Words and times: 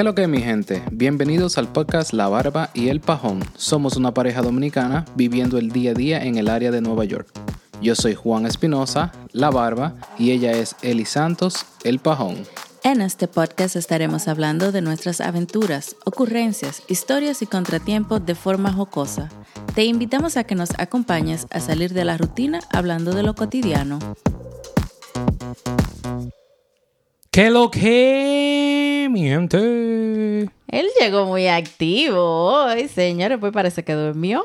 ¿Qué 0.00 0.04
lo 0.04 0.14
que 0.14 0.26
mi 0.26 0.40
gente? 0.40 0.82
Bienvenidos 0.90 1.58
al 1.58 1.70
podcast 1.70 2.14
La 2.14 2.26
Barba 2.26 2.70
y 2.72 2.88
el 2.88 3.00
Pajón. 3.00 3.40
Somos 3.54 3.98
una 3.98 4.14
pareja 4.14 4.40
dominicana 4.40 5.04
viviendo 5.14 5.58
el 5.58 5.72
día 5.72 5.90
a 5.90 5.94
día 5.94 6.24
en 6.24 6.38
el 6.38 6.48
área 6.48 6.70
de 6.70 6.80
Nueva 6.80 7.04
York. 7.04 7.28
Yo 7.82 7.94
soy 7.94 8.14
Juan 8.14 8.46
Espinosa, 8.46 9.12
La 9.32 9.50
Barba, 9.50 9.96
y 10.18 10.30
ella 10.30 10.52
es 10.52 10.74
Eli 10.80 11.04
Santos, 11.04 11.66
el 11.84 11.98
Pajón. 11.98 12.46
En 12.82 13.02
este 13.02 13.28
podcast 13.28 13.76
estaremos 13.76 14.26
hablando 14.26 14.72
de 14.72 14.80
nuestras 14.80 15.20
aventuras, 15.20 15.94
ocurrencias, 16.06 16.82
historias 16.88 17.42
y 17.42 17.46
contratiempos 17.46 18.24
de 18.24 18.34
forma 18.34 18.72
jocosa. 18.72 19.28
Te 19.74 19.84
invitamos 19.84 20.38
a 20.38 20.44
que 20.44 20.54
nos 20.54 20.70
acompañes 20.78 21.46
a 21.50 21.60
salir 21.60 21.92
de 21.92 22.06
la 22.06 22.16
rutina 22.16 22.60
hablando 22.72 23.12
de 23.12 23.22
lo 23.22 23.34
cotidiano. 23.34 23.98
¿Qué 27.30 27.50
lo 27.50 27.70
que, 27.70 29.08
mi 29.10 29.22
gente? 29.22 30.50
Él 30.66 30.86
llegó 31.00 31.26
muy 31.26 31.46
activo 31.46 32.18
hoy, 32.64 32.88
señores, 32.88 33.38
pues 33.38 33.52
parece 33.52 33.84
que 33.84 33.92
durmió. 33.92 34.44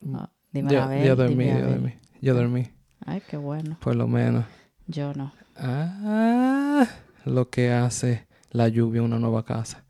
No, 0.00 0.20
a 0.20 0.30
Yo, 0.52 0.88
ver, 0.88 1.06
yo 1.06 1.16
dormí, 1.16 1.44
dime 1.44 1.52
a 1.52 1.58
yo 1.60 1.66
dormí. 1.68 1.94
Yo 2.22 2.34
dormí, 2.34 2.66
Ay, 3.04 3.22
qué 3.28 3.36
bueno. 3.36 3.76
por 3.80 3.94
lo 3.94 4.06
menos. 4.08 4.46
Yo 4.86 5.12
no. 5.12 5.32
Ah, 5.56 6.86
lo 7.26 7.50
que 7.50 7.72
hace 7.72 8.26
la 8.50 8.68
lluvia 8.68 9.02
una 9.02 9.18
nueva 9.18 9.44
casa. 9.44 9.84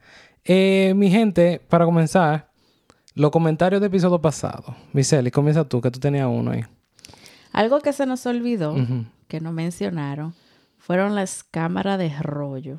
Eh, 0.44 0.92
mi 0.96 1.10
gente, 1.10 1.60
para 1.68 1.84
comenzar, 1.84 2.50
los 3.14 3.30
comentarios 3.30 3.80
del 3.80 3.88
episodio 3.88 4.20
pasado. 4.20 4.74
Miseli, 4.92 5.30
comienza 5.30 5.64
tú, 5.68 5.80
que 5.80 5.90
tú 5.92 6.00
tenías 6.00 6.26
uno 6.28 6.50
ahí. 6.50 6.64
Algo 7.52 7.78
que 7.80 7.92
se 7.92 8.04
nos 8.06 8.26
olvidó, 8.26 8.74
que 9.28 9.40
no 9.40 9.52
mencionaron, 9.52 10.34
fueron 10.86 11.14
las 11.14 11.44
cámaras 11.44 11.98
de 11.98 12.10
rollo. 12.20 12.76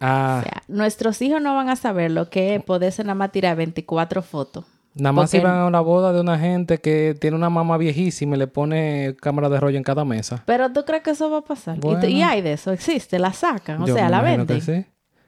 Ah, 0.00 0.38
O 0.40 0.42
sea, 0.42 0.62
nuestros 0.68 1.20
hijos 1.20 1.42
no 1.42 1.54
van 1.54 1.68
a 1.68 1.76
saber 1.76 2.10
lo 2.10 2.30
que 2.30 2.54
es 2.54 2.62
poderse 2.64 3.02
nada 3.04 3.14
más 3.14 3.32
tirar 3.32 3.54
24 3.56 4.22
fotos. 4.22 4.64
nada 4.94 5.12
más 5.12 5.32
iban 5.34 5.58
a 5.58 5.66
una 5.66 5.80
boda 5.80 6.12
de 6.14 6.20
una 6.20 6.38
gente 6.38 6.78
que 6.78 7.14
tiene 7.20 7.36
una 7.36 7.50
mamá 7.50 7.76
viejísima 7.76 8.34
y 8.34 8.38
le 8.38 8.46
pone 8.46 9.14
cámara 9.20 9.48
de 9.50 9.60
rollo 9.60 9.76
en 9.76 9.82
cada 9.84 10.04
mesa. 10.06 10.42
Pero 10.46 10.72
tú 10.72 10.84
crees 10.86 11.02
que 11.02 11.10
eso 11.10 11.30
va 11.30 11.38
a 11.38 11.42
pasar. 11.42 11.76
Y 12.08 12.22
hay 12.22 12.40
de 12.40 12.54
eso, 12.54 12.72
existe, 12.72 13.18
la 13.18 13.32
sacan, 13.34 13.82
o 13.82 13.86
Yo 13.86 13.94
sea, 13.94 14.04
me 14.06 14.10
la 14.10 14.22
venden. 14.22 14.46
que 14.46 14.60
sí. 14.62 14.86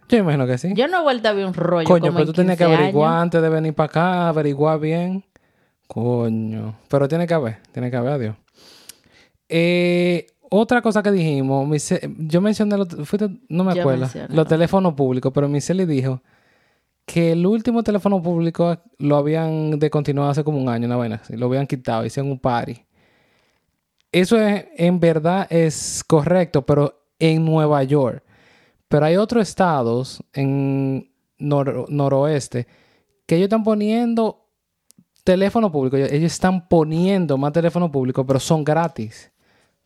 Yo 0.08 0.18
imagino 0.18 0.46
que 0.46 0.56
sí. 0.58 0.72
Yo 0.74 0.88
no 0.88 1.00
he 1.00 1.02
vuelto 1.02 1.28
a 1.28 1.32
ver 1.32 1.44
un 1.46 1.54
rollo. 1.54 1.86
Coño, 1.86 2.06
como 2.06 2.12
pero 2.14 2.20
en 2.22 2.26
tú 2.26 2.32
tenías 2.32 2.56
que 2.58 2.64
15 2.64 2.76
averiguar 2.76 3.10
años. 3.12 3.22
antes 3.22 3.42
de 3.42 3.48
venir 3.50 3.74
para 3.74 3.86
acá, 3.86 4.28
averiguar 4.28 4.80
bien. 4.80 5.22
Coño. 5.86 6.76
Pero 6.88 7.08
tiene 7.08 7.26
que 7.26 7.34
haber, 7.34 7.58
tiene 7.72 7.90
que 7.90 7.96
haber, 7.96 8.12
adiós. 8.14 8.36
Eh, 9.48 10.26
otra 10.54 10.82
cosa 10.82 11.02
que 11.02 11.10
dijimos, 11.10 11.66
yo 12.18 12.40
mencioné, 12.40 12.76
fuiste- 13.04 13.40
no 13.48 13.64
me 13.64 13.72
acuerdo, 13.72 14.02
mencioné, 14.02 14.28
los 14.28 14.36
no. 14.36 14.46
teléfonos 14.46 14.94
públicos, 14.94 15.32
pero 15.34 15.48
Miseli 15.48 15.86
dijo 15.86 16.22
que 17.06 17.32
el 17.32 17.46
último 17.46 17.82
teléfono 17.82 18.22
público 18.22 18.76
lo 18.98 19.16
habían 19.16 19.78
descontinuado 19.78 20.30
hace 20.30 20.44
como 20.44 20.58
un 20.58 20.68
año, 20.68 20.86
una 20.86 20.96
vaina 20.96 21.22
lo 21.30 21.46
habían 21.46 21.66
quitado, 21.66 22.04
hicieron 22.04 22.30
un 22.30 22.38
party. 22.38 22.84
Eso 24.12 24.38
es, 24.38 24.66
en 24.76 25.00
verdad 25.00 25.46
es 25.50 26.04
correcto, 26.06 26.66
pero 26.66 27.02
en 27.18 27.44
Nueva 27.44 27.82
York. 27.82 28.22
Pero 28.88 29.06
hay 29.06 29.16
otros 29.16 29.48
estados 29.48 30.22
en 30.34 31.10
nor- 31.38 31.88
noroeste 31.88 32.66
que 33.24 33.36
ellos 33.36 33.46
están 33.46 33.64
poniendo 33.64 34.46
teléfono 35.24 35.72
público. 35.72 35.96
Ellos 35.96 36.12
ellos 36.12 36.32
están 36.32 36.68
poniendo 36.68 37.38
más 37.38 37.52
teléfono 37.54 37.90
público, 37.90 38.26
pero 38.26 38.38
son 38.38 38.62
gratis. 38.64 39.31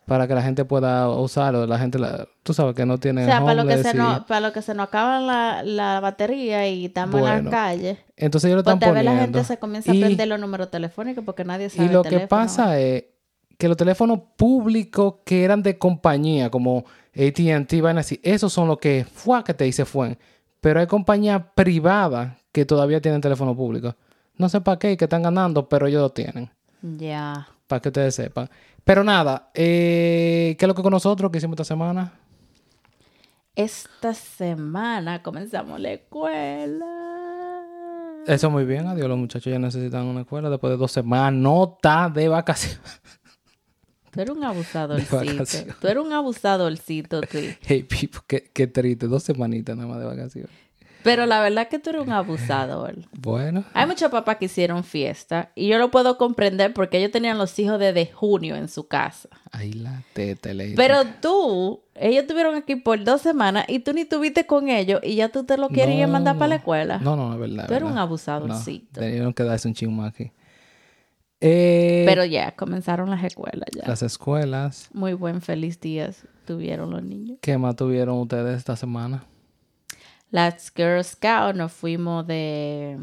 Para 0.06 0.27
que 0.28 0.34
la 0.34 0.43
gente 0.43 0.65
pueda 0.65 1.09
usarlo. 1.11 1.67
La 1.67 1.78
gente, 1.78 1.99
la- 1.99 2.27
tú 2.44 2.55
sabes 2.55 2.75
que 2.77 2.87
no 2.87 2.97
tiene 2.99 3.25
O 3.25 3.27
sea, 3.27 3.41
para 3.41 3.55
lo, 3.55 3.67
que 3.69 3.83
se 3.83 3.91
y- 3.91 3.99
nos, 3.99 4.21
para 4.25 4.41
lo 4.41 4.53
que 4.53 4.62
se 4.62 4.72
nos 4.72 4.87
acaba 4.87 5.19
la, 5.21 5.62
la 5.65 5.99
batería 6.00 6.69
y 6.69 6.87
estamos 6.87 7.17
en 7.17 7.21
Bueno, 7.21 7.43
la 7.43 7.50
calle, 7.50 7.99
Entonces 8.16 8.49
ellos 8.49 8.59
lo 8.59 8.65
pues 8.65 8.75
están 8.75 8.89
poniendo. 8.91 9.12
la 9.12 9.21
gente 9.21 9.45
se 9.45 9.59
comienza 9.59 9.91
a 9.91 9.95
Y- 9.95 10.03
aprender 10.03 10.28
los 10.28 10.39
números 10.41 10.71
telefónicos 10.71 11.25
porque 11.25 11.45
nadie 11.45 11.69
sabe 11.71 11.89
Y 11.89 11.93
lo 11.93 12.05
el 12.05 12.09
que 12.11 12.21
pasa 12.28 12.78
es 12.78 13.05
que 13.59 13.66
los 13.69 13.77
teléfonos 13.77 14.21
públicos 14.37 15.15
que 15.25 15.43
eran 15.43 15.62
de 15.62 15.77
compañía, 15.77 16.50
como 16.50 16.84
ATT, 17.15 17.81
van 17.81 17.99
esos 18.22 18.53
son 18.53 18.69
los 18.69 18.78
que 18.78 19.05
fue 19.12 19.43
que 19.43 19.55
te 19.55 19.65
dice 19.65 19.84
fue. 19.84 20.19
Pero 20.61 20.78
hay 20.81 20.87
compañías 20.87 21.43
privadas 21.55 22.34
que 22.53 22.65
todavía 22.65 23.00
tienen 23.00 23.21
teléfono 23.21 23.56
público. 23.56 23.95
No 24.37 24.49
sé 24.49 24.61
para 24.61 24.78
qué 24.78 24.93
y 24.93 24.97
que 24.97 25.06
están 25.06 25.22
ganando, 25.22 25.69
pero 25.69 25.87
ellos 25.87 26.00
lo 26.03 26.11
tienen. 26.11 26.50
Ya. 26.83 27.49
Para 27.66 27.81
que 27.81 27.88
ustedes 27.88 28.15
sepan. 28.15 28.49
Pero 28.84 29.03
nada, 29.03 29.50
eh, 29.54 30.54
¿qué 30.59 30.65
es 30.65 30.69
lo 30.69 30.75
que 30.75 30.82
con 30.82 30.93
nosotros 30.93 31.31
que 31.31 31.38
hicimos 31.38 31.54
esta 31.54 31.65
semana? 31.65 32.12
Esta 33.56 34.15
semana 34.15 35.22
comenzamos 35.22 35.81
la 35.81 35.93
escuela. 35.93 36.87
Eso 38.27 38.50
muy 38.50 38.65
bien, 38.65 38.87
adiós. 38.87 39.09
Los 39.09 39.19
muchachos 39.19 39.50
ya 39.50 39.59
necesitan 39.59 40.04
una 40.04 40.21
escuela 40.21 40.50
después 40.50 40.72
de 40.72 40.77
dos 40.77 40.93
semanas. 40.93 41.41
Nota 41.41 42.10
de 42.15 42.28
vacaciones. 42.28 42.81
Tú 44.10 44.21
eres 44.21 44.37
un 44.37 44.44
abusadorcito. 44.44 45.75
Tú 45.81 45.88
eres 45.88 46.04
un 46.04 46.12
abusadorcito, 46.12 47.21
tú. 47.22 47.38
Hey, 47.60 47.83
Pipo, 47.83 48.21
qué, 48.27 48.50
qué 48.53 48.66
triste. 48.66 49.06
Dos 49.06 49.22
semanitas 49.22 49.77
nada 49.77 49.88
más 49.88 49.98
de 50.00 50.06
vacaciones. 50.06 50.66
Pero 51.06 51.25
la 51.25 51.41
verdad 51.41 51.62
es 51.62 51.69
que 51.69 51.78
tú 51.78 51.91
eres 51.91 52.03
un 52.03 52.12
abusador. 52.12 52.97
Bueno. 53.12 53.65
Hay 53.72 53.87
muchos 53.87 54.11
papás 54.11 54.37
que 54.37 54.47
hicieron 54.47 54.83
fiesta 54.83 55.53
y 55.55 55.69
yo 55.69 55.78
lo 55.78 55.91
puedo 55.93 56.19
comprender 56.19 56.75
porque 56.75 56.99
ellos 56.99 57.12
tenían 57.12 57.39
los 57.39 57.56
hijos 57.61 57.78
desde 57.78 58.06
junio 58.06 58.56
en 58.56 58.69
su 58.69 58.89
casa. 58.89 59.28
Ahí 59.53 59.72
la 59.72 60.03
teta 60.15 60.53
le 60.53 60.75
Pero 60.75 61.03
tú, 61.22 61.81
ellos 61.95 62.22
estuvieron 62.22 62.56
aquí 62.56 62.75
por 62.75 63.03
dos 63.05 63.22
semanas 63.22 63.66
y 63.69 63.78
tú 63.78 63.93
ni 63.93 64.05
tuviste 64.05 64.47
con 64.47 64.69
ellos 64.69 65.00
y 65.05 65.15
ya 65.15 65.28
tú 65.28 65.45
te 65.45 65.56
lo 65.56 65.69
quieres 65.69 65.95
ir 65.95 66.03
a 66.03 66.09
mandar 66.09 66.37
para 66.37 66.49
la 66.49 66.55
escuela. 66.56 66.99
No, 66.99 67.15
no, 67.15 67.33
es 67.34 67.39
verdad. 67.39 67.66
Tú 67.69 67.72
eres 67.72 67.83
verdad. 67.83 67.93
un 67.93 67.99
abusadorcito. 67.99 69.00
No, 69.00 69.06
tenían 69.06 69.33
que 69.33 69.43
darse 69.45 69.69
un 69.69 69.75
chingo 69.75 70.03
aquí. 70.03 70.33
Eh, 71.41 72.05
Pero 72.06 72.25
ya, 72.25 72.53
comenzaron 72.56 73.11
las 73.11 73.22
escuelas 73.22 73.69
ya. 73.75 73.87
las 73.87 74.03
escuelas, 74.03 74.89
Muy 74.93 75.12
buen 75.12 75.41
feliz 75.41 75.78
días 75.81 76.27
tuvieron 76.47 76.91
los 76.91 77.03
niños. 77.03 77.39
¿qué 77.43 77.59
más 77.59 77.77
tuvieron 77.77 78.19
ustedes 78.19 78.56
esta 78.59 78.75
semana? 78.75 79.25
Las 80.31 80.73
Girl 80.75 81.03
Scouts 81.05 81.57
nos 81.57 81.73
fuimos 81.73 82.27
de... 82.27 82.99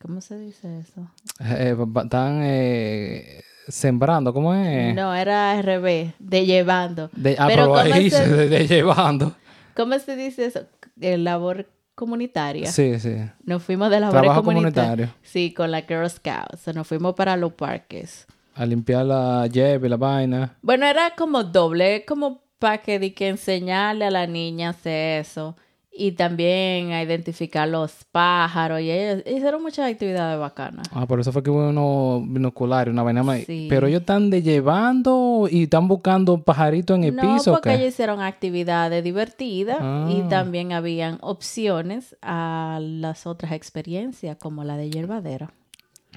¿Cómo 0.00 0.20
se 0.20 0.38
dice 0.38 0.80
eso? 0.80 1.10
Eh, 1.40 1.74
están 2.04 2.40
eh, 2.44 3.42
sembrando, 3.66 4.32
¿cómo 4.32 4.54
es? 4.54 4.94
No, 4.94 5.14
era 5.14 5.52
al 5.52 5.64
revés, 5.64 6.12
de 6.18 6.44
llevando. 6.46 7.10
De, 7.16 7.34
ah, 7.38 7.46
Pero 7.48 7.62
pero 7.64 7.66
¿cómo 7.68 7.94
ahí 7.94 8.10
se- 8.10 8.28
de, 8.28 8.48
de 8.48 8.66
llevando. 8.66 9.34
¿Cómo 9.74 9.98
se 9.98 10.14
dice 10.16 10.46
eso? 10.46 10.60
De 10.94 11.16
labor 11.18 11.68
comunitaria. 11.94 12.70
Sí, 12.70 13.00
sí. 13.00 13.16
Nos 13.44 13.62
fuimos 13.62 13.90
de 13.90 14.00
labor 14.00 14.20
Trabajo 14.20 14.42
comunitaria. 14.44 14.90
comunitario. 14.90 15.14
Sí, 15.22 15.52
con 15.54 15.70
la 15.70 15.80
Girl 15.82 16.08
Scouts. 16.08 16.74
Nos 16.74 16.86
fuimos 16.86 17.14
para 17.14 17.36
los 17.36 17.54
parques. 17.54 18.26
A 18.54 18.64
limpiar 18.64 19.04
la 19.06 19.46
llave 19.48 19.86
y 19.86 19.90
la 19.90 19.96
vaina. 19.96 20.56
Bueno, 20.62 20.86
era 20.86 21.14
como 21.16 21.42
doble, 21.42 22.04
como 22.06 22.42
para 22.58 22.78
que, 22.78 23.12
que 23.14 23.28
enseñarle 23.28 24.04
a 24.06 24.10
la 24.10 24.26
niña 24.26 24.70
hacer 24.70 25.20
eso. 25.22 25.56
Y 25.98 26.12
también 26.12 26.92
a 26.92 27.02
identificar 27.02 27.66
los 27.66 28.04
pájaros. 28.12 28.80
Y 28.82 28.90
ellos 28.90 29.22
hicieron 29.26 29.62
muchas 29.62 29.90
actividades 29.90 30.38
bacanas. 30.38 30.86
Ah, 30.92 31.06
por 31.06 31.20
eso 31.20 31.32
fue 31.32 31.42
que 31.42 31.48
hubo 31.50 31.68
unos 31.70 32.22
binoculares, 32.30 32.92
una 32.92 33.02
vaina 33.02 33.22
más. 33.22 33.40
Sí. 33.44 33.66
Pero 33.70 33.86
ellos 33.86 34.00
están 34.00 34.28
de 34.28 34.42
llevando 34.42 35.48
y 35.50 35.62
están 35.64 35.88
buscando 35.88 36.42
pajaritos 36.42 36.98
en 36.98 37.04
el 37.04 37.16
no, 37.16 37.22
piso. 37.22 37.52
¿o 37.52 37.54
porque 37.54 37.74
ellos 37.74 37.88
hicieron 37.88 38.20
actividades 38.20 39.02
divertidas 39.02 39.78
y 39.80 40.20
Ah. 40.20 40.26
también 40.28 40.72
habían 40.72 41.18
opciones 41.22 42.14
a 42.20 42.78
las 42.82 43.26
otras 43.26 43.52
experiencias, 43.52 44.36
como 44.36 44.64
la 44.64 44.76
de 44.76 44.90
hierbadera. 44.90 45.52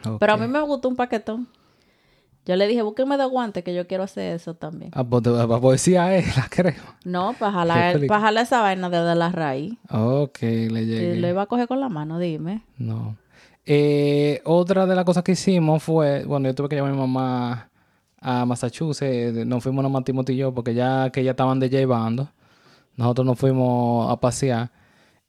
Ok. 0.05 0.17
Pero 0.19 0.33
a 0.33 0.37
mí 0.37 0.47
me 0.47 0.61
gustó 0.61 0.89
un 0.89 0.95
paquetón. 0.95 1.47
Yo 2.45 2.55
le 2.55 2.67
dije, 2.67 2.81
búsquenme 2.81 3.17
de 3.17 3.25
guantes 3.25 3.63
que 3.63 3.75
yo 3.75 3.85
quiero 3.85 4.03
hacer 4.03 4.35
eso 4.35 4.55
también. 4.55 4.91
Ah, 4.95 5.03
pues, 5.03 5.23
la 5.25 5.47
poesía 5.59 6.15
es, 6.15 6.35
la 6.35 6.47
creo. 6.49 6.81
No, 7.05 7.33
para 7.37 7.51
jalar, 7.51 7.93
feliz. 7.93 8.07
pa' 8.07 8.19
jalar 8.19 8.43
esa 8.43 8.61
vaina 8.61 8.89
desde 8.89 9.13
la 9.15 9.29
raíz. 9.29 9.73
Ok, 9.91 10.41
le 10.41 10.81
Y 10.81 10.85
llegué. 10.85 11.15
lo 11.17 11.27
iba 11.27 11.43
a 11.43 11.45
coger 11.45 11.67
con 11.67 11.79
la 11.79 11.89
mano, 11.89 12.17
dime. 12.17 12.63
No. 12.77 13.15
Eh, 13.65 14.41
otra 14.45 14.87
de 14.87 14.95
las 14.95 15.05
cosas 15.05 15.23
que 15.23 15.33
hicimos 15.33 15.83
fue, 15.83 16.23
bueno, 16.25 16.47
yo 16.49 16.55
tuve 16.55 16.69
que 16.69 16.75
llevar 16.75 16.89
a 16.91 16.93
mi 16.95 16.99
mamá 16.99 17.69
a 18.19 18.45
Massachusetts, 18.45 19.45
nos 19.45 19.61
fuimos 19.63 19.83
nomás 19.83 20.03
Timothy 20.03 20.33
y 20.33 20.37
yo, 20.37 20.53
porque 20.53 20.73
ya 20.73 21.09
que 21.11 21.23
ya 21.23 21.31
estaban 21.31 21.59
de 21.59 21.69
llevando, 21.69 22.29
nosotros 22.95 23.27
nos 23.27 23.37
fuimos 23.37 24.11
a 24.11 24.19
pasear 24.19 24.71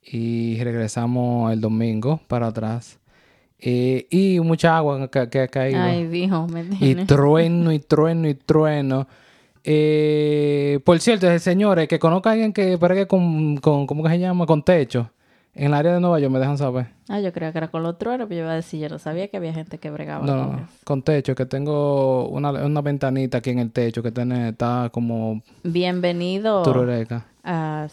y 0.01 0.61
regresamos 0.63 1.53
el 1.53 1.61
domingo 1.61 2.19
para 2.27 2.47
atrás. 2.47 2.97
Eh, 3.61 4.07
y 4.09 4.39
mucha 4.39 4.75
agua 4.77 5.07
que, 5.09 5.29
que 5.29 5.39
ha 5.41 5.47
caído. 5.47 5.79
Ay, 5.81 6.07
dijo, 6.07 6.47
me 6.47 6.61
Y 6.63 6.65
tiene. 6.77 7.05
trueno 7.05 7.71
y 7.71 7.79
trueno 7.79 8.27
y 8.27 8.33
trueno. 8.33 9.07
Eh, 9.63 10.79
por 10.83 10.99
cierto, 10.99 11.37
señores, 11.39 11.87
que 11.87 11.99
conozca 11.99 12.29
a 12.29 12.33
alguien 12.33 12.53
que 12.53 12.75
bregue 12.77 13.05
con, 13.07 13.57
con, 13.57 13.85
¿cómo 13.85 14.03
que 14.03 14.09
se 14.09 14.19
llama? 14.19 14.45
Con 14.45 14.63
techo. 14.63 15.11
En 15.53 15.65
el 15.67 15.73
área 15.73 15.93
de 15.93 15.99
Nueva 15.99 16.17
York 16.19 16.31
me 16.31 16.39
dejan 16.39 16.57
saber. 16.57 16.87
Ah, 17.09 17.19
yo 17.19 17.31
creía 17.33 17.51
que 17.51 17.57
era 17.57 17.67
con 17.67 17.83
los 17.83 17.97
truenos, 17.97 18.27
pero 18.29 18.39
yo 18.39 18.43
iba 18.45 18.53
a 18.53 18.55
decir, 18.55 18.79
yo 18.79 18.87
no 18.89 18.97
sabía 18.99 19.27
que 19.27 19.35
había 19.37 19.53
gente 19.53 19.77
que 19.79 19.89
bregaba 19.91 20.25
No, 20.25 20.47
con 20.47 20.55
no, 20.55 20.67
con 20.85 21.01
techo, 21.03 21.35
que 21.35 21.45
tengo 21.45 22.29
una, 22.29 22.51
una 22.51 22.81
ventanita 22.81 23.39
aquí 23.39 23.49
en 23.49 23.59
el 23.59 23.71
techo 23.71 24.01
que 24.01 24.11
tiene, 24.11 24.49
está 24.49 24.89
como 24.93 25.43
Bienvenido 25.63 26.63
turureca. 26.63 27.25
a 27.43 27.87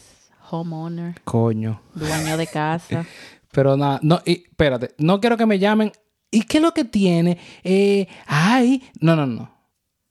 Homeowner, 0.49 1.15
Coño. 1.25 1.81
dueño 1.93 2.37
de 2.37 2.47
casa. 2.47 3.05
Pero 3.51 3.77
nada, 3.77 3.99
no, 4.03 4.21
y, 4.25 4.43
espérate, 4.43 4.93
no 4.97 5.19
quiero 5.19 5.37
que 5.37 5.45
me 5.45 5.59
llamen. 5.59 5.91
¿Y 6.31 6.43
qué 6.43 6.57
es 6.57 6.63
lo 6.63 6.73
que 6.73 6.85
tiene? 6.85 7.37
Eh, 7.63 8.07
ay, 8.27 8.83
no, 8.99 9.15
no, 9.15 9.25
no. 9.25 9.51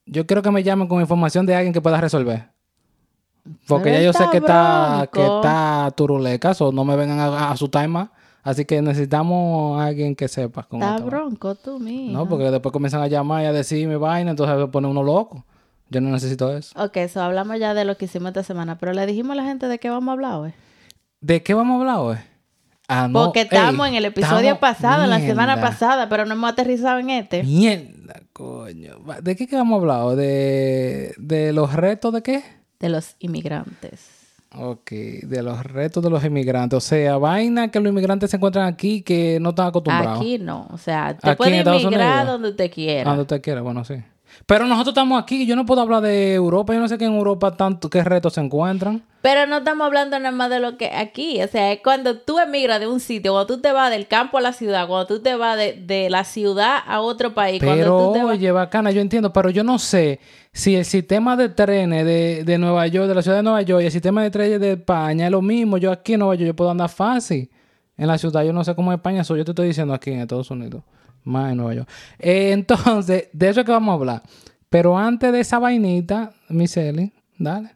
Yo 0.07 0.27
quiero 0.27 0.43
que 0.43 0.51
me 0.51 0.63
llamen 0.63 0.89
con 0.89 1.01
información 1.01 1.47
de 1.47 1.55
alguien 1.55 1.73
que 1.73 1.81
pueda 1.81 2.01
resolver. 2.01 2.49
Porque 3.67 3.91
Pero 3.91 3.97
ya 3.99 4.03
yo 4.03 4.13
sé 4.13 4.25
que 4.31 4.39
está, 4.39 5.09
que 5.13 5.25
está 5.25 5.93
turuleca, 5.97 6.53
o 6.59 6.73
no 6.73 6.85
me 6.85 6.97
vengan 6.97 7.21
a, 7.21 7.27
a 7.27 7.51
asustar 7.53 7.87
más. 7.89 8.09
Así 8.43 8.65
que 8.65 8.81
necesitamos 8.81 9.81
a 9.81 9.87
alguien 9.87 10.17
que 10.17 10.27
sepa 10.27 10.63
cómo 10.63 10.83
Está 10.83 11.05
bronco 11.05 11.55
tú, 11.55 11.79
mío. 11.79 12.13
No, 12.13 12.29
porque 12.29 12.51
después 12.51 12.73
comienzan 12.73 13.03
a 13.03 13.07
llamar 13.07 13.43
y 13.43 13.47
a 13.47 13.53
decirme 13.53 13.97
vaina, 13.97 14.31
entonces 14.31 14.59
se 14.59 14.67
pone 14.69 14.89
uno 14.89 15.03
loco. 15.03 15.45
Yo 15.91 16.01
no 16.01 16.11
necesito 16.11 16.55
eso. 16.57 16.73
Ok, 16.83 16.97
eso 16.99 17.23
hablamos 17.23 17.59
ya 17.59 17.75
de 17.75 17.85
lo 17.85 17.97
que 17.97 18.07
hicimos 18.07 18.29
esta 18.29 18.43
semana, 18.43 18.79
pero 18.79 18.93
le 18.93 19.07
dijimos 19.07 19.33
a 19.33 19.35
la 19.37 19.45
gente 19.45 19.69
de 19.69 19.79
qué 19.79 19.91
vamos 19.91 20.09
a 20.09 20.13
hablar 20.13 20.35
hoy. 20.35 20.55
¿De 21.21 21.43
qué 21.43 21.55
vamos 21.55 21.75
a 21.75 21.81
hablar 21.81 21.97
hoy? 21.99 22.17
Porque 23.13 23.43
estamos 23.43 23.87
ey, 23.87 23.93
en 23.93 23.99
el 23.99 24.05
episodio 24.07 24.59
pasado, 24.59 25.05
en 25.05 25.11
la 25.11 25.21
semana 25.21 25.61
pasada, 25.61 26.09
pero 26.09 26.25
no 26.25 26.33
hemos 26.35 26.51
aterrizado 26.51 26.99
en 26.99 27.11
este. 27.11 27.43
Mierda, 27.43 28.23
coño. 28.33 28.97
¿De 29.23 29.37
qué 29.37 29.47
que 29.47 29.57
hablar? 29.57 30.01
hoy? 30.03 30.17
¿De, 30.17 31.15
de 31.19 31.53
los 31.53 31.75
retos 31.75 32.13
de 32.15 32.23
qué? 32.23 32.43
De 32.81 32.89
los 32.89 33.15
inmigrantes. 33.19 34.09
Ok, 34.57 34.91
de 34.91 35.43
los 35.43 35.63
retos 35.65 36.03
de 36.03 36.09
los 36.09 36.25
inmigrantes. 36.25 36.77
O 36.79 36.81
sea, 36.81 37.19
vaina 37.19 37.69
que 37.71 37.79
los 37.81 37.91
inmigrantes 37.91 38.31
se 38.31 38.37
encuentran 38.39 38.67
aquí 38.67 39.03
que 39.03 39.39
no 39.39 39.51
están 39.51 39.67
acostumbrados. 39.67 40.17
Aquí 40.21 40.39
no, 40.39 40.67
o 40.71 40.79
sea, 40.79 41.15
te 41.19 41.31
Estados 41.31 41.83
inmigrar 41.83 42.21
Unidos. 42.23 42.33
donde 42.33 42.49
usted 42.51 42.65
Ah, 42.65 42.75
quiera. 42.75 43.05
Donde 43.11 43.23
usted 43.23 43.43
quiera, 43.43 43.61
bueno, 43.61 43.85
sí. 43.85 43.97
Pero 44.47 44.67
nosotros 44.67 44.93
estamos 44.93 45.23
aquí. 45.23 45.47
Yo 45.47 45.57
no 45.57 45.67
puedo 45.67 45.81
hablar 45.81 46.03
de 46.03 46.35
Europa. 46.35 46.75
Yo 46.75 46.81
no 46.81 46.89
sé 46.89 46.99
que 46.99 47.05
en 47.05 47.15
Europa 47.15 47.57
tanto 47.57 47.91
qué 47.91 48.03
retos 48.03 48.35
se 48.35 48.41
encuentran. 48.41 49.03
Pero 49.21 49.47
no 49.47 49.59
estamos 49.59 49.87
hablando 49.87 50.19
nada 50.19 50.31
más 50.31 50.49
de 50.49 50.61
lo 50.61 50.77
que 50.77 50.91
aquí. 50.91 51.43
O 51.43 51.49
sea, 51.49 51.73
es 51.73 51.81
cuando 51.83 52.19
tú 52.19 52.39
emigras 52.39 52.81
de 52.81 52.87
un 52.87 53.01
sitio, 53.01 53.33
cuando 53.33 53.57
tú 53.57 53.61
te 53.61 53.73
vas 53.73 53.91
del 53.91 54.07
campo 54.07 54.39
a 54.39 54.41
la 54.41 54.53
ciudad, 54.53 54.87
cuando 54.87 55.07
tú 55.07 55.21
te 55.21 55.35
vas 55.35 55.57
de, 55.57 55.73
de 55.73 56.09
la 56.09 56.25
ciudad 56.25 56.79
a 56.87 57.01
otro 57.01 57.35
país, 57.35 57.61
Pero, 57.61 57.75
cuando 57.75 58.07
tú 58.07 58.13
te 58.15 58.25
vas... 58.25 58.37
oye, 58.37 58.53
bacana, 58.53 58.91
yo 58.93 59.01
entiendo, 59.01 59.33
pero 59.33 59.51
yo 59.51 59.65
no 59.65 59.79
sé 59.79 60.21
si 60.53 60.77
el 60.77 60.85
sistema 60.85 61.37
de 61.37 61.49
trenes 61.49 62.05
de, 62.07 62.45
de 62.45 62.59
Nueva 62.59 62.87
York, 62.87 63.09
de 63.09 63.15
la 63.15 63.23
ciudad 63.23 63.39
de 63.39 63.43
Nueva 63.43 63.63
York, 63.63 63.83
y 63.83 63.87
el 63.87 63.93
sistema 63.93 64.23
de 64.23 64.31
trenes 64.31 64.61
de 64.61 64.73
España 64.73 65.27
es 65.27 65.33
lo 65.33 65.43
mismo. 65.43 65.79
Yo 65.79 65.91
aquí 65.91 66.15
en 66.15 66.21
Nueva 66.21 66.37
York 66.37 66.47
yo 66.47 66.57
puedo 66.57 66.71
andar 66.71 66.89
fácil. 66.89 67.51
En 67.97 68.07
la 68.07 68.17
ciudad 68.17 68.45
yo 68.45 68.53
no 68.53 68.63
sé 68.63 68.77
cómo 68.77 68.93
es 68.93 68.99
España, 68.99 69.23
eso 69.23 69.37
yo 69.37 69.45
te 69.45 69.51
estoy 69.51 69.67
diciendo 69.67 69.93
aquí 69.93 70.13
en 70.13 70.21
Estados 70.21 70.51
Unidos, 70.53 70.85
más 71.25 71.51
en 71.53 71.59
Nueva 71.59 71.75
York. 71.75 71.89
Eh, 72.19 72.53
entonces, 72.53 73.29
de 73.33 73.49
eso 73.49 73.61
es 73.61 73.67
que 73.67 73.73
vamos 73.73 73.93
a 73.93 73.95
hablar. 73.95 74.23
Pero 74.71 74.99
antes 74.99 75.33
de 75.33 75.41
esa 75.41 75.59
vainita, 75.59 76.33
Miseli, 76.49 77.13
dale. 77.39 77.71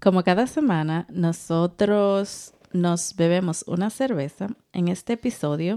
Como 0.00 0.24
cada 0.24 0.46
semana, 0.46 1.06
nosotros 1.10 2.54
nos 2.72 3.14
bebemos 3.14 3.64
una 3.68 3.90
cerveza 3.90 4.48
en 4.72 4.88
este 4.88 5.12
episodio, 5.14 5.76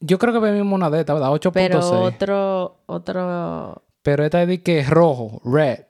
Yo 0.00 0.18
creo 0.18 0.32
que 0.34 0.38
bebimos 0.40 0.74
una 0.74 0.90
de 0.90 1.00
estas, 1.00 1.14
¿verdad? 1.14 1.30
8.6. 1.30 1.52
pero 1.52 1.80
Pero, 1.80 2.00
otro, 2.02 2.76
otro, 2.86 3.82
esta 4.24 4.42
es 4.42 4.48
de 4.48 4.62
que 4.62 4.80
es 4.80 4.90
rojo, 4.90 5.40
red. 5.44 5.80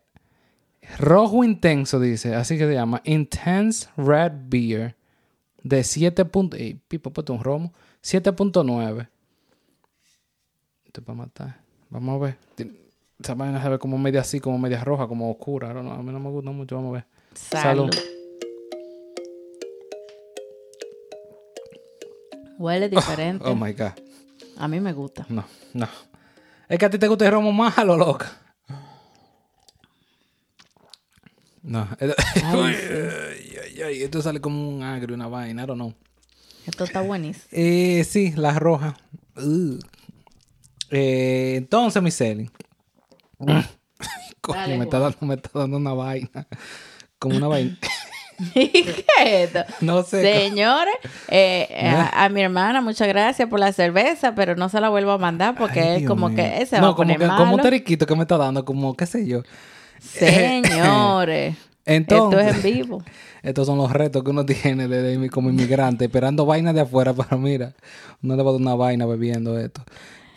Rojo 0.98 1.42
intenso, 1.42 1.98
dice. 1.98 2.34
Así 2.34 2.58
que 2.58 2.66
se 2.66 2.74
llama 2.74 3.00
Intense 3.04 3.88
Red 3.96 4.32
Beer. 4.48 4.94
De 5.62 5.82
7. 5.82 6.26
punto- 6.26 6.56
Ey, 6.58 6.74
Pipo, 6.86 7.10
ponte 7.10 7.32
un 7.32 7.42
romo. 7.42 7.72
7.9. 8.04 9.08
Esto 10.84 11.00
es 11.00 11.06
para 11.06 11.16
matar. 11.16 11.60
Vamos 11.88 12.20
a 12.20 12.24
ver. 12.26 12.38
Esa 13.18 13.34
vaina 13.34 13.62
se 13.62 13.68
ve 13.70 13.78
como 13.78 13.96
media 13.96 14.20
así, 14.20 14.40
como 14.40 14.58
media 14.58 14.84
roja, 14.84 15.08
como 15.08 15.30
oscura. 15.30 15.72
Know. 15.72 15.90
A 15.90 16.02
mí 16.02 16.12
no 16.12 16.20
me 16.20 16.28
gusta 16.28 16.50
mucho. 16.50 16.76
Vamos 16.76 16.90
a 16.90 16.92
ver. 16.92 17.06
salud. 17.34 17.90
Huele 22.58 22.88
diferente. 22.90 23.48
Oh 23.48 23.54
my 23.54 23.72
God. 23.72 23.92
A 24.58 24.68
mí 24.68 24.80
me 24.80 24.92
gusta. 24.92 25.24
No, 25.30 25.44
no. 25.72 25.88
Es 26.68 26.78
que 26.78 26.84
a 26.84 26.90
ti 26.90 26.98
te 26.98 27.08
gusta 27.08 27.24
el 27.24 27.32
romo 27.32 27.52
malo, 27.52 27.96
loca. 27.96 28.30
No. 31.62 31.88
Ay, 32.44 32.76
ay, 33.64 33.82
ay, 33.82 34.02
Esto 34.02 34.20
sale 34.20 34.38
como 34.38 34.68
un 34.68 34.82
agrio, 34.82 35.14
una 35.14 35.28
vaina, 35.28 35.62
I 35.62 35.66
don't 35.66 35.80
know. 35.80 35.94
Esto 36.66 36.84
está 36.84 37.00
buenísimo. 37.02 37.44
Eh, 37.52 38.05
sí, 38.08 38.32
la 38.37 38.52
roja. 38.58 38.94
Uh. 39.37 39.78
Eh, 40.90 41.55
entonces, 41.56 42.02
mi 42.02 42.11
Celi. 42.11 42.50
Coño, 43.38 44.58
Dale, 44.61 44.78
me 44.78 44.84
está, 44.84 44.99
dando, 44.99 45.16
me 45.22 45.34
está 45.34 45.50
dando 45.58 45.76
una 45.78 45.93
vaina. 45.94 46.46
Como 47.19 47.37
una 47.37 47.49
vaina. 47.49 47.78
¿Qué 48.55 49.05
es 49.20 49.55
esto? 49.55 49.64
No 49.81 50.02
sé. 50.02 50.22
Señores, 50.22 50.94
eh, 51.28 51.69
a, 51.96 52.25
a 52.25 52.28
mi 52.28 52.43
hermana, 52.43 52.81
muchas 52.81 53.08
gracias 53.08 53.49
por 53.49 53.60
la 53.60 53.72
cerveza, 53.72 54.34
pero 54.34 54.56
no 54.56 54.69
se 54.69 54.81
la 54.81 54.88
vuelvo 54.88 55.12
a 55.12 55.19
mandar 55.19 55.55
porque 55.56 55.81
Ay, 55.81 56.02
es 56.02 56.08
como 56.08 56.28
mío. 56.28 56.37
que 56.37 56.69
va 56.72 56.81
No, 56.81 56.88
a 56.88 56.96
poner 56.96 57.17
como, 57.17 57.25
que, 57.25 57.26
malo. 57.32 57.44
como 57.44 57.55
un 57.56 57.62
teriquito 57.62 58.06
que 58.06 58.14
me 58.17 58.22
está 58.22 58.37
dando, 58.37 58.64
como, 58.64 58.94
qué 58.96 59.06
sé 59.06 59.26
yo. 59.26 59.43
Señores, 60.00 61.56
Entonces, 61.87 62.46
esto 62.46 62.58
es 62.58 62.64
en 62.64 62.75
vivo. 62.75 63.02
Estos 63.44 63.67
son 63.69 63.79
los 63.79 63.93
retos 63.93 64.25
que 64.25 64.31
uno 64.31 64.44
tiene 64.46 64.88
de, 64.88 65.02
de- 65.19 65.31
como 65.31 65.50
inmigrante, 65.50 66.06
esperando 66.06 66.44
vainas 66.46 66.75
de 66.75 66.81
afuera, 66.81 67.12
pero 67.17 67.38
mira, 67.38 67.75
uno 68.23 68.35
le 68.37 68.43
va 68.43 68.50
a 68.50 68.52
dar 68.55 68.61
una 68.61 68.75
vaina 68.75 69.06
bebiendo 69.06 69.56
esto. 69.58 69.82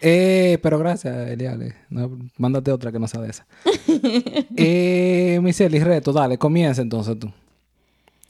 Eh, 0.01 0.59
pero 0.61 0.77
gracias, 0.77 1.27
Eliale. 1.29 1.73
No, 1.89 2.11
mándate 2.37 2.71
otra 2.71 2.91
que 2.91 2.99
no 2.99 3.07
sea 3.07 3.21
de 3.21 3.29
esa. 3.31 3.47
eh, 4.55 5.39
Miseli, 5.41 5.79
reto, 5.79 6.13
dale, 6.13 6.37
comienza 6.37 6.83
entonces 6.83 7.17
tú. 7.17 7.31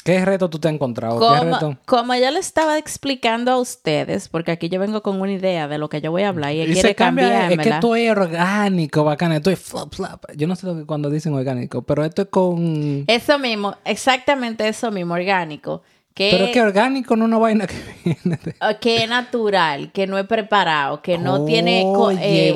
¿Qué 0.07 0.23
reto 0.23 0.49
tú 0.49 0.57
te 0.57 0.69
has 0.69 0.73
encontrado? 0.73 1.19
¿Qué 1.19 1.39
reto? 1.43 1.59
Como, 1.59 1.77
como 1.85 2.15
yo 2.15 2.31
le 2.31 2.39
estaba 2.39 2.77
explicando 2.77 3.51
a 3.51 3.57
ustedes, 3.57 4.29
porque 4.29 4.51
aquí 4.51 4.69
yo 4.69 4.79
vengo 4.79 5.03
con 5.03 5.19
una 5.19 5.33
idea 5.33 5.67
de 5.67 5.77
lo 5.77 5.89
que 5.89 5.99
yo 5.99 6.11
voy 6.11 6.23
a 6.23 6.29
hablar 6.29 6.53
y 6.53 6.61
Y 6.61 6.65
quiere 6.67 6.81
se 6.81 6.95
cambia, 6.95 7.49
es 7.49 7.59
que 7.59 7.67
esto 7.67 7.93
es 7.93 8.09
orgánico, 8.09 9.03
bacana, 9.03 9.35
esto 9.35 9.51
es 9.51 9.59
flop, 9.59 9.93
flop. 9.93 10.31
Yo 10.37 10.47
no 10.47 10.55
sé 10.55 10.65
lo 10.65 10.77
que 10.77 10.85
cuando 10.85 11.09
dicen 11.09 11.33
orgánico, 11.33 11.81
pero 11.81 12.05
esto 12.05 12.21
es 12.21 12.29
con... 12.29 13.03
Eso 13.05 13.37
mismo, 13.37 13.75
exactamente 13.83 14.65
eso 14.65 14.91
mismo, 14.91 15.13
orgánico. 15.13 15.81
Que, 16.13 16.29
Pero 16.31 16.51
que 16.53 16.61
orgánico 16.61 17.17
no 17.17 17.25
una 17.25 17.37
vaina 17.37 17.67
que 17.67 17.75
viene 18.05 18.39
de... 18.41 18.55
o 18.61 18.79
que 18.79 19.03
es 19.03 19.09
natural, 19.09 19.91
que 19.91 20.07
no 20.07 20.17
es 20.17 20.25
preparado, 20.25 21.01
que 21.01 21.17
no 21.17 21.43
tiene 21.43 21.81
eh, 22.21 22.53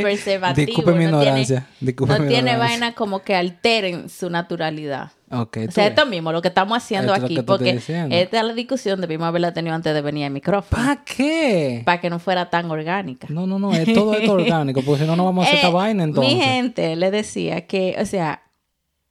preservativo, 0.00 0.66
Disculpe 0.66 0.92
mi 0.92 1.06
no 1.06 1.20
ignorancia, 1.20 1.66
Tiene, 1.66 1.76
disculpe 1.80 2.14
no 2.14 2.20
mi 2.20 2.28
tiene 2.28 2.56
vaina 2.56 2.94
como 2.94 3.22
que 3.22 3.34
alteren 3.34 4.08
su 4.08 4.30
naturalidad. 4.30 5.10
Ok, 5.28 5.58
O 5.68 5.72
sea, 5.72 5.88
esto 5.88 6.06
mismo, 6.06 6.30
lo 6.30 6.40
que 6.40 6.48
estamos 6.48 6.78
haciendo 6.78 7.12
Esto 7.12 7.26
aquí, 7.26 7.42
porque 7.42 7.70
esta 7.70 8.38
es 8.38 8.44
la 8.44 8.52
discusión 8.52 9.00
debimos 9.00 9.26
haberla 9.26 9.52
tenido 9.52 9.74
antes 9.74 9.92
de 9.92 10.00
venir 10.00 10.24
al 10.24 10.30
micrófono, 10.30 10.80
¿Para 10.82 11.04
qué? 11.04 11.82
para 11.84 12.00
que 12.00 12.10
no 12.10 12.20
fuera 12.20 12.48
tan 12.48 12.70
orgánica. 12.70 13.26
No, 13.28 13.44
no, 13.46 13.58
no, 13.58 13.72
es 13.74 13.92
todo 13.92 14.14
esto 14.14 14.32
orgánico, 14.34 14.82
porque 14.82 15.02
si 15.02 15.06
no, 15.08 15.16
no 15.16 15.24
vamos 15.24 15.44
a 15.44 15.48
hacer 15.48 15.56
esta 15.56 15.68
Eh, 15.68 15.72
vaina 15.72 16.04
entonces. 16.04 16.32
Mi 16.32 16.40
gente 16.40 16.94
le 16.94 17.10
decía 17.10 17.66
que, 17.66 17.96
o 18.00 18.06
sea, 18.06 18.42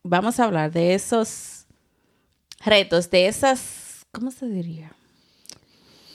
vamos 0.03 0.39
a 0.39 0.45
hablar 0.45 0.71
de 0.71 0.93
esos 0.93 1.65
retos, 2.63 3.09
de 3.11 3.27
esas, 3.27 4.05
¿cómo 4.13 4.31
se 4.31 4.47
diría? 4.47 4.93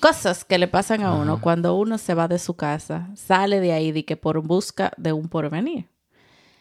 Cosas 0.00 0.46
que 0.46 0.56
le 0.56 0.66
pasan 0.66 1.02
a 1.02 1.12
uno 1.12 1.42
cuando 1.42 1.76
uno 1.76 1.98
se 1.98 2.14
va 2.14 2.26
de 2.26 2.38
su 2.38 2.54
casa, 2.54 3.10
sale 3.16 3.60
de 3.60 3.74
ahí 3.74 3.92
de 3.92 4.06
que 4.06 4.16
por 4.16 4.40
busca 4.40 4.92
de 4.96 5.12
un 5.12 5.28
porvenir. 5.28 5.88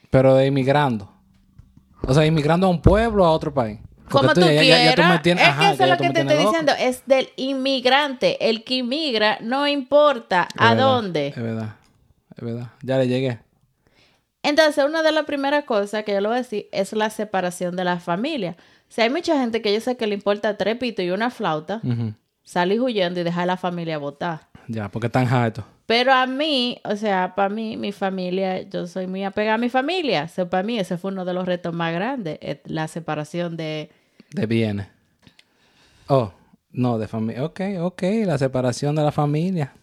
Pero 0.10 0.36
de 0.36 0.48
inmigrando. 0.48 1.10
O 2.10 2.14
sea, 2.14 2.26
inmigrando 2.26 2.68
a 2.68 2.70
un 2.70 2.82
pueblo 2.82 3.24
a 3.26 3.32
otro 3.32 3.54
país. 3.54 3.80
Porque 4.10 4.28
Como 4.28 4.34
tú, 4.34 4.42
ya- 4.42 4.52
ya- 4.54 4.64
ya- 4.64 4.84
ya 4.86 4.90
tú 4.92 4.96
quieras. 4.96 5.14
me 5.14 5.20
tienes- 5.20 5.44
es 5.44 5.50
ajá, 5.50 5.60
que 5.68 5.74
eso 5.76 5.84
es 5.84 5.90
lo 5.92 5.98
que 5.98 6.10
te 6.10 6.20
estoy 6.22 6.36
loco. 6.38 6.50
diciendo. 6.50 6.72
Es 6.80 7.04
del 7.06 7.30
inmigrante. 7.36 8.50
El 8.50 8.64
que 8.64 8.76
inmigra 8.76 9.38
no 9.42 9.68
importa 9.68 10.48
Es 10.56 10.62
a 10.62 10.70
verdad, 10.72 10.84
dónde. 10.88 11.28
Es 11.28 11.36
verdad, 11.36 11.76
es 12.36 12.44
verdad. 12.44 12.68
Ya 12.82 12.98
le 12.98 13.08
llegué. 13.08 13.40
Entonces, 14.42 14.84
una 14.84 15.04
de 15.04 15.12
las 15.12 15.26
primeras 15.26 15.66
cosas 15.66 16.04
que 16.04 16.14
yo 16.14 16.22
le 16.22 16.28
voy 16.28 16.36
a 16.38 16.40
decir 16.42 16.68
es 16.72 16.94
la 16.94 17.10
separación 17.10 17.76
de 17.76 17.84
la 17.84 18.00
familia. 18.00 18.56
O 18.60 18.92
sea, 18.92 19.04
hay 19.04 19.10
mucha 19.12 19.38
gente 19.40 19.62
que 19.62 19.74
yo 19.74 19.80
sé 19.82 19.98
que 19.98 20.08
le 20.08 20.16
importa 20.16 20.58
tres 20.58 20.78
pitos 20.78 21.06
y 21.06 21.12
una 21.12 21.30
flauta, 21.30 21.82
Ujú. 21.84 22.14
salir 22.44 22.82
huyendo 22.82 23.20
y 23.20 23.24
dejar 23.24 23.44
a 23.44 23.46
la 23.48 23.58
familia 23.58 23.98
votar. 24.00 24.48
Ya, 24.68 24.90
porque 24.90 25.08
están 25.08 25.28
hartos. 25.28 25.66
Pero 25.90 26.14
a 26.14 26.28
mí, 26.28 26.80
o 26.84 26.96
sea, 26.96 27.34
para 27.34 27.50
mí, 27.50 27.76
mi 27.76 27.92
familia, 27.92 28.62
yo 28.62 28.86
soy 28.86 29.08
muy 29.08 29.24
apegada 29.24 29.56
a 29.56 29.58
mi 29.58 29.70
familia. 29.70 30.26
O 30.26 30.28
sea, 30.28 30.48
para 30.48 30.62
mí 30.62 30.78
ese 30.78 31.00
fue 31.00 31.12
uno 31.12 31.26
de 31.26 31.34
los 31.34 31.48
retos 31.48 31.74
más 31.74 31.92
grandes, 31.92 32.38
eh, 32.42 32.62
la 32.66 32.88
separación 32.88 33.58
de... 33.58 33.90
De 34.30 34.46
bienes. 34.46 34.86
Oh, 36.08 36.32
no, 36.72 37.00
de 37.00 37.08
familia. 37.08 37.44
Ok, 37.44 37.62
ok, 37.80 38.04
la 38.24 38.38
separación 38.38 38.96
de 38.98 39.02
la 39.02 39.12
familia. 39.12 39.74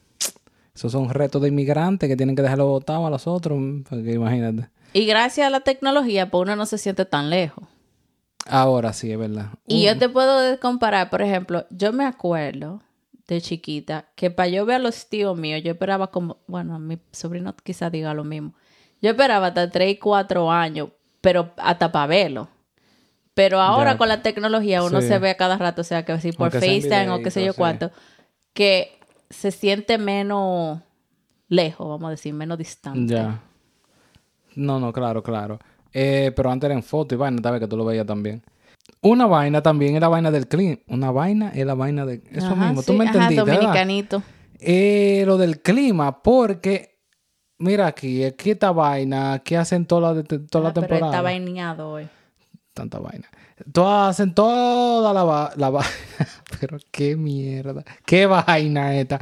Esos 0.72 0.92
son 0.92 1.08
retos 1.08 1.42
de 1.42 1.48
inmigrantes 1.48 2.08
que 2.08 2.16
tienen 2.16 2.36
que 2.36 2.42
dejarlo 2.42 2.68
votado 2.68 3.04
a 3.04 3.10
los 3.10 3.26
otros. 3.26 3.58
Porque 3.90 4.12
imagínate. 4.12 4.68
Y 4.92 5.06
gracias 5.06 5.48
a 5.48 5.50
la 5.50 5.62
tecnología, 5.62 6.30
pues 6.30 6.42
uno 6.42 6.54
no 6.54 6.66
se 6.66 6.78
siente 6.78 7.04
tan 7.04 7.30
lejos. 7.30 7.64
Ahora 8.48 8.92
sí, 8.92 9.10
es 9.10 9.18
verdad. 9.18 9.46
Y 9.66 9.82
Uh, 9.82 9.86
yo 9.86 9.98
te 9.98 10.08
puedo 10.08 10.60
comparar, 10.60 11.10
por 11.10 11.20
ejemplo, 11.20 11.66
yo 11.70 11.92
me 11.92 12.04
acuerdo 12.04 12.80
de 13.28 13.40
chiquita 13.40 14.06
que 14.14 14.30
para 14.30 14.48
yo 14.48 14.64
ver 14.66 14.76
a 14.76 14.78
los 14.78 15.08
tíos 15.08 15.36
míos, 15.36 15.62
yo 15.64 15.72
esperaba 15.72 16.10
como, 16.10 16.38
bueno, 16.46 16.78
mi 16.78 16.98
sobrino 17.12 17.54
quizá 17.62 17.90
diga 17.90 18.14
lo 18.14 18.24
mismo. 18.24 18.54
Yo 19.02 19.10
esperaba 19.10 19.48
hasta 19.48 19.70
3 19.70 19.92
y 19.94 19.96
4 19.98 20.50
años, 20.50 20.90
pero 21.20 21.50
hasta 21.56 21.90
para 21.92 22.06
verlo. 22.06 22.48
Pero 23.34 23.60
ahora 23.60 23.92
Ya. 23.92 23.98
con 23.98 24.08
la 24.08 24.22
tecnología 24.22 24.82
uno 24.82 25.00
Sí. 25.00 25.08
se 25.08 25.18
ve 25.18 25.30
a 25.30 25.36
cada 25.36 25.58
rato, 25.58 25.82
o 25.82 25.84
sea, 25.84 26.04
que 26.04 26.18
si 26.20 26.32
por 26.32 26.50
FaceTime 26.52 27.10
o 27.10 27.22
qué 27.22 27.30
sé 27.30 27.44
yo 27.44 27.52
sí. 27.52 27.58
cuánto, 27.58 27.90
que 28.54 28.98
se 29.28 29.50
siente 29.50 29.98
menos 29.98 30.80
lejos, 31.48 31.86
vamos 31.88 32.06
a 32.06 32.10
decir, 32.10 32.32
menos 32.32 32.56
distante. 32.58 33.12
Ya. 33.14 33.42
No, 34.54 34.80
no, 34.80 34.92
claro, 34.92 35.22
claro. 35.22 35.58
Eh, 35.92 36.32
pero 36.34 36.50
antes 36.50 36.66
era 36.68 36.74
en 36.74 36.82
foto 36.82 37.14
y 37.14 37.18
vaina, 37.18 37.42
tal 37.42 37.52
vez 37.52 37.60
que 37.60 37.68
tú 37.68 37.76
lo 37.76 37.84
veías 37.84 38.06
también. 38.06 38.42
Una 39.02 39.26
vaina 39.26 39.62
también 39.62 39.94
es 39.94 40.00
la 40.00 40.08
vaina 40.08 40.30
del 40.30 40.48
clima. 40.48 40.78
Una 40.88 41.10
vaina 41.10 41.50
es 41.54 41.64
la 41.66 41.74
vaina 41.74 42.04
de... 42.06 42.22
Eso 42.32 42.46
Ajá, 42.48 42.66
mismo, 42.66 42.82
tú 42.82 42.92
me 42.94 43.04
ajá, 43.04 43.12
entendiste, 43.14 43.44
¿verdad? 43.44 43.60
dominicanito. 43.60 44.22
Eh, 44.58 45.24
lo 45.26 45.36
del 45.38 45.60
clima, 45.60 46.22
porque... 46.22 46.96
Mira 47.58 47.86
aquí, 47.86 48.22
aquí 48.22 48.50
esta 48.50 48.70
vaina, 48.70 49.32
aquí 49.32 49.54
hacen 49.54 49.86
toda 49.86 50.12
la, 50.12 50.22
toda 50.22 50.64
la 50.64 50.70
Ah, 50.70 50.72
pero 50.74 50.86
temporada. 50.86 51.06
está 51.06 51.22
vaineado 51.22 51.90
hoy. 51.90 52.06
Tanta 52.76 52.98
vaina. 52.98 53.26
Todas 53.72 54.10
hacen 54.10 54.34
toda 54.34 55.14
la, 55.14 55.24
va- 55.24 55.50
la 55.56 55.70
vaina. 55.70 55.88
Pero 56.60 56.76
qué 56.90 57.16
mierda. 57.16 57.82
Qué 58.04 58.26
vaina 58.26 58.94
esta. 58.94 59.18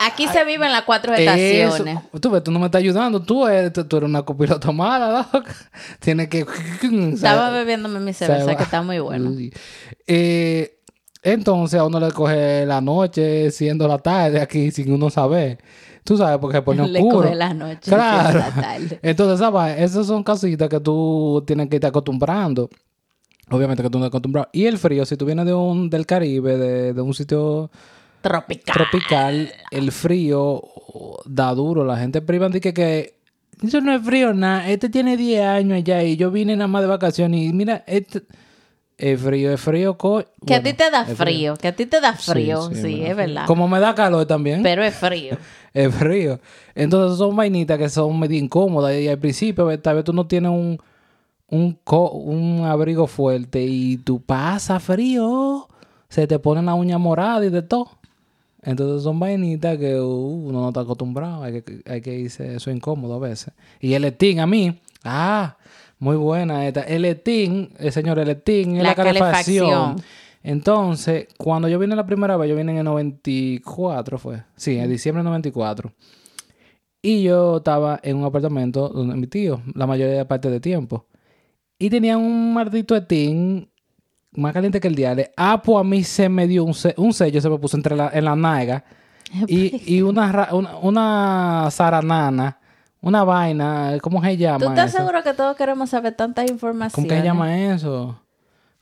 Aquí 0.00 0.26
se 0.26 0.42
viven 0.46 0.72
las 0.72 0.84
cuatro 0.84 1.12
Eso. 1.12 1.30
estaciones. 1.30 1.98
Tú 2.18 2.30
ves, 2.30 2.42
tú 2.42 2.50
no 2.50 2.58
me 2.58 2.64
estás 2.66 2.78
ayudando. 2.78 3.20
Tú 3.20 3.46
eres, 3.46 3.74
tú, 3.74 3.84
tú 3.84 3.98
eres 3.98 4.08
una 4.08 4.22
copiloto 4.22 4.72
mala, 4.72 5.28
loca. 5.34 5.54
Tienes 6.00 6.28
que... 6.28 6.46
Estaba 7.12 7.50
bebiéndome 7.50 8.00
mi 8.00 8.14
cerveza, 8.14 8.46
va. 8.46 8.56
que 8.56 8.62
está 8.62 8.80
muy 8.80 9.00
bueno. 9.00 9.28
Uy. 9.28 9.52
Eh, 10.06 10.78
entonces 11.22 11.78
a 11.78 11.84
uno 11.84 12.00
le 12.00 12.10
coge 12.10 12.64
la 12.64 12.80
noche 12.80 13.50
siendo 13.50 13.86
la 13.86 13.98
tarde 13.98 14.40
aquí 14.40 14.70
sin 14.70 14.90
uno 14.94 15.10
saber. 15.10 15.58
Tú 16.04 16.16
sabes, 16.16 16.38
porque 16.38 16.56
se 16.58 16.62
pone 16.62 16.82
oscuro. 16.82 17.18
coge 17.28 17.34
la 17.36 17.54
noche, 17.54 17.78
Claro. 17.90 18.38
la 18.40 18.50
tarde. 18.50 18.98
Entonces, 19.02 19.38
¿sabes? 19.38 19.80
Esas 19.80 20.06
son 20.06 20.22
casitas 20.24 20.68
que 20.68 20.80
tú 20.80 21.42
tienes 21.46 21.68
que 21.68 21.76
irte 21.76 21.86
acostumbrando. 21.86 22.68
Obviamente 23.50 23.82
que 23.82 23.90
tú 23.90 23.98
no 23.98 24.04
estás 24.06 24.16
acostumbrado. 24.18 24.48
Y 24.52 24.66
el 24.66 24.78
frío, 24.78 25.04
si 25.04 25.16
tú 25.16 25.24
vienes 25.26 25.46
de 25.46 25.54
un, 25.54 25.90
del 25.90 26.06
Caribe, 26.06 26.56
de, 26.56 26.92
de 26.94 27.00
un 27.02 27.12
sitio 27.14 27.70
Tropical. 28.20 28.74
tropical, 28.74 29.52
el 29.70 29.92
frío 29.92 30.62
da 31.24 31.54
duro. 31.54 31.84
La 31.84 31.96
gente 31.98 32.22
priva 32.22 32.48
de 32.48 32.60
que, 32.60 32.72
que 32.72 33.14
eso 33.62 33.80
no 33.80 33.92
es 33.94 34.02
frío, 34.02 34.32
nada. 34.32 34.68
Este 34.68 34.88
tiene 34.88 35.16
10 35.16 35.44
años 35.44 35.76
allá 35.78 36.02
y 36.02 36.16
yo 36.16 36.30
vine 36.30 36.56
nada 36.56 36.68
más 36.68 36.82
de 36.82 36.88
vacaciones 36.88 37.42
y 37.42 37.52
mira, 37.52 37.84
este 37.86 38.22
es 38.98 39.20
frío, 39.20 39.52
es 39.52 39.60
frío. 39.60 39.96
Que 40.46 40.54
a 40.54 40.62
ti 40.62 40.72
te 40.74 40.90
da 40.90 41.04
frío, 41.04 41.56
que 41.56 41.68
a 41.68 41.74
ti 41.76 41.86
te 41.86 42.00
da 42.00 42.12
frío, 42.14 42.70
sí, 42.72 43.02
es 43.02 43.16
verdad. 43.16 43.46
Como 43.46 43.66
me 43.68 43.80
da 43.80 43.94
calor 43.94 44.26
también, 44.26 44.62
Pero 44.62 44.84
es 44.84 44.94
frío. 44.94 45.36
es 45.74 45.94
frío. 45.94 46.38
Entonces 46.74 47.18
son 47.18 47.34
vainitas 47.36 47.78
que 47.78 47.88
son 47.88 48.18
medio 48.18 48.38
incómodas 48.38 48.94
y 48.96 49.08
al 49.08 49.18
principio 49.18 49.78
tal 49.80 49.96
vez 49.96 50.04
tú 50.04 50.12
no 50.12 50.26
tienes 50.26 50.50
un, 50.50 50.78
un, 51.48 51.78
co- 51.84 52.12
un 52.12 52.64
abrigo 52.64 53.06
fuerte 53.06 53.62
y 53.62 53.96
tú 53.98 54.20
pasas 54.20 54.82
frío, 54.82 55.68
se 56.08 56.26
te 56.26 56.38
ponen 56.38 56.66
la 56.66 56.74
uña 56.74 56.98
morada 56.98 57.44
y 57.44 57.50
de 57.50 57.62
todo. 57.62 57.90
Entonces 58.64 59.02
son 59.02 59.18
vainitas 59.18 59.76
que 59.76 59.98
uh, 59.98 60.04
uno 60.06 60.60
no 60.60 60.68
está 60.68 60.80
acostumbrado, 60.82 61.42
hay 61.42 61.62
que, 61.62 61.80
hay 61.84 62.00
que 62.00 62.14
irse, 62.16 62.54
eso 62.54 62.70
es 62.70 62.76
incómodo 62.76 63.14
a 63.14 63.18
veces. 63.18 63.52
Y 63.80 63.94
el 63.94 64.04
Etín 64.04 64.38
a 64.38 64.46
mí, 64.46 64.78
ah, 65.02 65.56
muy 66.02 66.16
buena 66.16 66.66
esta. 66.66 66.82
El 66.82 67.04
Etín, 67.04 67.70
el 67.78 67.92
señor 67.92 68.18
el 68.18 68.28
Etín, 68.30 68.76
es 68.76 68.82
La 68.82 68.90
la, 68.90 68.94
calefacción. 68.96 69.68
calefacción. 69.70 69.96
Entonces, 70.42 71.28
cuando 71.38 71.68
yo 71.68 71.78
vine 71.78 71.94
la 71.94 72.04
primera 72.04 72.36
vez, 72.36 72.50
yo 72.50 72.56
vine 72.56 72.72
en 72.72 72.78
el 72.78 72.84
94, 72.84 74.18
fue. 74.18 74.42
Sí, 74.56 74.76
en 74.76 74.90
diciembre 74.90 75.20
del 75.20 75.26
94. 75.26 75.92
Y 77.00 77.22
yo 77.22 77.58
estaba 77.58 78.00
en 78.02 78.16
un 78.16 78.24
apartamento 78.24 78.88
donde 78.88 79.14
mi 79.16 79.26
tío, 79.28 79.62
la 79.74 79.86
mayoría 79.86 80.14
de 80.18 80.24
parte 80.24 80.50
del 80.50 80.60
tiempo. 80.60 81.06
Y 81.78 81.88
tenía 81.90 82.16
un 82.16 82.52
maldito 82.54 82.94
etín 82.96 83.68
más 84.32 84.52
caliente 84.52 84.80
que 84.80 84.88
el 84.88 84.94
diario. 84.94 85.26
Ah, 85.36 85.60
pues 85.62 85.78
a 85.78 85.84
mí 85.84 86.02
se 86.04 86.28
me 86.28 86.46
dio 86.48 86.64
un, 86.64 86.74
se- 86.74 86.94
un 86.96 87.12
sello, 87.12 87.40
se 87.40 87.48
me 87.50 87.58
puso 87.58 87.76
entre 87.76 87.94
la, 87.96 88.10
en 88.12 88.24
la 88.24 88.34
nalga. 88.34 88.84
Y, 89.46 89.94
y 89.96 90.02
una, 90.02 90.48
una, 90.52 90.76
una 90.78 91.68
zaranana, 91.70 92.58
una 93.02 93.24
vaina, 93.24 93.98
¿cómo 94.00 94.22
se 94.22 94.36
llama 94.36 94.58
¿Tú 94.58 94.68
estás 94.70 94.88
eso? 94.88 94.98
seguro 94.98 95.22
que 95.22 95.34
todos 95.34 95.56
queremos 95.56 95.90
saber 95.90 96.14
tantas 96.14 96.50
informaciones? 96.50 96.94
¿Cómo 96.94 97.20
se 97.20 97.24
llama 97.24 97.58
eso? 97.74 98.18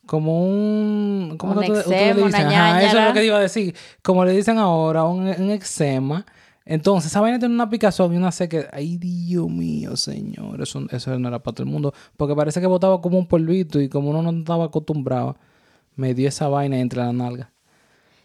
Como 0.06 0.42
un... 0.44 1.36
¿Cómo 1.38 1.54
Un 1.54 1.64
eczema, 1.64 2.26
una 2.26 2.38
Ajá, 2.38 2.82
eso 2.82 2.98
es 2.98 3.04
lo 3.06 3.12
que 3.12 3.24
iba 3.24 3.36
a 3.36 3.40
decir. 3.40 3.74
Como 4.02 4.24
le 4.24 4.32
dicen 4.32 4.58
ahora, 4.58 5.04
un, 5.04 5.20
un 5.28 5.50
eczema. 5.50 6.26
Entonces, 6.64 7.10
esa 7.10 7.20
vaina 7.20 7.38
tiene 7.38 7.54
una 7.54 7.70
picazón 7.70 8.12
y 8.12 8.16
una 8.16 8.30
sequedad. 8.32 8.68
Ay, 8.72 8.98
Dios 8.98 9.48
mío, 9.48 9.96
señor. 9.96 10.60
Eso, 10.60 10.84
eso 10.90 11.18
no 11.18 11.28
era 11.28 11.38
para 11.42 11.54
todo 11.54 11.64
el 11.64 11.70
mundo. 11.70 11.94
Porque 12.16 12.34
parece 12.34 12.60
que 12.60 12.66
botaba 12.66 13.00
como 13.00 13.18
un 13.18 13.26
polvito 13.26 13.80
y 13.80 13.88
como 13.88 14.10
uno 14.10 14.20
no 14.22 14.30
estaba 14.38 14.66
acostumbrado, 14.66 15.36
me 15.96 16.12
dio 16.14 16.28
esa 16.28 16.48
vaina 16.48 16.78
entre 16.78 17.00
las 17.00 17.14
nalgas. 17.14 17.48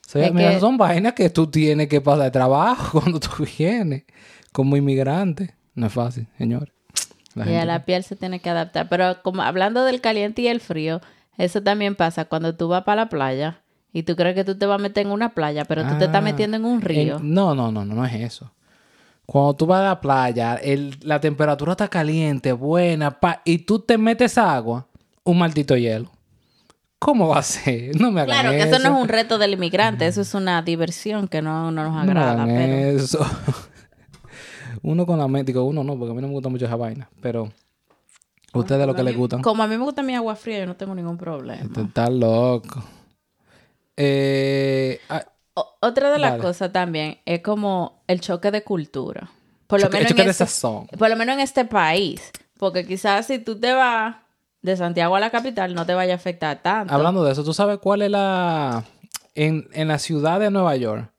O 0.06 0.10
sea, 0.10 0.32
mira, 0.32 0.52
que- 0.52 0.60
son 0.60 0.78
vainas 0.78 1.14
que 1.14 1.30
tú 1.30 1.48
tienes 1.48 1.88
que 1.88 2.02
pasar 2.02 2.24
de 2.26 2.32
trabajo 2.32 3.00
cuando 3.02 3.20
tú 3.20 3.30
vienes 3.58 4.04
como 4.52 4.76
inmigrante. 4.78 5.56
No 5.76 5.88
es 5.88 5.94
fácil, 5.94 6.28
señor. 6.38 6.72
La 7.36 7.50
Y 7.52 7.56
a 7.56 7.66
la 7.66 7.84
piel 7.86 8.04
se 8.04 8.16
tiene 8.16 8.40
que 8.40 8.50
adaptar. 8.50 8.88
Pero 8.90 9.22
como 9.22 9.42
hablando 9.42 9.84
del 9.84 10.00
caliente 10.02 10.42
y 10.42 10.48
el 10.48 10.62
frío, 10.62 11.02
eso 11.38 11.62
también 11.62 11.96
pasa 11.96 12.26
cuando 12.26 12.56
tú 12.56 12.68
vas 12.70 12.84
para 12.84 13.04
la 13.04 13.10
playa 13.10 13.60
y 13.92 14.04
tú 14.04 14.16
crees 14.16 14.36
que 14.36 14.44
tú 14.46 14.58
te 14.58 14.66
vas 14.66 14.76
a 14.80 14.82
meter 14.82 15.06
en 15.06 15.12
una 15.12 15.34
playa, 15.34 15.66
pero 15.66 15.84
tú 15.86 15.98
te 15.98 16.06
estás 16.06 16.20
Ah, 16.20 16.22
metiendo 16.22 16.56
en 16.58 16.66
un 16.66 16.82
río. 16.82 17.18
en- 17.18 17.34
no, 17.34 17.54
no, 17.54 17.72
no, 17.72 17.84
no, 17.86 17.94
no 17.96 18.06
es 18.06 18.14
eso. 18.14 18.52
Cuando 19.26 19.54
tú 19.56 19.66
vas 19.66 19.82
a 19.82 19.86
la 19.86 20.02
playa, 20.02 20.56
el- 20.56 20.98
la 21.02 21.20
temperatura 21.20 21.74
está 21.74 21.88
caliente, 21.90 22.52
buena, 22.54 23.20
pa- 23.20 23.42
y 23.44 23.58
tú 23.60 23.80
te 23.80 23.98
metes 23.98 24.38
agua, 24.38 24.88
un 25.24 25.38
maldito 25.40 25.76
hielo. 25.76 26.12
¿Cómo 27.00 27.28
va 27.28 27.40
a 27.40 27.44
ser? 27.44 27.92
No 28.00 28.12
me 28.12 28.22
hagan 28.22 28.40
Claro 28.40 28.52
que 28.52 28.64
eso. 28.64 28.76
eso 28.78 28.88
no 28.90 28.96
es 28.96 29.02
un 29.04 29.10
reto 29.10 29.38
del 29.38 29.54
inmigrante, 29.54 30.08
eso 30.08 30.22
es 30.22 30.34
una 30.36 30.62
diversión 30.62 31.28
que 31.28 31.42
no, 31.42 31.70
no 31.72 31.84
nos 31.84 31.94
No 31.96 32.04
me 32.06 32.12
agrada. 32.12 32.32
hagan 32.44 32.48
pero 32.48 32.76
eso. 32.78 33.26
uno 34.88 35.06
con 35.06 35.18
la 35.18 35.28
mente, 35.28 35.52
digo, 35.52 35.64
uno 35.64 35.84
no, 35.84 35.98
porque 35.98 36.12
a 36.12 36.16
mí 36.16 36.22
no 36.22 36.28
me 36.28 36.34
gusta 36.34 36.50
mucho 36.50 36.66
esa 36.66 36.76
vaina, 36.76 37.10
pero 37.22 37.52
ustedes 38.54 38.86
lo 38.88 38.94
que 38.96 39.04
les 39.04 39.16
gustan. 39.18 39.42
como 39.42 39.64
a 39.64 39.68
mí 39.68 39.78
me 39.78 39.84
gusta 39.84 40.04
mi 40.04 40.16
agua 40.16 40.36
fría, 40.36 40.60
yo 40.60 40.66
no 40.68 40.76
tengo 40.76 40.94
ningún 40.96 41.18
problema. 41.18 41.62
Este 41.64 41.82
está 41.82 42.10
loco. 42.10 42.84
Eh, 43.98 45.00
ah, 45.10 45.26
otra 45.82 46.12
de 46.12 46.20
las 46.20 46.40
cosas 46.40 46.72
también 46.72 47.18
es 47.26 47.42
como 47.42 48.04
el 48.08 48.20
choque 48.22 48.52
de 48.52 48.64
cultura. 48.64 49.30
Por 49.68 49.80
lo 49.80 49.88
choque- 49.88 49.98
menos 49.98 50.10
choque 50.10 50.22
en 50.22 50.28
de 50.28 50.32
este- 50.32 50.46
sazón. 50.46 50.88
Por 50.88 51.10
lo 51.10 51.16
menos 51.16 51.34
en 51.36 51.40
este 51.42 51.66
país. 51.66 52.32
Porque 52.58 52.86
quizás 52.86 53.26
si 53.28 53.40
tú 53.40 53.60
te 53.60 53.74
vas 53.74 54.16
de 54.62 54.78
Santiago 54.78 55.16
a 55.16 55.20
la 55.20 55.30
capital 55.30 55.74
no 55.76 55.86
te 55.86 55.94
vaya 55.94 56.14
a 56.14 56.16
afectar 56.18 56.62
tanto. 56.62 56.94
Hablando 56.94 57.24
de 57.24 57.32
eso, 57.32 57.44
¿tú 57.44 57.54
sabes 57.54 57.80
cuál 57.80 58.02
es 58.02 58.12
la... 58.12 58.84
En, 59.34 59.68
en 59.74 59.88
la 59.90 60.00
ciudad 60.00 60.40
de 60.40 60.50
Nueva 60.52 60.76
York. 60.76 61.10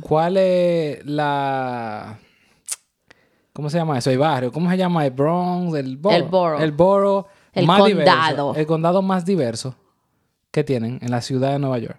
¿cuál 0.00 0.36
es 0.36 1.04
la... 1.06 2.18
¿Cómo 3.52 3.68
se 3.70 3.78
llama 3.78 3.98
eso? 3.98 4.10
El 4.10 4.18
barrio. 4.18 4.50
¿Cómo 4.52 4.70
se 4.70 4.76
llama? 4.76 5.04
El 5.04 5.10
Bronx, 5.12 5.74
el 5.74 5.96
borough. 5.96 6.16
El 6.16 6.22
borough. 6.28 6.60
El 6.62 6.72
borough 6.72 7.26
El 7.52 7.66
más 7.66 7.78
condado. 7.80 7.98
diverso. 8.00 8.54
El 8.56 8.66
condado 8.66 9.02
más 9.02 9.24
diverso 9.24 9.74
que 10.50 10.64
tienen 10.64 10.98
en 11.02 11.10
la 11.10 11.20
ciudad 11.20 11.52
de 11.52 11.58
Nueva 11.58 11.78
York. 11.78 11.98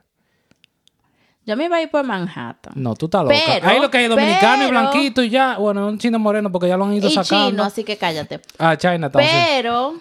Yo 1.46 1.58
me 1.58 1.66
iba 1.66 1.76
a 1.76 1.82
ir 1.82 1.92
por 1.92 2.06
Manhattan. 2.06 2.74
No, 2.76 2.96
tú 2.96 3.06
estás 3.06 3.24
loca. 3.24 3.36
Pero- 3.46 3.68
Ahí 3.68 3.80
lo 3.82 3.92
que 3.92 3.98
hay 3.98 4.08
dominicano 4.08 4.66
y 4.66 4.70
blanquito 4.70 5.22
y 5.24 5.30
ya. 5.30 5.58
Bueno, 5.58 5.88
un 5.88 5.98
chino 5.98 6.18
moreno 6.18 6.50
porque 6.52 6.70
ya 6.70 6.78
lo 6.78 6.86
han 6.86 6.94
ido 6.94 7.08
Y 7.10 7.12
sacando. 7.12 7.50
chino, 7.50 7.64
así 7.64 7.84
que 7.84 7.98
cállate. 7.98 8.40
Ah, 8.58 8.78
Chinatown. 8.78 9.24
sí. 9.24 9.30
Pero 9.50 9.94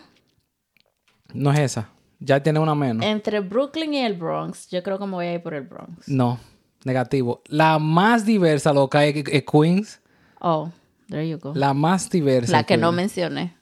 No 1.34 1.52
es 1.52 1.58
esa. 1.58 1.88
Ya 2.20 2.40
tiene 2.40 2.60
una 2.60 2.74
menos. 2.76 3.04
entre 3.04 3.40
Brooklyn 3.40 3.92
y 3.94 3.98
el 4.04 4.12
Bronx, 4.14 4.68
yo 4.70 4.82
creo 4.84 4.96
que 4.98 5.06
me 5.06 5.12
voy 5.12 5.26
a 5.26 5.32
ir 5.34 5.42
por 5.42 5.54
el 5.54 5.62
Bronx. 5.62 6.06
No, 6.06 6.38
negativo. 6.84 7.42
La 7.46 7.80
más 7.80 8.24
diversa, 8.24 8.72
loca, 8.72 9.04
es, 9.04 9.24
es 9.28 9.42
Queens. 9.42 10.00
Oh, 10.40 10.70
there 11.08 11.28
you 11.28 11.38
go. 11.38 11.52
La 11.54 11.74
más 11.74 12.08
diversa. 12.10 12.52
La 12.52 12.64
que 12.64 12.76
no 12.76 12.92
mencioné. 12.92 13.54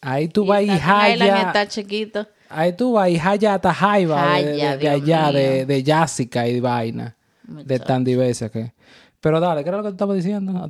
Ahí 0.00 0.28
tú 0.28 0.46
vas 0.46 0.62
y 0.62 0.68
Jaya. 0.68 1.42
está 1.42 1.68
chiquito. 1.68 2.26
Ahí 2.48 2.72
tú 2.72 2.92
vas 2.92 3.10
y 3.10 3.18
Jaya 3.18 3.54
hasta 3.54 3.72
Jaiba 3.74 4.40
de, 4.40 4.88
allá, 4.88 5.30
de, 5.30 5.66
de 5.66 5.84
Jessica 5.84 6.48
y 6.48 6.58
vaina. 6.60 7.16
De 7.42 7.78
tan 7.78 8.04
diversa 8.04 8.48
que. 8.48 8.72
Pero 9.20 9.38
dale, 9.38 9.62
¿qué 9.62 9.68
era 9.68 9.78
lo 9.78 9.82
que 9.82 9.90
te 9.90 9.94
estaba 9.94 10.14
diciendo? 10.14 10.68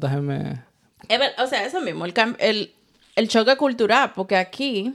O 1.38 1.46
sea, 1.46 1.64
eso 1.64 1.80
mismo, 1.80 2.04
el, 2.04 2.14
el, 2.38 2.72
el 3.16 3.28
choque 3.28 3.56
cultural, 3.56 4.12
porque 4.14 4.36
aquí, 4.36 4.94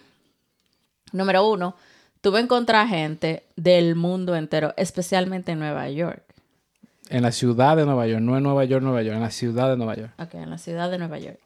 número 1.12 1.47
uno, 1.47 1.75
tú 2.21 2.31
vas 2.31 2.41
a 2.41 2.43
encontrar 2.43 2.88
gente 2.88 3.43
del 3.55 3.95
mundo 3.95 4.35
entero, 4.35 4.74
especialmente 4.77 5.53
en 5.53 5.59
Nueva 5.59 5.89
York. 5.89 6.24
En 7.09 7.21
la 7.21 7.31
ciudad 7.31 7.75
de 7.77 7.85
Nueva 7.85 8.07
York, 8.07 8.21
no 8.21 8.35
en 8.38 8.43
Nueva 8.43 8.65
York, 8.65 8.83
Nueva 8.83 9.01
York, 9.03 9.15
en 9.15 9.21
la 9.21 9.31
ciudad 9.31 9.69
de 9.69 9.77
Nueva 9.77 9.95
York. 9.95 10.12
Ok, 10.17 10.33
en 10.35 10.50
la 10.50 10.57
ciudad 10.57 10.89
de 10.89 10.97
Nueva 10.97 11.19
York. 11.19 11.39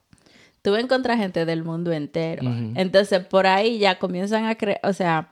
Tú 0.62 0.76
encontrar 0.76 1.18
gente 1.18 1.46
del 1.46 1.64
mundo 1.64 1.92
entero. 1.92 2.42
Entonces, 2.76 3.26
por 3.26 3.48
ahí 3.48 3.78
ya 3.80 3.98
comienzan 4.00 4.46
a 4.46 4.56
creer, 4.56 4.80
o 4.84 4.94
sea, 4.94 5.30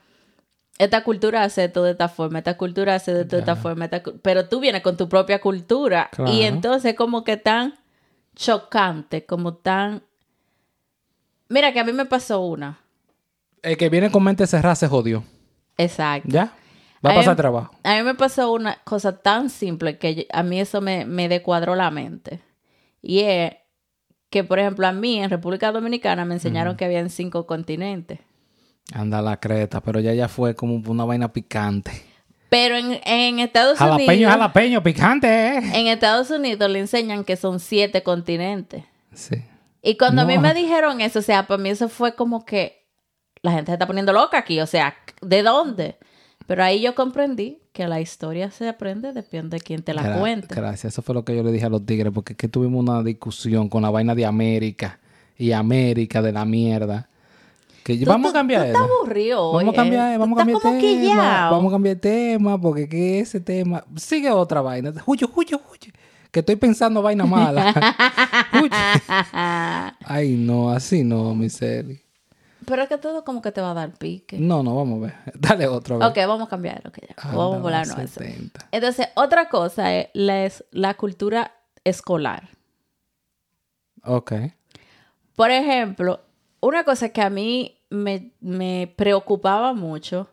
esta 0.77 1.03
cultura 1.03 1.43
hace 1.43 1.65
esto 1.65 1.83
de 1.83 1.91
esta 1.91 2.07
forma, 2.07 2.37
esta 2.39 2.55
cultura 2.57 2.95
hace 2.95 3.13
de 3.13 3.37
esta 3.39 3.55
forma, 3.55 3.85
esta 3.85 4.03
cu- 4.03 4.19
pero 4.21 4.47
tú 4.47 4.59
vienes 4.59 4.81
con 4.83 4.95
tu 4.95 5.09
propia 5.09 5.39
cultura. 5.41 6.09
Claro. 6.11 6.31
Y 6.31 6.43
entonces 6.43 6.93
como 6.95 7.23
que 7.23 7.35
tan 7.37 7.73
chocante, 8.35 9.25
como 9.25 9.55
tan... 9.55 10.03
Mira 11.49 11.71
que 11.73 11.79
a 11.79 11.83
mí 11.83 11.93
me 11.93 12.05
pasó 12.05 12.41
una. 12.41 12.79
El 13.63 13.77
que 13.77 13.89
viene 13.89 14.11
con 14.11 14.23
mente 14.23 14.45
cerrada 14.45 14.75
se 14.75 14.87
jodió. 14.87 15.23
Exacto. 15.77 16.29
¿Ya? 16.31 16.53
Va 17.05 17.09
a 17.09 17.13
A 17.13 17.15
mí- 17.15 17.19
pasar 17.19 17.35
trabajo. 17.35 17.71
A 17.83 17.95
mí 17.95 18.03
me 18.03 18.15
pasó 18.15 18.51
una 18.51 18.77
cosa 18.83 19.17
tan 19.19 19.49
simple 19.49 19.97
que 19.97 20.15
yo- 20.15 20.23
a 20.31 20.43
mí 20.43 20.59
eso 20.59 20.81
me, 20.81 21.05
me 21.05 21.29
descuadró 21.29 21.75
la 21.75 21.91
mente. 21.91 22.41
Y 23.01 23.19
es 23.21 23.53
que, 24.29 24.43
por 24.43 24.59
ejemplo, 24.59 24.87
a 24.87 24.91
mí 24.91 25.19
en 25.21 25.29
República 25.29 25.71
Dominicana 25.71 26.25
me 26.25 26.33
enseñaron 26.35 26.75
que 26.75 26.85
había 26.85 27.07
cinco 27.09 27.45
continentes. 27.45 28.19
Anda 28.93 29.21
la 29.21 29.39
creta, 29.39 29.81
pero 29.81 29.99
ya 29.99 30.13
ya 30.13 30.27
fue 30.27 30.55
como 30.55 30.75
una 30.89 31.05
vaina 31.05 31.31
picante. 31.31 31.91
Pero 32.49 32.77
en, 32.77 32.99
en 33.03 33.39
Estados 33.39 33.77
Jalapeño, 33.77 34.11
Unidos, 34.13 34.31
jalapeño, 34.31 34.81
picante, 34.83 35.27
¿eh? 35.27 35.57
en 35.73 35.87
Estados 35.87 36.29
Unidos 36.31 36.69
le 36.71 36.79
enseñan 36.79 37.23
que 37.25 37.35
son 37.35 37.59
siete 37.59 38.03
continentes. 38.03 38.85
Sí. 39.13 39.35
Y 39.81 39.97
cuando 39.97 40.21
a 40.21 40.25
mí 40.25 40.37
me 40.37 40.53
dijeron 40.53 41.01
eso, 41.01 41.19
o 41.19 41.21
sea, 41.21 41.45
para 41.47 41.61
mí 41.61 41.69
eso 41.69 41.89
fue 41.89 42.15
como 42.15 42.45
que 42.45 42.85
la 43.41 43.51
gente 43.51 43.71
se 43.71 43.73
está 43.73 43.85
poniendo 43.87 44.13
loca 44.13 44.37
aquí, 44.37 44.59
o 44.61 44.65
sea, 44.65 44.95
¿de 45.21 45.43
dónde? 45.43 45.97
Pero 46.47 46.63
ahí 46.63 46.81
yo 46.81 46.95
comprendí 46.95 47.59
que 47.73 47.87
la 47.87 47.99
historia 48.01 48.49
se 48.51 48.67
aprende 48.69 49.13
depende 49.13 49.57
de 49.57 49.61
quién 49.61 49.83
te 49.83 49.93
la 49.93 50.01
Gra- 50.03 50.19
cuente. 50.19 50.55
Gracias, 50.55 50.93
eso 50.93 51.01
fue 51.01 51.13
lo 51.13 51.23
que 51.25 51.35
yo 51.35 51.43
le 51.43 51.51
dije 51.51 51.65
a 51.65 51.69
los 51.69 51.85
tigres, 51.85 52.11
porque 52.13 52.33
es 52.33 52.37
que 52.37 52.47
tuvimos 52.47 52.81
una 52.81 53.03
discusión 53.03 53.67
con 53.69 53.81
la 53.83 53.89
vaina 53.89 54.15
de 54.15 54.25
América 54.25 54.99
y 55.37 55.51
América 55.51 56.21
de 56.21 56.31
la 56.31 56.45
mierda. 56.45 57.09
Que 57.83 57.97
Tú- 57.97 58.05
vamos 58.05 58.31
a 58.31 58.33
cambiar 58.33 58.61
tú 58.63 58.67
estás 58.67 58.81
aburrido 58.81 59.43
hoy, 59.43 59.63
Vamos 59.65 59.73
a 59.73 59.75
cambiar, 59.75 60.13
¿eh? 60.13 60.17
vamos 60.17 60.35
a 60.37 60.39
cambiar 60.41 60.61
tema. 60.61 60.77
quillao. 60.79 61.51
Vamos 61.51 61.71
a 61.71 61.75
cambiar 61.75 61.95
tema, 61.97 62.59
porque 62.59 62.89
que 62.89 63.19
ese 63.19 63.39
tema 63.39 63.83
sigue 63.95 64.31
otra 64.31 64.61
vaina. 64.61 64.93
Huye, 65.05 65.25
huye, 65.35 65.55
huye. 65.55 65.93
Que 66.31 66.39
estoy 66.41 66.55
pensando 66.57 67.01
vaina 67.01 67.25
mala. 67.25 67.73
Ay, 70.03 70.31
no, 70.37 70.69
así 70.69 71.03
no, 71.03 71.33
mi 71.35 71.49
Celi. 71.49 71.99
Pero 72.67 72.81
es 72.81 72.89
que 72.89 72.97
todo 72.97 73.23
como 73.23 73.41
que 73.41 73.53
te 73.53 73.61
va 73.61 73.71
a 73.71 73.73
dar 73.73 73.93
pique. 73.93 74.37
No, 74.37 74.61
no, 74.61 74.75
vamos 74.75 74.97
a 74.97 75.05
ver. 75.05 75.15
Dale 75.39 75.67
otro. 75.67 75.95
a 75.95 75.99
ver. 75.99 76.07
Ok, 76.09 76.17
vamos 76.27 76.47
a 76.47 76.49
cambiar. 76.49 76.85
ok, 76.85 76.99
ya. 77.07 77.15
Vamos 77.31 77.55
a 77.55 77.59
volarnos 77.59 77.97
eso. 77.97 78.19
70. 78.19 78.67
Entonces, 78.73 79.07
otra 79.15 79.47
cosa 79.47 79.95
es 79.95 80.09
la, 80.71 80.93
cultura 80.95 81.55
escolar. 81.85 82.49
Ok. 84.03 84.33
Por 85.37 85.49
ejemplo, 85.49 86.19
una 86.59 86.83
cosa 86.83 87.07
que 87.07 87.21
a 87.21 87.29
mí 87.29 87.79
me, 87.89 88.33
me 88.41 88.93
preocupaba 88.97 89.73
mucho 89.73 90.29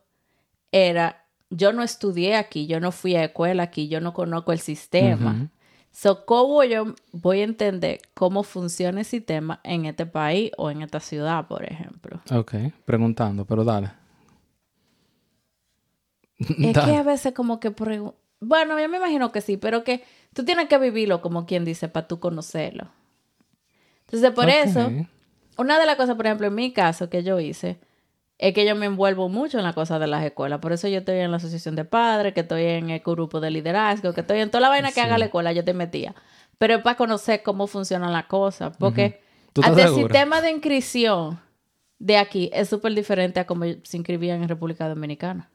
era, 0.73 1.29
yo 1.51 1.73
no 1.73 1.85
estudié 1.85 2.35
aquí, 2.35 2.67
yo 2.67 2.81
no 2.81 2.91
fui 2.91 3.15
a 3.15 3.27
escuela 3.27 3.63
aquí, 3.63 3.87
yo 3.87 4.01
no 4.01 4.13
conozco 4.13 4.51
el 4.51 4.59
sistema. 4.59 5.53
So, 5.95 6.27
¿cómo 6.27 6.65
yo 6.65 6.97
voy 7.13 7.41
a 7.41 7.45
entender 7.45 8.01
cómo 8.15 8.43
funciona 8.43 8.99
el 8.99 9.07
sistema 9.07 9.61
en 9.63 9.85
este 9.87 10.07
país 10.07 10.51
o 10.57 10.69
en 10.69 10.83
esta 10.83 10.99
ciudad, 10.99 11.47
por 11.47 11.65
ejemplo? 11.65 12.21
Ok, 12.33 12.55
preguntando, 12.85 13.45
pero 13.45 13.63
dale. 13.63 13.93
Es 16.37 16.75
Dale. 16.75 16.93
que 16.93 16.99
a 16.99 17.03
veces 17.05 17.33
como 17.33 17.61
que... 17.61 17.69
Bueno, 18.41 18.81
yo 18.81 18.89
me 18.89 18.97
imagino 18.97 19.31
que 19.31 19.41
sí, 19.41 19.57
pero 19.57 19.85
que 19.85 20.03
tú 20.33 20.45
tienes 20.45 20.69
que 20.69 20.79
vivirlo 20.79 21.23
como 21.23 21.47
quien 21.47 21.65
dice 21.65 21.89
para 21.89 22.09
tú 22.09 22.19
conocerlo. 22.19 22.89
Entonces, 24.07 24.33
por 24.33 24.49
eso, 24.49 24.91
una 25.57 25.79
de 25.79 25.87
las 25.87 25.95
cosas, 25.95 26.17
por 26.17 26.27
ejemplo, 26.27 26.49
en 26.49 26.57
mi 26.57 26.73
caso 26.73 27.09
que 27.09 27.23
yo 27.23 27.39
hice, 27.39 27.79
es 28.39 28.53
que 28.53 28.67
yo 28.67 28.75
me 28.75 28.87
envuelvo 28.87 29.29
mucho 29.29 29.59
en 29.59 29.65
la 29.65 29.73
cosa 29.73 29.99
de 29.99 30.07
las 30.07 30.25
escuelas. 30.25 30.59
Por 30.61 30.73
eso 30.73 30.89
yo 30.89 30.99
estoy 30.99 31.19
en 31.19 31.31
la 31.31 31.37
asociación 31.37 31.77
de 31.77 31.85
padres, 31.85 32.35
que 32.35 32.41
estoy 32.41 32.65
en 32.65 32.91
el 32.91 33.01
grupo 33.01 33.41
de 33.41 33.51
liderazgo, 33.51 34.13
que 34.13 34.23
estoy 34.23 34.41
en 34.41 34.51
toda 34.51 34.63
la 34.63 34.69
vaina 34.69 34.93
que 34.93 35.01
haga 35.01 35.19
la 35.19 35.27
escuela, 35.27 35.53
yo 35.53 35.65
te 35.65 35.75
metía. 35.75 36.15
Pero 36.59 36.77
es 36.77 36.83
para 36.83 36.97
conocer 36.97 37.43
cómo 37.43 37.67
funcionan 37.67 38.13
las 38.13 38.27
cosas. 38.27 38.77
Porque 38.77 39.21
¿Tú 39.53 39.61
estás 39.61 39.77
hasta 39.77 39.89
el 39.89 39.95
sistema 39.95 40.41
de 40.41 40.51
inscripción 40.51 41.39
de 41.99 42.19
aquí 42.19 42.51
es 42.53 42.69
súper 42.69 42.95
diferente 42.95 43.41
a 43.41 43.47
como 43.47 43.65
se 43.65 43.97
inscribían 43.97 44.43
en 44.43 44.49
República 44.49 44.89
Dominicana. 44.89 45.51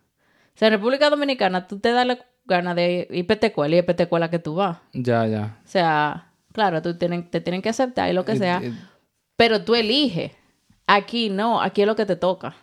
O 0.56 0.58
sea, 0.58 0.69
en 0.69 0.73
República 0.73 1.10
Dominicana 1.10 1.67
tú 1.67 1.80
te 1.80 1.91
das 1.91 2.08
la 2.08 2.19
gana 2.45 2.73
de 2.73 3.08
ir 3.12 3.27
a 3.30 3.45
escuela 3.45 3.75
y 3.75 3.80
es 3.80 3.88
a 3.88 4.04
escuela 4.04 4.30
que 4.30 4.39
tú 4.39 4.56
vas. 4.56 4.80
Ya, 4.93 5.27
ya. 5.27 5.60
O 5.63 5.67
sea, 5.67 6.32
claro, 6.51 6.82
tú 6.82 6.97
tienen, 6.97 7.30
te 7.30 7.41
tienen 7.41 7.62
que 7.62 7.69
aceptar 7.69 8.10
y 8.10 8.13
lo 8.13 8.25
que 8.25 8.36
sea, 8.36 8.62
pero 9.36 9.63
tú 9.63 9.75
eliges. 9.75 10.32
Aquí 10.88 11.30
no, 11.30 11.62
aquí 11.62 11.82
es 11.82 11.88
lo 11.88 11.95
que 11.95 12.08
te 12.08 12.15
toca. 12.15 12.56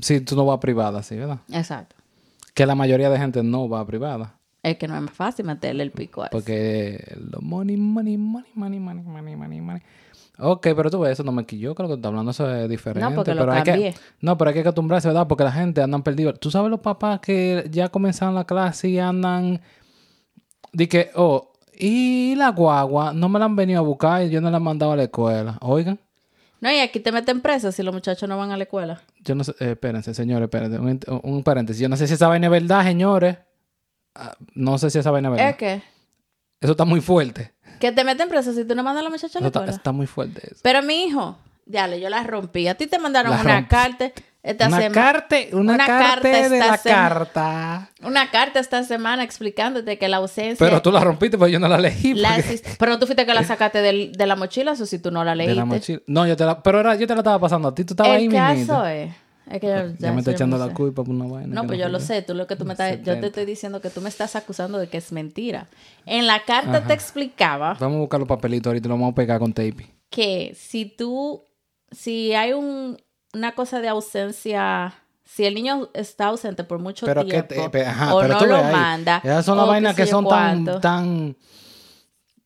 Sí, 0.00 0.20
tú 0.20 0.36
no 0.36 0.44
vas 0.44 0.58
privada, 0.58 1.02
sí, 1.02 1.16
¿verdad? 1.16 1.38
Exacto. 1.52 1.96
Que 2.54 2.66
la 2.66 2.74
mayoría 2.74 3.10
de 3.10 3.18
gente 3.18 3.42
no 3.42 3.68
va 3.68 3.80
a 3.80 3.86
privada. 3.86 4.38
Es 4.62 4.76
que 4.76 4.88
no 4.88 4.96
es 4.96 5.02
más 5.02 5.12
fácil 5.12 5.44
meterle 5.44 5.82
el 5.82 5.90
pico 5.90 6.22
a 6.22 6.26
eso. 6.26 6.32
Porque 6.32 7.16
lo 7.30 7.40
money, 7.40 7.76
money, 7.76 8.16
money, 8.16 8.50
money, 8.54 8.80
money, 8.80 9.02
money, 9.04 9.36
money, 9.36 9.60
money. 9.60 9.82
Ok, 10.38 10.68
pero 10.74 10.90
tú 10.90 10.98
ves, 11.00 11.12
eso 11.12 11.22
no 11.22 11.30
me 11.30 11.44
quilló, 11.44 11.74
creo 11.74 11.88
que 11.88 11.94
está 11.94 12.08
hablando, 12.08 12.32
eso 12.32 12.52
es 12.52 12.68
diferente. 12.68 13.08
No, 13.08 13.14
porque 13.14 13.34
lo 13.34 13.42
pero 13.42 13.52
hay 13.52 13.62
que. 13.62 13.94
No, 14.20 14.36
pero 14.36 14.48
hay 14.48 14.54
que 14.54 14.60
acostumbrarse, 14.60 15.06
¿verdad? 15.06 15.28
Porque 15.28 15.44
la 15.44 15.52
gente 15.52 15.80
andan 15.80 16.02
perdidos. 16.02 16.40
Tú 16.40 16.50
sabes 16.50 16.70
los 16.70 16.80
papás 16.80 17.20
que 17.20 17.68
ya 17.70 17.88
comenzaron 17.88 18.34
la 18.34 18.44
clase 18.44 18.88
y 18.88 18.98
andan... 18.98 19.60
De 20.72 20.88
que, 20.88 21.10
oh, 21.14 21.52
y 21.72 22.34
la 22.36 22.50
guagua 22.50 23.12
no 23.12 23.28
me 23.28 23.38
la 23.38 23.44
han 23.44 23.54
venido 23.54 23.80
a 23.80 23.82
buscar 23.82 24.22
y 24.24 24.30
yo 24.30 24.40
no 24.40 24.50
la 24.50 24.56
he 24.56 24.60
mandado 24.60 24.92
a 24.92 24.96
la 24.96 25.04
escuela. 25.04 25.56
Oigan, 25.60 26.00
No, 26.64 26.72
y 26.72 26.78
aquí 26.80 26.98
te 26.98 27.12
meten 27.12 27.42
preso 27.42 27.70
si 27.72 27.82
los 27.82 27.92
muchachos 27.94 28.26
no 28.26 28.38
van 28.38 28.50
a 28.50 28.56
la 28.56 28.64
escuela. 28.64 29.02
yo 29.22 29.34
no 29.34 29.44
sé, 29.44 29.52
eh, 29.60 29.72
espérense, 29.72 30.14
señores, 30.14 30.46
espérense, 30.46 30.78
un, 30.78 30.98
un 31.22 31.42
paréntesis. 31.42 31.82
Yo 31.82 31.90
no 31.90 31.96
sé 31.96 32.06
si 32.08 32.14
esa 32.14 32.26
vaina 32.26 32.46
es 32.46 32.50
verdad, 32.50 32.82
señores. 32.84 33.36
Ah, 34.14 34.34
no 34.54 34.78
sé 34.78 34.88
si 34.90 34.98
esa 34.98 35.10
vaina 35.10 35.28
es 35.28 35.32
verdad. 35.34 35.50
Es 35.50 35.56
que, 35.56 35.82
Eso 36.60 36.72
está 36.72 36.84
muy 36.86 37.00
fuerte. 37.02 37.52
que 37.80 37.92
te 37.92 38.02
meten 38.02 38.28
preso 38.30 38.54
si 38.54 38.64
tú 38.64 38.74
no 38.74 38.82
mandas 38.82 39.02
a 39.02 39.04
los 39.04 39.12
muchachos 39.12 39.36
a 39.36 39.40
la 39.40 39.46
Eso 39.46 39.48
está, 39.48 39.60
escuela. 39.60 39.76
está 39.76 39.92
muy 39.92 40.06
fuerte 40.06 40.40
eso. 40.52 40.60
Pero 40.62 40.82
mi 40.82 41.04
hijo, 41.04 41.36
dale, 41.66 42.00
yo 42.00 42.08
la 42.08 42.22
rompí. 42.24 42.66
A 42.66 42.74
ti 42.76 42.86
te 42.86 42.98
mandaron 42.98 43.30
La 43.32 43.40
una 43.42 43.54
rompí. 43.56 43.68
carta 43.68 44.12
esta 44.44 44.68
Una 44.68 44.90
carta, 44.90 45.36
una, 45.52 45.60
una 45.74 45.76
carta, 45.78 45.98
carta 46.20 46.48
de 46.48 46.58
la 46.58 46.76
sema- 46.76 46.94
carta. 46.96 47.90
Una 48.02 48.30
carta 48.30 48.60
esta 48.60 48.84
semana 48.84 49.24
explicándote 49.24 49.98
que 49.98 50.06
la 50.06 50.18
ausencia. 50.18 50.64
Pero 50.64 50.80
tú 50.82 50.92
la 50.92 51.00
rompiste 51.00 51.36
porque 51.38 51.52
yo 51.52 51.58
no 51.58 51.66
la 51.66 51.78
leí. 51.78 52.14
la 52.14 52.36
porque- 52.36 52.62
Pero 52.78 52.98
tú 52.98 53.06
fuiste 53.06 53.24
que 53.26 53.34
la 53.34 53.42
sacaste 53.42 53.80
del- 53.82 54.12
de 54.12 54.26
la 54.26 54.36
mochila, 54.36 54.72
o 54.72 54.76
si 54.76 54.98
tú 54.98 55.10
no 55.10 55.24
la 55.24 55.34
leíste. 55.34 55.50
de 55.50 55.56
la 55.56 55.64
mochila. 55.64 56.00
No, 56.06 56.26
yo 56.26 56.36
te 56.36 56.44
la, 56.44 56.62
pero 56.62 56.78
era, 56.80 56.94
yo 56.94 57.06
te 57.06 57.14
la 57.14 57.20
estaba 57.20 57.38
pasando 57.40 57.68
a 57.68 57.74
ti. 57.74 57.84
Tú 57.84 57.94
estabas 57.94 58.12
ahí 58.12 58.26
El 58.26 58.30
mismito. 58.30 58.72
caso 58.74 58.86
es. 58.86 59.10
Es 59.50 59.60
que 59.60 59.66
yo, 59.66 59.72
Ya, 59.74 59.94
ya 59.98 60.12
me 60.12 60.18
estoy 60.20 60.32
yo 60.32 60.36
echando 60.36 60.56
me 60.58 60.66
la 60.66 60.72
culpa 60.72 61.04
por 61.04 61.14
una 61.14 61.26
vaina. 61.26 61.54
No, 61.54 61.66
pues 61.66 61.78
yo 61.78 61.84
fui 61.84 61.92
lo 61.92 62.00
sé, 62.00 62.22
tú 62.22 62.34
lo 62.34 62.46
que 62.46 62.56
tú 62.56 62.64
me 62.64 62.72
estás, 62.72 62.92
yo 62.92 62.96
te 62.98 63.04
70. 63.04 63.26
estoy 63.26 63.44
diciendo 63.44 63.80
que 63.82 63.90
tú 63.90 64.00
me 64.00 64.08
estás 64.08 64.36
acusando 64.36 64.78
de 64.78 64.88
que 64.88 64.96
es 64.96 65.12
mentira. 65.12 65.66
En 66.06 66.26
la 66.26 66.44
carta 66.44 66.82
te 66.86 66.94
explicaba 66.94 67.74
Vamos 67.78 67.96
a 67.96 68.00
buscar 68.00 68.20
los 68.20 68.28
papelitos 68.28 68.68
ahorita 68.70 68.86
y 68.86 68.88
lo 68.88 68.94
vamos 68.94 69.12
a 69.12 69.14
pegar 69.14 69.38
con 69.40 69.52
tape. 69.52 69.86
que 70.10 70.54
si 70.58 70.86
tú, 70.86 71.42
si 71.90 72.32
hay 72.34 72.52
un, 72.54 72.96
una 73.34 73.52
cosa 73.52 73.80
de 73.80 73.88
ausencia, 73.88 74.94
si 75.24 75.44
el 75.44 75.54
niño 75.54 75.88
está 75.94 76.26
ausente 76.26 76.64
por 76.64 76.78
mucho 76.78 77.04
Pero 77.06 77.22
que 77.24 77.42
tiempo 77.42 77.54
te, 77.54 77.70
pe- 77.70 77.86
ajá, 77.86 78.14
o 78.14 78.20
pero 78.20 78.34
no 78.34 78.46
lo 78.46 78.56
ahí, 78.56 78.72
manda, 78.72 79.20
Esas 79.24 79.44
son 79.44 79.58
las 79.58 79.66
vainas 79.66 79.94
que 79.96 80.06
son 80.06 80.26
tan, 80.28 80.64
cuánto. 80.64 80.80
tan 80.80 81.36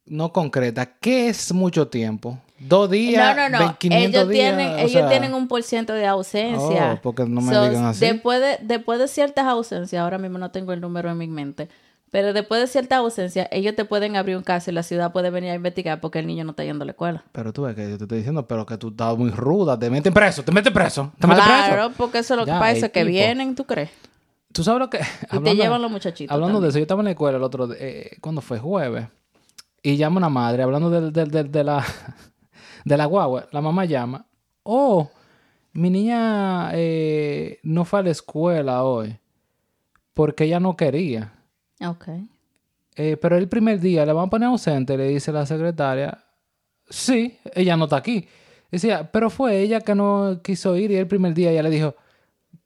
no 0.06 0.32
concretas. 0.32 0.88
¿Qué 1.00 1.28
es 1.28 1.52
mucho 1.52 1.88
tiempo? 1.88 2.38
Dos 2.58 2.90
días, 2.90 3.36
no, 3.36 3.48
no, 3.48 3.58
no. 3.66 3.78
500 3.78 4.08
Ellos, 4.08 4.28
días. 4.30 4.56
tienen, 4.56 4.78
ellos 4.80 4.92
sea, 4.92 5.08
tienen 5.08 5.34
un 5.34 5.46
por 5.46 5.62
ciento 5.62 5.92
de 5.92 6.06
ausencia. 6.06 6.94
Oh, 6.94 7.00
porque 7.02 7.24
no 7.24 7.40
me 7.40 7.52
So, 7.54 7.68
digan 7.68 7.84
así. 7.84 8.04
Después 8.04 8.40
de, 8.40 8.58
después 8.62 8.98
de 8.98 9.06
ciertas 9.06 9.44
ausencias, 9.44 10.02
ahora 10.02 10.18
mismo 10.18 10.38
no 10.38 10.50
tengo 10.50 10.72
el 10.72 10.80
número 10.80 11.10
en 11.10 11.18
mi 11.18 11.28
mente, 11.28 11.68
pero 12.10 12.32
después 12.32 12.60
de 12.60 12.66
ciertas 12.66 12.98
ausencias, 12.98 13.48
ellos 13.50 13.74
te 13.76 13.84
pueden 13.84 14.16
abrir 14.16 14.36
un 14.36 14.42
caso 14.42 14.70
y 14.70 14.74
la 14.74 14.82
ciudad 14.82 15.12
puede 15.12 15.30
venir 15.30 15.50
a 15.50 15.54
investigar 15.54 16.00
porque 16.00 16.18
el 16.20 16.26
niño 16.26 16.44
no 16.44 16.50
está 16.50 16.64
yendo 16.64 16.82
a 16.82 16.86
la 16.86 16.92
escuela. 16.92 17.24
Pero 17.32 17.52
tú 17.52 17.62
ves 17.62 17.74
que 17.74 17.82
yo 17.90 17.98
te 17.98 18.04
estoy 18.04 18.18
diciendo, 18.18 18.46
pero 18.46 18.64
que 18.66 18.76
tú 18.78 18.88
estás 18.88 19.16
muy 19.16 19.30
ruda. 19.30 19.78
Te 19.78 19.90
meten 19.90 20.12
preso, 20.14 20.42
te 20.42 20.52
meten 20.52 20.72
preso. 20.72 21.12
Te 21.18 21.26
meten 21.26 21.44
preso. 21.44 21.58
Claro, 21.66 21.92
porque 21.96 22.18
eso 22.18 22.34
es 22.34 22.38
lo 22.40 22.44
que 22.46 22.50
Ya, 22.50 22.70
el 22.70 22.80
que 22.80 22.88
tipo. 22.88 23.06
vienen, 23.06 23.54
¿tú 23.54 23.64
crees? 23.64 23.90
Tú 24.52 24.64
sabes 24.64 24.80
lo 24.80 24.88
que. 24.90 25.00
Y 25.32 25.38
te 25.40 25.54
llevan 25.56 25.82
los 25.82 25.90
muchachitos. 25.90 26.34
Hablando 26.34 26.60
de 26.60 26.68
eso, 26.70 26.78
yo 26.78 26.82
estaba 26.82 27.00
en 27.02 27.04
la 27.06 27.10
escuela 27.10 27.36
el 27.36 27.42
otro 27.44 27.68
eh, 27.78 28.16
¿cuándo 28.20 28.40
fue? 28.40 28.58
Jueves. 28.58 29.06
Y 29.82 29.96
llama 29.96 30.16
una 30.18 30.28
madre, 30.30 30.62
hablando 30.62 30.90
del- 30.90 31.12
del- 31.12 31.30
del- 31.30 31.52
de, 31.52 31.64
la, 31.64 31.84
de 32.84 32.96
la 32.96 33.04
guagua. 33.04 33.46
La 33.52 33.60
mamá 33.60 33.84
llama. 33.84 34.24
Oh, 34.62 35.10
mi 35.74 35.90
niña 35.90 36.70
eh, 36.72 37.60
no 37.62 37.84
fue 37.84 38.00
a 38.00 38.02
la 38.02 38.10
escuela 38.10 38.82
hoy. 38.82 39.16
Porque 40.14 40.44
ella 40.44 40.58
no 40.58 40.76
quería. 40.76 41.32
Ok. 41.80 42.08
Eh, 42.96 43.16
pero 43.16 43.36
el 43.36 43.48
primer 43.48 43.78
día 43.78 44.04
le 44.04 44.12
van 44.12 44.26
a 44.26 44.30
poner 44.30 44.48
ausente, 44.48 44.96
le 44.96 45.08
dice 45.08 45.30
la 45.30 45.46
secretaria. 45.46 46.24
Sí, 46.88 47.38
ella 47.54 47.76
no 47.76 47.84
está 47.84 47.96
aquí. 47.96 48.26
Decía, 48.70 49.10
pero 49.10 49.30
fue 49.30 49.60
ella 49.60 49.80
que 49.80 49.94
no 49.94 50.40
quiso 50.42 50.76
ir 50.76 50.90
y 50.90 50.96
el 50.96 51.06
primer 51.06 51.32
día 51.34 51.50
ella 51.50 51.62
le 51.62 51.70
dijo, 51.70 51.94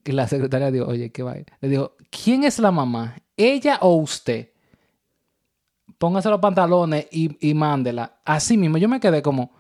y 0.05 0.13
la 0.13 0.27
secretaria 0.27 0.71
dijo, 0.71 0.87
oye, 0.87 1.13
qué 1.13 1.23
vaina. 1.23 1.47
Le 1.61 1.69
dijo, 1.69 1.97
¿quién 2.11 2.45
es 2.45 2.59
la 2.59 2.73
mamá? 2.73 3.17
¿Ella 3.37 3.79
o 3.83 3.97
usted? 3.97 4.51
Póngase 5.99 6.29
los 6.29 6.41
pantalones 6.41 7.07
y, 7.11 7.49
y 7.49 7.55
mándela. 7.55 8.21
Así 8.25 8.57
mismo, 8.57 8.79
yo 8.79 8.89
me 8.89 8.99
quedé 8.99 9.23
como, 9.23 9.53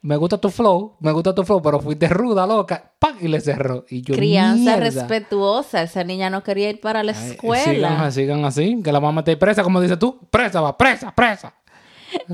me 0.00 0.16
gusta 0.16 0.38
tu 0.38 0.50
flow, 0.50 0.96
me 1.00 1.10
gusta 1.12 1.34
tu 1.34 1.44
flow, 1.44 1.60
pero 1.60 1.80
fuiste 1.80 2.08
ruda, 2.08 2.46
loca. 2.46 2.92
¡Pam! 2.98 3.16
Y 3.20 3.28
le 3.28 3.40
cerró. 3.40 3.84
Y 3.88 4.02
yo, 4.02 4.14
Crianza 4.14 4.76
"Mierda". 4.76 4.80
respetuosa. 4.80 5.82
Esa 5.82 6.04
niña 6.04 6.30
no 6.30 6.42
quería 6.42 6.70
ir 6.70 6.80
para 6.80 7.02
la 7.02 7.12
Ay, 7.12 7.30
escuela. 7.32 7.64
Sigan, 7.64 7.92
así, 8.00 8.20
sigan 8.20 8.44
así, 8.44 8.80
que 8.82 8.92
la 8.92 9.00
mamá 9.00 9.20
esté 9.22 9.36
presa, 9.36 9.62
como 9.62 9.80
dices 9.80 9.98
tú. 9.98 10.18
Presa, 10.30 10.60
va, 10.60 10.76
presa, 10.78 11.14
presa. 11.14 11.54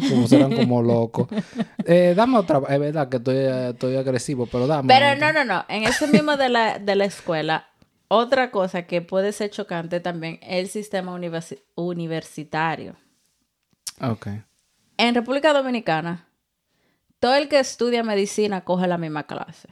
Como 0.09 0.29
serán 0.29 0.55
como 0.55 0.83
locos. 0.83 1.27
Eh, 1.85 2.13
dame 2.17 2.39
otra. 2.39 2.61
Es 2.69 2.79
verdad 2.79 3.09
que 3.09 3.17
estoy, 3.17 3.37
eh, 3.37 3.71
estoy 3.71 3.97
agresivo, 3.97 4.47
pero 4.47 4.67
dame. 4.67 4.87
Pero 4.87 5.19
no, 5.19 5.33
no, 5.33 5.45
no. 5.45 5.65
En 5.69 5.83
ese 5.85 6.07
mismo 6.07 6.37
de 6.37 6.49
la, 6.49 6.79
de 6.79 6.95
la 6.95 7.07
escuela, 7.07 7.67
otra 8.09 8.51
cosa 8.53 8.83
que 8.83 9.03
puede 9.03 9.33
ser 9.33 9.51
chocante 9.51 9.99
también 9.99 10.39
es 10.43 10.59
el 10.61 10.69
sistema 10.69 11.13
universi- 11.19 11.61
universitario. 11.75 12.95
Ok. 14.01 14.29
En 14.97 15.15
República 15.15 15.53
Dominicana, 15.53 16.29
todo 17.25 17.37
el 17.37 17.49
que 17.49 17.59
estudia 17.59 18.03
medicina 18.03 18.65
coge 18.65 18.87
la 18.87 18.99
misma 18.99 19.23
clase. 19.25 19.69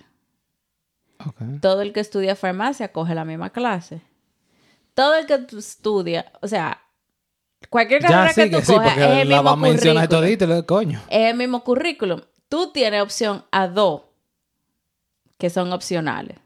Todo 1.60 1.82
el 1.82 1.92
que 1.92 2.00
estudia 2.00 2.34
farmacia 2.34 2.90
coge 2.92 3.14
la 3.14 3.26
misma 3.26 3.50
clase. 3.50 4.00
Todo 4.94 5.14
el 5.16 5.26
que 5.26 5.34
estudia, 5.58 6.32
o 6.40 6.48
sea, 6.48 6.80
cualquier 7.68 8.00
carrera 8.00 8.28
Ya 8.28 8.32
sí, 8.32 8.50
que 8.50 8.56
tú 8.56 8.62
sí, 8.64 8.72
cojas 8.72 8.94
porque 8.94 9.04
es 9.04 9.22
el 9.22 9.28
la 9.28 9.36
mismo 9.36 9.44
va 9.44 9.50
a 9.52 9.56
mencionar 9.56 10.08
currículum. 10.08 10.38
todito, 10.38 10.46
lo- 10.46 10.66
coño. 10.66 11.00
Es 11.10 11.30
el 11.30 11.36
mismo 11.36 11.62
currículum. 11.62 12.22
Tú 12.48 12.72
tienes 12.72 13.02
opción 13.02 13.44
a 13.50 13.68
dos 13.68 14.00
que 15.38 15.50
son 15.50 15.72
opcionales. 15.74 16.38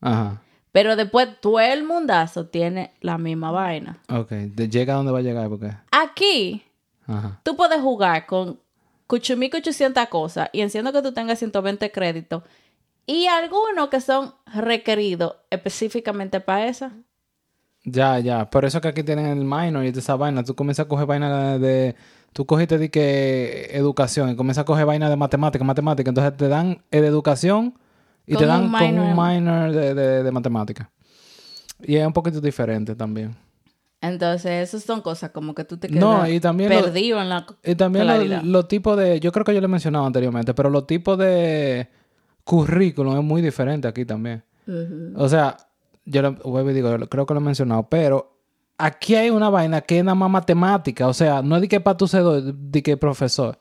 Ajá. 0.00 0.40
Pero 0.72 0.96
después 0.96 1.28
todo 1.42 1.60
el 1.60 1.84
mundazo 1.84 2.46
tiene 2.46 2.94
la 3.02 3.18
misma 3.18 3.50
vaina. 3.50 3.98
Ok. 4.08 4.30
De- 4.30 4.68
llega 4.70 4.94
a 4.94 4.96
donde 4.96 5.12
va 5.12 5.18
a 5.18 5.22
llegar, 5.22 5.48
porque. 5.50 5.72
Aquí, 5.90 6.64
Ajá. 7.06 7.38
tú 7.44 7.54
puedes 7.54 7.80
jugar 7.82 8.24
con 8.26 8.58
800 9.06 10.08
cosas 10.08 10.48
y 10.52 10.60
enciendo 10.60 10.92
que 10.92 11.02
tú 11.02 11.12
tengas 11.12 11.38
120 11.38 11.90
créditos 11.90 12.42
y 13.06 13.26
algunos 13.26 13.88
que 13.88 14.00
son 14.00 14.34
requeridos 14.54 15.36
específicamente 15.50 16.40
para 16.40 16.66
esa. 16.68 16.92
Ya, 17.84 18.18
ya. 18.18 18.48
Por 18.48 18.64
eso 18.64 18.80
que 18.80 18.88
aquí 18.88 19.02
tienen 19.02 19.26
el 19.26 19.44
minor 19.44 19.84
y 19.84 19.88
esa 19.88 20.16
vaina. 20.16 20.42
Tú 20.42 20.54
comienzas 20.54 20.86
a 20.86 20.88
coger 20.88 21.06
vaina 21.06 21.58
de. 21.58 21.94
Tú 22.32 22.46
cogiste 22.46 22.78
de 22.78 22.90
que 22.90 23.68
educación 23.72 24.30
y 24.30 24.36
comienzas 24.36 24.62
a 24.62 24.64
coger 24.64 24.86
vaina 24.86 25.10
de 25.10 25.16
matemática, 25.16 25.62
matemática. 25.64 26.08
Entonces 26.08 26.36
te 26.36 26.48
dan 26.48 26.82
eh, 26.90 27.00
de 27.00 27.06
educación 27.06 27.74
y 28.26 28.32
Con 28.32 28.40
te 28.40 28.46
dan 28.46 28.64
un 28.64 28.72
con 28.72 28.98
un 28.98 29.16
minor 29.16 29.70
de, 29.70 29.94
de, 29.94 30.22
de 30.22 30.32
matemática. 30.32 30.90
Y 31.82 31.96
es 31.96 32.06
un 32.06 32.12
poquito 32.12 32.40
diferente 32.40 32.96
también. 32.96 33.36
Entonces, 34.08 34.68
esas 34.68 34.82
son 34.82 35.00
cosas 35.00 35.30
como 35.30 35.54
que 35.54 35.64
tú 35.64 35.76
te 35.76 35.88
quedas 35.88 36.00
No, 36.00 36.28
y 36.28 36.38
también 36.40 36.70
lo- 36.70 36.82
perdido 36.82 37.20
en 37.20 37.28
la 37.28 37.46
Y 37.62 37.74
también 37.74 38.06
lo- 38.06 38.42
los 38.42 38.68
tipos 38.68 38.96
de... 38.98 39.18
Yo 39.20 39.32
creo 39.32 39.44
que 39.44 39.54
yo 39.54 39.60
lo 39.60 39.66
he 39.66 39.68
mencionado 39.68 40.04
anteriormente, 40.06 40.52
pero 40.54 40.68
los 40.70 40.86
tipos 40.86 41.16
de 41.18 41.88
currículum 42.44 43.16
es 43.16 43.24
muy 43.24 43.42
diferente 43.42 43.88
aquí 43.88 44.04
también. 44.04 44.42
O 45.16 45.28
sea, 45.28 45.56
yo 46.04 46.22
lo, 46.22 46.32
vuelvo 46.34 46.70
y 46.70 46.74
digo, 46.74 46.90
yo 46.90 46.98
lo- 46.98 47.08
creo 47.08 47.26
que 47.26 47.34
lo 47.34 47.40
he 47.40 47.42
mencionado, 47.42 47.88
pero 47.88 48.36
aquí 48.78 49.14
hay 49.14 49.30
una 49.30 49.48
vaina 49.50 49.80
que 49.80 49.98
es 49.98 50.04
nada 50.04 50.14
más 50.14 50.30
matemática. 50.30 51.08
O 51.08 51.14
sea, 51.14 51.42
no 51.42 51.56
es 51.56 51.62
de 51.62 51.68
que 51.68 51.80
para 51.80 51.96
tu 51.96 52.06
ser 52.06 52.22
de 52.24 52.82
que 52.82 52.96
profesor. 52.96 53.58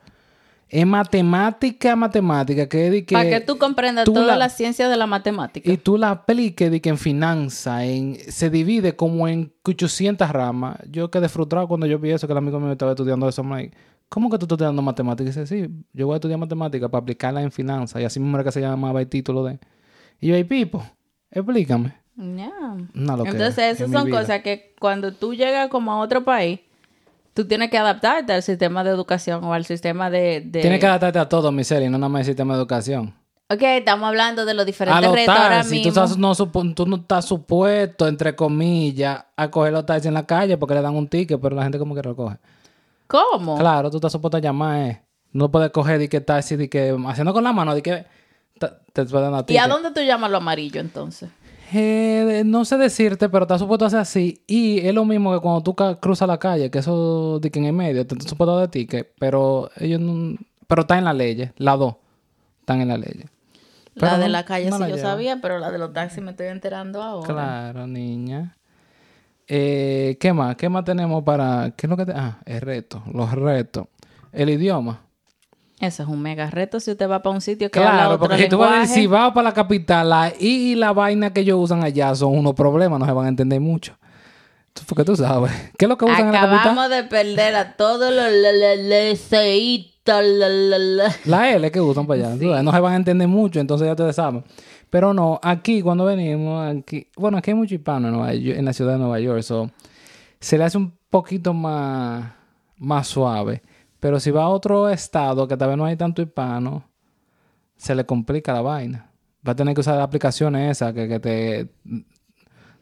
Es 0.75 0.87
matemática, 0.87 1.95
matemática, 1.95 2.67
que 2.67 2.89
de 2.89 3.05
que... 3.05 3.13
para 3.13 3.29
que 3.29 3.41
tú 3.41 3.59
comprendas 3.59 4.05
tú 4.05 4.13
toda 4.13 4.25
la- 4.25 4.37
la 4.37 4.49
ciencia 4.49 4.89
de 4.89 4.97
la 4.97 5.05
matemática. 5.05 5.71
Y 5.71 5.77
tú 5.77 5.97
la 5.99 6.09
apliques 6.09 6.71
de 6.71 6.81
que 6.81 6.89
en 6.89 6.97
finanza, 6.97 7.85
en, 7.85 8.15
se 8.15 8.49
divide 8.49 8.95
como 8.95 9.27
en 9.27 9.53
800 9.63 10.29
ramas. 10.31 10.77
Yo 10.89 11.11
quedé 11.11 11.29
frustrado 11.29 11.67
cuando 11.67 11.85
yo 11.85 11.99
vi 11.99 12.09
eso, 12.09 12.25
que 12.25 12.33
el 12.33 12.37
amigo 12.39 12.59
mío 12.59 12.71
estaba 12.71 12.93
estudiando 12.93 13.29
eso. 13.29 13.43
Like, 13.43 13.77
¿Cómo 14.09 14.29
que 14.31 14.37
tú 14.39 14.45
estás 14.45 14.55
estudiando 14.57 14.81
matemáticas? 14.81 15.35
Y 15.37 15.39
dice, 15.41 15.47
sí, 15.67 15.69
yo 15.93 16.07
voy 16.07 16.15
a 16.15 16.17
estudiar 16.17 16.39
matemáticas 16.39 16.89
para 16.89 17.01
aplicarla 17.01 17.41
en 17.43 17.51
finanza. 17.51 18.01
Y 18.01 18.05
así 18.05 18.19
mismo 18.19 18.37
era 18.37 18.43
que 18.43 18.51
se 18.51 18.61
llamaba 18.61 18.99
el 18.99 19.07
título 19.07 19.43
de... 19.43 19.59
Y 20.19 20.27
yo, 20.29 20.35
hey, 20.35 20.43
Pipo, 20.43 20.83
explícame. 21.29 21.93
Ya. 22.15 22.51
Una 22.95 23.17
loquera 23.17 23.37
Entonces, 23.37 23.63
en 23.79 23.85
esas 23.85 23.91
son 23.91 24.09
cosas 24.09 24.41
que 24.41 24.73
cuando 24.79 25.13
tú 25.13 25.33
llegas 25.35 25.67
como 25.69 25.91
a 25.91 25.99
otro 25.99 26.23
país, 26.23 26.59
tú 27.33 27.45
tienes 27.47 27.69
que 27.69 27.77
adaptarte 27.77 28.33
al 28.33 28.43
sistema 28.43 28.83
de 28.83 28.91
educación 28.91 29.43
o 29.43 29.53
al 29.53 29.65
sistema 29.65 30.09
de... 30.09 30.41
de... 30.45 30.61
Tienes 30.61 30.79
que 30.79 30.87
adaptarte 30.87 31.19
a 31.19 31.27
todo, 31.29 31.51
mi 31.51 31.63
serie, 31.63 31.89
no 31.89 31.97
nada 31.97 32.09
más 32.09 32.21
el 32.21 32.25
sistema 32.27 32.53
de 32.53 32.59
educación. 32.59 33.13
Ok, 33.49 33.61
estamos 33.61 34.07
hablando 34.07 34.45
de 34.45 34.53
los 34.53 34.63
A 34.63 34.65
diferentes 34.65 35.03
los 35.03 35.13
retos 35.13 35.35
ahora 35.37 35.63
tú, 35.63 35.69
mismo. 35.69 35.89
estás- 35.89 36.17
no, 36.17 36.33
tú 36.73 36.85
no 36.87 36.95
estás 36.95 37.25
supuesto, 37.25 38.07
entre 38.07 38.35
comillas, 38.35 39.25
a 39.35 39.51
coger 39.51 39.73
los 39.73 39.85
taxis 39.85 40.07
en 40.07 40.13
la 40.13 40.25
calle 40.25 40.57
porque 40.57 40.73
le 40.75 40.81
dan 40.81 40.95
un 40.95 41.07
ticket, 41.07 41.39
pero 41.39 41.55
la 41.55 41.63
gente 41.63 41.77
como 41.77 41.93
que 41.93 42.01
lo 42.01 42.15
coge. 42.15 42.37
¿Cómo? 43.07 43.57
Claro, 43.57 43.91
tú 43.91 43.97
estás 43.97 44.11
supuesto 44.11 44.37
a 44.37 44.39
llamar, 44.39 44.79
eh. 44.89 45.01
No 45.33 45.51
puedes 45.51 45.71
coger 45.71 45.99
de 45.99 46.09
que 46.09 46.21
taxi, 46.21 46.55
de 46.55 46.69
que 46.69 46.95
haciendo 47.07 47.33
con 47.33 47.43
la 47.43 47.51
mano, 47.53 47.75
de 47.75 47.81
que 47.81 48.05
te 48.93 49.05
pueden 49.05 49.31
dar 49.31 49.45
¿Y 49.47 49.57
a 49.57 49.67
dónde 49.67 49.91
tú 49.91 50.01
llamas 50.01 50.31
lo 50.31 50.37
amarillo 50.37 50.79
entonces? 50.79 51.29
Eh, 51.71 52.43
no 52.45 52.65
sé 52.65 52.77
decirte, 52.77 53.29
pero 53.29 53.43
estás 53.45 53.59
supuesto 53.61 53.85
a 53.85 53.87
hacer 53.87 53.99
así. 53.99 54.43
Y 54.47 54.79
es 54.85 54.93
lo 54.93 55.05
mismo 55.05 55.33
que 55.33 55.39
cuando 55.39 55.61
tú 55.63 55.75
cruzas 55.75 56.27
la 56.27 56.37
calle, 56.37 56.69
que 56.69 56.79
eso 56.79 57.39
de 57.39 57.49
que 57.51 57.59
en 57.59 57.65
el 57.65 57.73
medio, 57.73 58.05
te 58.05 58.15
estás 58.15 58.29
supuesto 58.29 58.57
dar 58.57 58.67
ticket, 58.69 59.11
pero 59.19 59.69
ellos 59.77 59.99
no... 59.99 60.35
Pero 60.67 60.81
está 60.81 60.97
en 60.97 61.05
la 61.05 61.13
ley, 61.13 61.51
las 61.57 61.79
dos 61.79 61.95
están 62.59 62.81
en 62.81 62.87
la 62.87 62.97
ley. 62.97 63.13
la 63.15 63.29
Pero 63.99 64.17
de 64.17 64.25
no- 64.25 64.31
la 64.31 64.45
calle 64.45 64.69
no 64.69 64.77
sí 64.77 64.83
la 64.83 64.89
yo 64.89 64.97
sabía, 64.97 65.39
pero 65.41 65.59
la 65.59 65.71
de 65.71 65.77
los 65.79 65.93
taxis 65.93 66.21
me 66.23 66.31
estoy 66.31 66.47
enterando 66.47 67.01
ahora. 67.01 67.27
Claro, 67.33 67.87
niña. 67.87 68.55
Eh, 69.47 70.17
¿Qué 70.19 70.31
más? 70.33 70.55
¿Qué 70.55 70.69
más 70.69 70.83
tenemos 70.85 71.23
para...? 71.23 71.71
¿Qué 71.75 71.85
es 71.87 71.89
lo 71.89 71.97
que 71.97 72.05
te... 72.05 72.13
Ah, 72.13 72.39
el 72.45 72.61
reto. 72.61 73.03
Los 73.11 73.31
retos. 73.33 73.87
El 74.31 74.49
idioma. 74.49 75.01
Eso 75.85 76.03
es 76.03 76.09
un 76.09 76.21
mega 76.21 76.49
reto 76.49 76.79
si 76.79 76.91
usted 76.91 77.09
va 77.09 77.21
para 77.21 77.35
un 77.35 77.41
sitio 77.41 77.69
que 77.69 77.79
habla 77.79 77.91
Claro, 77.91 78.09
otro 78.15 78.19
porque 78.27 78.43
si 78.43 78.49
tú 78.49 78.57
vas 78.57 78.89
si 78.89 79.07
vas 79.07 79.31
para 79.33 79.49
la 79.49 79.53
capital 79.53 80.09
la 80.09 80.29
I 80.39 80.71
y 80.71 80.75
la 80.75 80.93
vaina 80.93 81.33
que 81.33 81.41
ellos 81.41 81.59
usan 81.59 81.83
allá 81.83 82.13
son 82.15 82.37
unos 82.37 82.53
problemas, 82.53 82.99
no 82.99 83.05
se 83.05 83.11
van 83.11 83.25
a 83.25 83.29
entender 83.29 83.59
mucho. 83.59 83.97
Porque 84.87 85.03
tú 85.03 85.15
sabes. 85.15 85.51
¿Qué 85.77 85.85
es 85.85 85.89
lo 85.89 85.97
que 85.97 86.05
usan 86.05 86.27
en 86.27 86.31
la 86.33 86.41
capital? 86.41 86.59
Acabamos 86.59 86.89
de 86.89 87.03
perder 87.03 87.55
a 87.55 87.73
todos 87.73 88.11
los 88.11 88.31
la, 88.31 88.51
la, 88.51 88.75
la. 90.79 91.15
La 91.25 91.51
L 91.51 91.71
que 91.71 91.79
usan 91.81 92.07
para 92.07 92.27
allá. 92.29 92.63
No 92.63 92.71
se 92.71 92.79
van 92.79 92.93
a 92.93 92.95
entender 92.95 93.27
mucho, 93.27 93.59
entonces 93.59 93.85
ya 93.85 93.91
ustedes 93.91 94.15
saben. 94.15 94.43
Pero 94.89 95.13
no, 95.13 95.39
aquí 95.41 95.81
cuando 95.81 96.05
venimos, 96.05 96.75
aquí, 96.75 97.07
bueno, 97.15 97.37
aquí 97.37 97.51
hay 97.51 97.55
mucho 97.55 97.73
hispano 97.75 98.07
en, 98.07 98.13
Nueva 98.13 98.33
York- 98.33 98.57
en 98.59 98.65
la 98.65 98.73
ciudad 98.73 98.93
de 98.93 98.99
Nueva 98.99 99.19
York, 99.19 99.41
so, 99.41 99.69
se 100.39 100.57
le 100.57 100.63
hace 100.65 100.77
un 100.77 100.93
poquito 101.09 101.53
más, 101.53 102.31
más 102.77 103.07
suave. 103.07 103.61
Pero 104.03 104.19
si 104.19 104.31
va 104.31 104.43
a 104.43 104.49
otro 104.49 104.89
estado 104.89 105.47
que 105.47 105.55
tal 105.55 105.69
vez 105.69 105.77
no 105.77 105.85
hay 105.85 105.95
tanto 105.95 106.21
hispano, 106.21 106.83
se 107.77 107.95
le 107.95 108.05
complica 108.05 108.51
la 108.51 108.59
vaina. 108.59 109.09
Va 109.47 109.53
a 109.53 109.55
tener 109.55 109.73
que 109.73 109.79
usar 109.79 109.95
las 109.95 110.03
aplicaciones 110.03 110.71
esas 110.71 110.91
que, 110.91 111.07
que 111.07 111.21
te... 111.21 111.69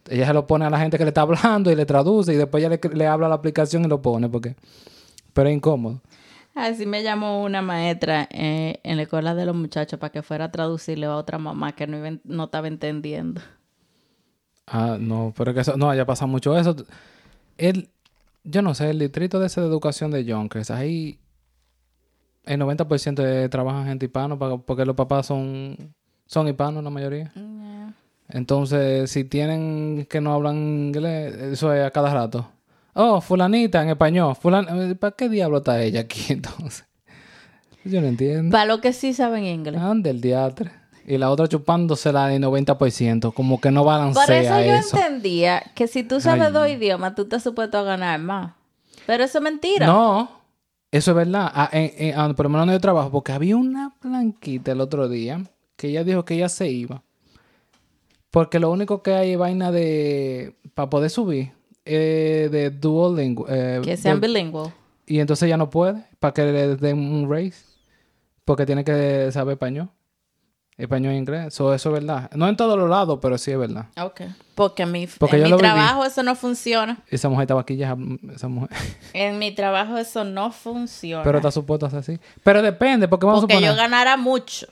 Ella 0.10 0.25
se 0.25 0.34
lo 0.34 0.47
pone 0.47 0.65
a 0.65 0.71
la 0.71 0.79
gente 0.79 0.97
que 0.97 1.03
le 1.03 1.10
está 1.10 1.21
hablando 1.21 1.71
y 1.71 1.75
le 1.75 1.86
traduce 1.86 2.34
y 2.34 2.38
después 2.38 2.63
ella 2.63 2.75
le, 2.75 2.95
le 2.95 3.05
habla 3.05 3.27
a 3.27 3.29
la 3.29 3.36
aplicación 3.36 3.86
y 3.86 3.88
lo 3.88 4.01
pone 4.01 4.29
porque... 4.29 4.55
Pero 5.31 5.47
es 5.47 5.53
incómodo. 5.55 6.01
Así 6.55 6.88
me 6.88 7.03
llamó 7.03 7.43
una 7.43 7.62
maestra 7.62 8.27
eh, 8.31 8.79
en 8.81 8.97
la 8.97 9.03
escuela 9.03 9.36
de 9.36 9.45
los 9.45 9.55
muchachos 9.55 9.99
para 9.99 10.12
que 10.12 10.23
fuera 10.23 10.45
a 10.45 10.51
traducirle 10.51 11.05
a 11.05 11.15
otra 11.15 11.38
mamá 11.38 11.73
que 11.73 11.86
no, 11.86 11.97
iba 11.97 12.17
no 12.23 12.45
estaba 12.45 12.67
entendiendo. 12.67 13.41
Ah, 14.65 14.97
no, 14.99 15.36
pero 15.38 15.51
es 15.51 15.55
que 15.55 15.62
eso, 15.62 15.77
no, 15.77 15.88
haya 15.88 16.07
pasado 16.07 16.29
mucho 16.29 16.57
eso. 16.57 16.75
El, 17.60 17.91
yo 18.43 18.62
no 18.62 18.73
sé, 18.73 18.89
el 18.89 18.99
distrito 18.99 19.39
de 19.39 19.47
ese 19.47 19.62
de 19.62 19.67
educación 19.67 20.12
de 20.12 20.23
Yonkers, 20.25 20.71
ahí 20.71 21.19
el 22.45 22.60
90% 22.60 23.15
de 23.21 23.49
trabajan 23.49 23.86
gente 23.86 24.06
hispano 24.08 24.38
pa- 24.39 24.58
porque 24.58 24.86
los 24.86 24.95
papás 24.95 25.27
son, 25.27 25.77
son 26.25 26.47
hispanos 26.47 26.84
la 26.84 26.89
mayoría. 26.89 27.32
Entonces, 28.30 29.12
si 29.12 29.25
tienen 29.25 30.08
que 30.10 30.21
no 30.21 30.34
hablan 30.34 30.56
inglés, 30.56 31.36
eso 31.36 31.73
es 31.73 31.86
a 31.86 31.91
cada 31.91 32.13
rato. 32.13 32.49
Oh, 32.93 33.21
fulanita 33.21 33.82
en 33.84 33.89
español. 33.89 34.36
Fulan 34.36 34.97
¿Para 34.97 35.15
qué 35.15 35.30
diablo 35.30 35.58
está 35.58 35.82
ella 35.82 36.01
aquí 36.01 36.25
entonces? 36.34 36.86
Yo 37.84 37.99
no 38.01 38.08
entiendo. 38.08 38.51
Para 38.51 38.65
lo 38.65 38.80
que 38.82 38.93
sí 38.93 39.13
saben 39.13 39.43
inglés. 39.45 39.82
Ande 39.82 40.10
el 40.12 40.21
diatre. 40.21 40.71
Y 41.12 41.17
la 41.17 41.30
otra 41.30 41.47
chupándosela 41.47 42.28
de 42.28 42.39
90%, 42.39 43.34
como 43.34 43.60
que 43.60 43.69
no 43.71 43.84
balancea 43.84 44.24
Por 44.26 44.34
eso 44.34 44.60
yo 44.62 44.74
eso. 44.76 44.95
entendía 44.97 45.62
que 45.76 45.88
si 45.88 46.04
tú 46.04 46.21
sabes 46.21 46.47
Ay. 46.47 46.54
dos 46.54 46.69
idiomas, 46.69 47.15
tú 47.15 47.24
estás 47.24 47.43
supuesto 47.43 47.78
a 47.78 47.84
ganar 47.84 48.19
más. 48.19 48.54
Pero 49.06 49.24
eso 49.26 49.39
es 49.39 49.43
mentira. 49.43 49.88
No, 49.88 50.30
eso 50.89 51.12
es 51.12 51.17
verdad. 51.17 51.52
Ah, 51.54 51.69
en- 51.74 51.91
en- 51.97 52.17
ah, 52.17 52.34
por 52.34 52.45
lo 52.45 52.50
menos 52.50 52.62
donde 52.62 52.76
yo 52.76 52.80
trabajo, 52.80 53.12
porque 53.12 53.34
había 53.34 53.58
una 53.58 53.93
blanquita 54.02 54.71
el 54.71 54.80
otro 54.80 55.10
día 55.10 55.41
que 55.76 55.89
ella 55.89 56.04
dijo 56.06 56.24
que 56.24 56.36
ella 56.36 56.47
se 56.47 56.69
iba. 56.69 57.04
Porque 58.30 58.60
lo 58.60 58.71
único 58.71 59.04
que 59.04 59.13
hay 59.13 59.32
es 59.34 59.38
vaina 59.38 59.71
de. 59.71 60.56
para 60.74 60.89
poder 60.89 61.10
subir. 61.10 61.52
eh, 61.84 62.47
de 62.52 62.69
Duolingo. 62.69 63.47
eh, 63.50 63.82
Que 63.84 63.97
sean 63.97 64.21
bilingües. 64.21 64.69
y 65.08 65.19
entonces 65.19 65.50
ya 65.50 65.58
no 65.58 65.69
puede. 65.69 66.06
Para 66.19 66.34
que 66.34 66.43
le 66.43 66.76
den 66.78 67.00
un 67.00 67.30
raise. 67.30 67.65
Porque 68.45 68.65
tiene 68.65 68.86
que 68.86 69.30
saber 69.34 69.54
español. 69.54 69.89
Español 70.77 71.13
e 71.13 71.17
inglés. 71.17 71.53
So, 71.53 71.73
eso 71.73 71.89
es 71.89 71.93
verdad. 72.01 72.29
No 72.34 72.47
en 72.47 72.55
todos 72.55 72.77
los 72.77 72.89
lados, 72.89 73.19
pero 73.21 73.38
sí 73.38 73.51
es 73.51 73.57
verdad. 73.57 73.86
Ok. 74.01 74.21
Porque 74.55 74.84
en 74.84 74.91
mi, 74.91 75.05
Porque 75.07 75.36
en 75.36 75.43
mi 75.43 75.49
viví. 75.49 75.60
trabajo 75.60 76.03
eso 76.05 76.23
no 76.23 76.34
funciona. 76.36 76.97
Esa 77.10 77.29
mujer 77.29 77.43
estaba 77.43 77.62
aquí 77.62 77.75
ya. 77.75 77.95
Esa 78.34 78.47
mujer. 78.47 78.69
En 79.13 79.38
mi 79.38 79.51
trabajo 79.53 79.97
eso 79.97 80.23
no 80.23 80.51
funciona. 80.51 81.23
pero 81.23 81.38
está 81.38 81.51
supuesto 81.51 81.86
así. 81.86 82.19
Pero 82.43 82.62
depende, 82.62 83.07
porque 83.07 83.25
vamos 83.25 83.41
porque 83.41 83.53
a 83.53 83.57
suponer. 83.57 83.75
yo 83.75 83.77
ganara 83.81 84.17
mucho. 84.17 84.65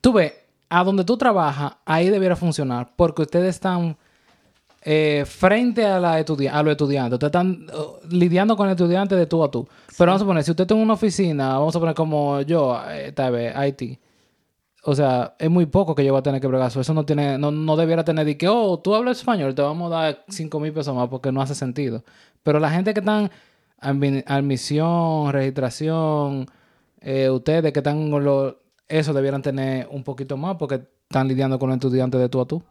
Tú 0.00 0.12
ves, 0.12 0.34
a 0.68 0.84
donde 0.84 1.04
tú 1.04 1.16
trabajas, 1.16 1.74
ahí 1.84 2.10
debiera 2.10 2.36
funcionar, 2.36 2.90
porque 2.96 3.22
ustedes 3.22 3.54
están 3.54 3.96
eh, 4.82 5.24
frente 5.26 5.84
a, 5.86 5.98
la 5.98 6.20
estudia- 6.20 6.52
a 6.54 6.62
los 6.62 6.72
estudiantes. 6.72 7.14
Ustedes 7.14 7.28
están 7.30 7.66
uh, 7.74 8.06
lidiando 8.08 8.56
con 8.56 8.66
el 8.68 8.72
estudiante 8.72 9.16
de 9.16 9.26
tú 9.26 9.42
a 9.42 9.50
tú. 9.50 9.66
Pero 9.96 10.10
vamos 10.12 10.22
a 10.22 10.26
poner, 10.26 10.44
si 10.44 10.50
usted 10.50 10.70
en 10.70 10.78
una 10.78 10.92
oficina, 10.94 11.54
vamos 11.58 11.74
a 11.74 11.80
poner 11.80 11.94
como 11.94 12.40
yo, 12.42 12.78
eh, 12.90 13.12
tal 13.12 13.32
vez, 13.32 13.54
IT, 13.80 13.98
o 14.88 14.94
sea, 14.94 15.34
es 15.38 15.50
muy 15.50 15.66
poco 15.66 15.96
que 15.96 16.04
yo 16.04 16.12
voy 16.12 16.20
a 16.20 16.22
tener 16.22 16.40
que 16.40 16.46
bregar 16.46 16.68
eso. 16.68 16.80
Eso 16.80 16.94
no 16.94 17.04
tiene, 17.04 17.38
no, 17.38 17.50
no 17.50 17.76
debiera 17.76 18.04
tener 18.04 18.24
de 18.24 18.38
que, 18.38 18.46
oh, 18.48 18.78
tú 18.78 18.94
hablas 18.94 19.18
español, 19.18 19.52
te 19.52 19.60
vamos 19.62 19.92
a 19.92 19.96
dar 19.96 20.24
5 20.28 20.60
mil 20.60 20.72
pesos 20.72 20.94
más 20.94 21.08
porque 21.08 21.32
no 21.32 21.42
hace 21.42 21.56
sentido. 21.56 22.04
Pero 22.44 22.60
la 22.60 22.70
gente 22.70 22.94
que 22.94 23.00
están 23.00 23.28
admi- 23.80 24.22
admisión, 24.26 25.32
registración, 25.32 26.46
eh, 27.00 27.28
ustedes 27.30 27.72
que 27.72 27.80
están 27.80 28.10
con 28.12 28.24
lo, 28.24 28.60
eso 28.86 29.12
debieran 29.12 29.42
tener 29.42 29.88
un 29.90 30.04
poquito 30.04 30.36
más 30.36 30.56
porque 30.56 30.82
están 31.08 31.26
lidiando 31.26 31.58
con 31.58 31.68
los 31.68 31.76
estudiantes 31.76 32.20
de 32.20 32.28
tú 32.28 32.40
a 32.40 32.46
tú. 32.46 32.62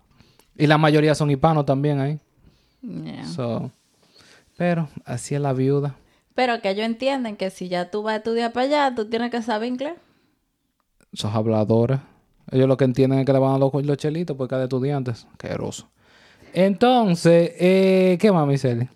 Y 0.58 0.68
la 0.68 0.78
mayoría 0.78 1.16
son 1.16 1.30
hispanos 1.32 1.66
también 1.66 2.00
ahí. 2.00 2.20
Yeah. 2.82 3.26
So, 3.26 3.72
pero 4.56 4.88
así 5.04 5.36
es 5.36 5.42
la 5.42 5.52
viuda. 5.52 5.96
Pero 6.34 6.62
que 6.62 6.70
ellos 6.70 6.86
entienden 6.86 7.36
que 7.36 7.50
si 7.50 7.68
ya 7.68 7.92
tú 7.92 8.04
vas 8.04 8.14
a 8.14 8.18
estudiar 8.18 8.54
para 8.54 8.66
allá, 8.66 8.96
tú 8.96 9.10
tienes 9.10 9.32
que 9.32 9.42
saber 9.42 9.68
inglés. 9.68 9.96
Esos 11.16 11.34
habladores. 11.34 12.00
Ellos 12.52 12.68
lo 12.68 12.76
que 12.76 12.84
entienden 12.84 13.20
es 13.20 13.26
que 13.26 13.32
le 13.34 13.40
van 13.40 13.56
a 13.56 13.58
los, 13.58 13.74
los 13.74 13.98
chelitos 13.98 14.36
por 14.36 14.48
cada 14.48 14.64
estudiante. 14.64 15.14
Qué 15.38 15.48
eroso. 15.48 15.90
Entonces, 16.54 17.54
eh, 17.58 18.18
¿qué 18.20 18.32
más, 18.32 18.46
Miseli? 18.46 18.90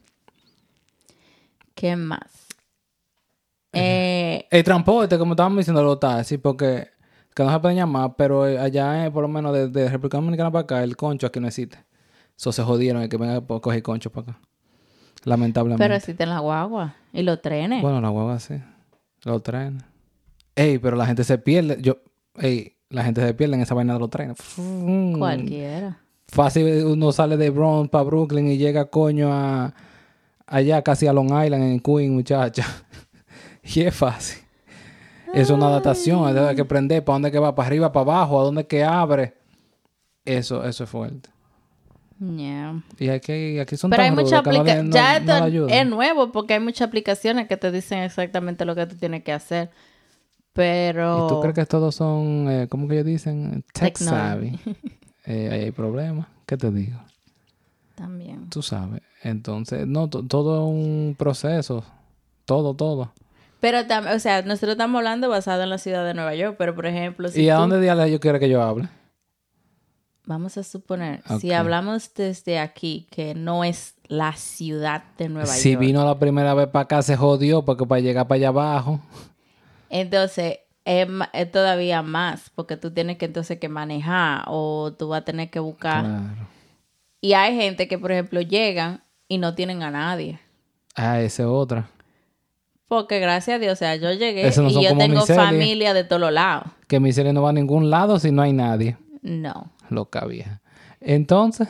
¿Qué 1.73 1.95
más? 1.95 2.19
Eh, 3.71 4.47
El 4.49 4.63
transporte, 4.63 5.15
como 5.19 5.34
estábamos 5.34 5.60
diciendo, 5.60 5.84
los 5.84 5.99
taxis, 5.99 6.39
porque 6.39 6.88
que 7.36 7.43
no 7.43 7.51
se 7.51 7.60
pueden 7.60 7.77
llamar, 7.77 8.15
pero 8.17 8.47
eh, 8.47 8.58
allá, 8.58 9.05
eh, 9.05 9.12
por 9.12 9.21
lo 9.21 9.27
menos 9.27 9.53
de, 9.53 9.67
de 9.67 9.88
República 9.88 10.17
Dominicana 10.17 10.49
para 10.49 10.63
acá, 10.63 10.84
el 10.84 10.97
concho 10.97 11.27
aquí 11.27 11.39
no 11.39 11.47
existe. 11.47 11.77
Eso 12.36 12.51
se 12.51 12.63
jodieron, 12.63 13.03
el 13.03 13.10
que 13.10 13.17
venga 13.17 13.36
a 13.36 13.41
coger 13.41 13.84
concho 13.84 14.12
para 14.12 14.32
acá. 14.32 14.39
Lamentablemente. 15.23 15.84
pero 15.84 15.93
existen 15.93 16.29
las 16.29 16.41
guaguas 16.41 16.93
y 17.13 17.21
los 17.21 17.43
trenes. 17.43 17.84
Bueno, 17.84 18.01
la 18.01 18.10
hueva 18.10 18.39
sí. 18.39 18.55
Los 19.23 19.43
trenes. 19.43 19.84
Ey, 20.55 20.79
pero 20.79 20.97
la 20.97 21.05
gente 21.05 21.23
se 21.23 21.38
pierde. 21.38 21.77
Yo, 21.79 21.99
ey, 22.38 22.74
la 22.89 23.04
gente 23.04 23.26
se 23.26 23.34
pierde 23.34 23.56
en 23.56 23.62
esa 23.62 23.76
vaina 23.76 23.94
de 23.94 24.00
los 24.00 24.10
trenes. 24.10 24.38
Cualquiera. 25.18 26.00
Fácil, 26.28 26.86
uno 26.86 27.12
sale 27.12 27.38
de 27.38 27.50
Bronx 27.50 27.89
para 27.89 28.04
Brooklyn 28.04 28.48
y 28.48 28.58
llega, 28.58 28.86
coño, 28.86 29.34
a 29.34 29.74
allá 30.46 30.82
casi 30.84 31.08
a 31.08 31.13
Long 31.13 31.28
Island, 31.44 31.63
en 31.63 31.80
Queen, 31.80 32.13
muchacha. 32.13 32.65
y 33.63 33.82
es 33.82 33.96
fácil. 33.96 34.44
Es 35.34 35.50
una 35.52 35.68
adaptación, 35.68 36.26
hay 36.38 36.56
que 36.56 36.62
aprender 36.62 37.04
para 37.04 37.15
dónde 37.15 37.32
que 37.32 37.39
va, 37.39 37.54
para 37.54 37.68
arriba, 37.68 37.92
para 37.92 38.02
abajo, 38.02 38.39
a 38.39 38.44
dónde 38.44 38.65
que 38.65 38.84
abre. 38.84 39.36
Eso, 40.26 40.63
eso 40.65 40.84
es 40.84 40.89
fuerte. 40.89 41.30
Yeah. 42.20 42.84
Y 42.98 43.10
aquí, 43.10 43.60
aquí 43.60 43.78
son 43.78 43.92
Pero 43.92 44.04
hay 44.04 44.12
muchas 44.12 44.39
aplicaciones. 44.39 44.86
no- 44.86 44.92
ya 44.92 45.20
no 45.20 45.46
esto 45.46 45.68
es 45.70 45.88
nuevo 45.88 46.32
porque 46.32 46.56
hay 46.56 46.60
muchas 46.60 46.88
aplicaciones 46.88 47.48
que 47.48 47.56
te 47.58 47.72
dicen 47.72 48.00
exactamente 48.00 48.65
lo 48.65 48.76
que 48.76 48.86
tú 48.88 48.96
tienes 48.98 49.24
que 49.24 49.32
hacer. 49.32 49.70
Pero. 50.60 51.26
¿Y 51.26 51.30
tú 51.30 51.39
crees 51.39 51.56
que 51.56 51.65
todos 51.65 51.95
son, 51.95 52.50
eh, 52.52 52.67
¿cómo 52.69 52.86
que 52.89 52.95
ellos 52.95 53.06
dicen? 53.06 53.63
Tech 53.74 53.98
savvy. 53.98 54.60
Eh, 55.26 55.50
ahí 55.52 55.62
hay 55.65 55.72
problemas. 55.72 56.26
¿Qué 56.48 56.58
te 56.58 56.72
digo? 56.72 56.98
También. 57.93 58.50
Tú 58.50 58.62
sabes. 58.63 59.02
Entonces, 59.22 59.86
no, 59.86 60.10
to- 60.10 60.24
todo 60.26 60.58
es 60.67 60.74
un 60.74 61.15
proceso. 61.15 61.84
Todo, 62.45 62.74
todo. 62.74 63.13
Pero 63.60 63.78
o 64.15 64.19
sea, 64.19 64.41
nosotros 64.41 64.72
estamos 64.72 64.98
hablando 65.00 65.30
basado 65.30 65.62
en 65.62 65.69
la 65.69 65.78
ciudad 65.78 66.04
de 66.06 66.13
Nueva 66.15 66.34
York, 66.34 66.56
pero 66.58 66.74
por 66.74 66.88
ejemplo, 66.88 67.28
si 67.30 67.43
¿Y 67.43 67.50
a 67.50 67.56
tú- 67.56 67.62
dónde 67.62 67.80
diablos 67.80 68.08
ellos 68.08 68.19
quieren 68.22 68.39
que 68.41 68.50
yo 68.50 68.62
hable? 68.63 68.89
vamos 70.26 70.58
a 70.58 70.63
suponer, 70.63 71.22
si 71.39 71.52
hablamos 71.54 72.13
desde 72.15 72.60
aquí, 72.60 73.08
que 73.12 73.36
no 73.36 73.63
es 73.63 73.95
la 74.08 74.34
ciudad 74.34 75.04
de 75.17 75.28
Nueva 75.30 75.48
si 75.54 75.72
York, 75.74 75.82
vino 75.82 76.06
la 76.06 76.17
primera 76.17 76.54
vez 76.54 76.67
para 76.67 76.84
acá, 76.84 77.02
se 77.02 77.15
jodió 77.17 77.63
porque 77.65 77.86
para 77.86 78.02
llegar 78.02 78.28
para 78.28 78.38
allá 78.38 78.48
abajo. 78.50 79.00
Entonces 79.89 80.60
es, 80.86 81.08
es 81.34 81.52
todavía 81.52 82.02
más, 82.02 82.49
porque 82.56 82.78
tú 82.78 82.91
tienes 82.91 83.17
que 83.17 83.25
entonces 83.25 83.60
que 83.60 83.69
manejar 83.69 84.43
o 84.47 84.93
tú 84.97 85.10
vas 85.10 85.21
a 85.21 85.25
tener 85.25 85.49
que 85.49 85.60
buscar. 85.60 86.06
Claro. 86.06 86.47
Y 87.21 87.34
hay 87.34 87.56
gente 87.56 87.88
que, 87.88 87.99
por 87.99 88.12
ejemplo, 88.12 88.41
llegan 88.41 89.04
y 89.28 89.38
no 89.38 89.54
tienen 89.54 89.84
a 89.84 89.91
nadie. 89.91 90.39
Ah, 90.95 91.19
esa 91.21 91.43
es 91.43 91.49
otra. 91.49 91.89
Porque 92.88 93.19
gracias 93.19 93.58
a 93.58 93.60
Dios, 93.60 93.73
o 93.73 93.75
sea, 93.75 93.95
yo 93.95 94.12
llegué 94.13 94.49
no 94.58 94.69
y 94.69 94.84
yo 94.84 94.97
tengo 94.97 95.25
familia 95.25 95.93
de 95.93 96.04
todos 96.04 96.32
lados. 96.32 96.71
Que 96.88 96.99
mi 96.99 97.13
serie 97.13 97.34
no 97.34 97.43
va 97.43 97.52
a 97.52 97.54
ningún 97.54 97.89
lado 97.89 98.17
si 98.19 98.32
no 98.32 98.41
hay 98.41 98.52
nadie. 98.52 98.97
No. 99.21 99.71
Loca 99.89 100.25
vieja. 100.25 100.62
Entonces, 100.99 101.67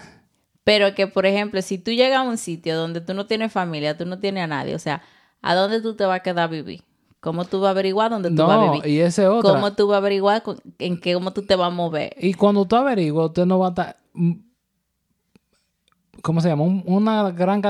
Pero 0.63 0.95
que, 0.95 1.07
por 1.07 1.25
ejemplo, 1.25 1.61
si 1.61 1.77
tú 1.77 1.91
llegas 1.91 2.19
a 2.19 2.21
un 2.21 2.37
sitio 2.37 2.77
donde 2.77 3.01
tú 3.01 3.13
no 3.13 3.25
tienes 3.25 3.51
familia, 3.51 3.97
tú 3.97 4.05
no 4.05 4.19
tienes 4.19 4.43
a 4.43 4.47
nadie, 4.47 4.75
o 4.75 4.79
sea, 4.79 5.01
¿a 5.41 5.55
dónde 5.55 5.81
tú 5.81 5.95
te 5.95 6.05
vas 6.05 6.19
a 6.19 6.23
quedar 6.23 6.45
a 6.45 6.47
vivir? 6.47 6.83
¿Cómo 7.19 7.43
tú 7.45 7.59
vas 7.59 7.67
a 7.67 7.71
averiguar 7.71 8.11
dónde 8.11 8.29
tú 8.29 8.37
vas 8.43 8.51
a 8.57 8.65
no, 8.65 8.71
vivir? 8.73 8.87
y 8.87 8.99
esa 9.01 9.23
es 9.23 9.27
otra. 9.29 9.51
¿Cómo 9.53 9.73
tú 9.73 9.87
vas 9.87 9.95
a 9.95 9.97
averiguar 9.97 10.41
en 10.77 10.99
qué, 10.99 11.13
cómo 11.13 11.31
tú 11.33 11.41
te 11.41 11.55
vas 11.55 11.67
a 11.67 11.75
mover? 11.75 12.15
Y 12.19 12.33
cuando 12.33 12.65
tú 12.65 12.75
averiguas, 12.77 13.27
usted 13.27 13.45
no 13.45 13.59
va 13.59 13.67
a 13.67 13.69
estar. 13.69 13.97
mm, 14.13 14.31
¿Cómo 16.21 16.41
se 16.41 16.49
llama? 16.49 16.63
Un, 16.63 16.83
una 16.85 17.31
gran. 17.31 17.61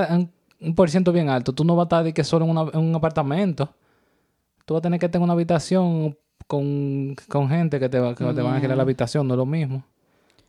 Un, 0.61 0.75
por 0.75 0.89
ciento 0.89 1.11
bien 1.11 1.29
alto. 1.29 1.53
Tú 1.53 1.63
no 1.63 1.75
vas 1.75 1.83
a 1.83 1.87
estar 1.87 2.03
de 2.03 2.13
que 2.13 2.23
solo 2.23 2.45
en, 2.45 2.51
una- 2.51 2.69
en 2.73 2.79
un 2.79 2.95
apartamento. 2.95 3.73
Tú 4.65 4.73
vas 4.75 4.79
a 4.79 4.83
tener 4.83 4.99
que 4.99 5.09
tener 5.09 5.23
una 5.23 5.33
habitación 5.33 6.17
con, 6.47 7.15
con 7.27 7.49
gente 7.49 7.79
que 7.79 7.89
te, 7.89 7.99
va, 7.99 8.13
que 8.13 8.23
te 8.23 8.41
van 8.41 8.53
a 8.53 8.55
alquilar 8.55 8.77
la 8.77 8.83
habitación. 8.83 9.27
No 9.27 9.33
es 9.33 9.37
lo 9.39 9.45
mismo. 9.45 9.83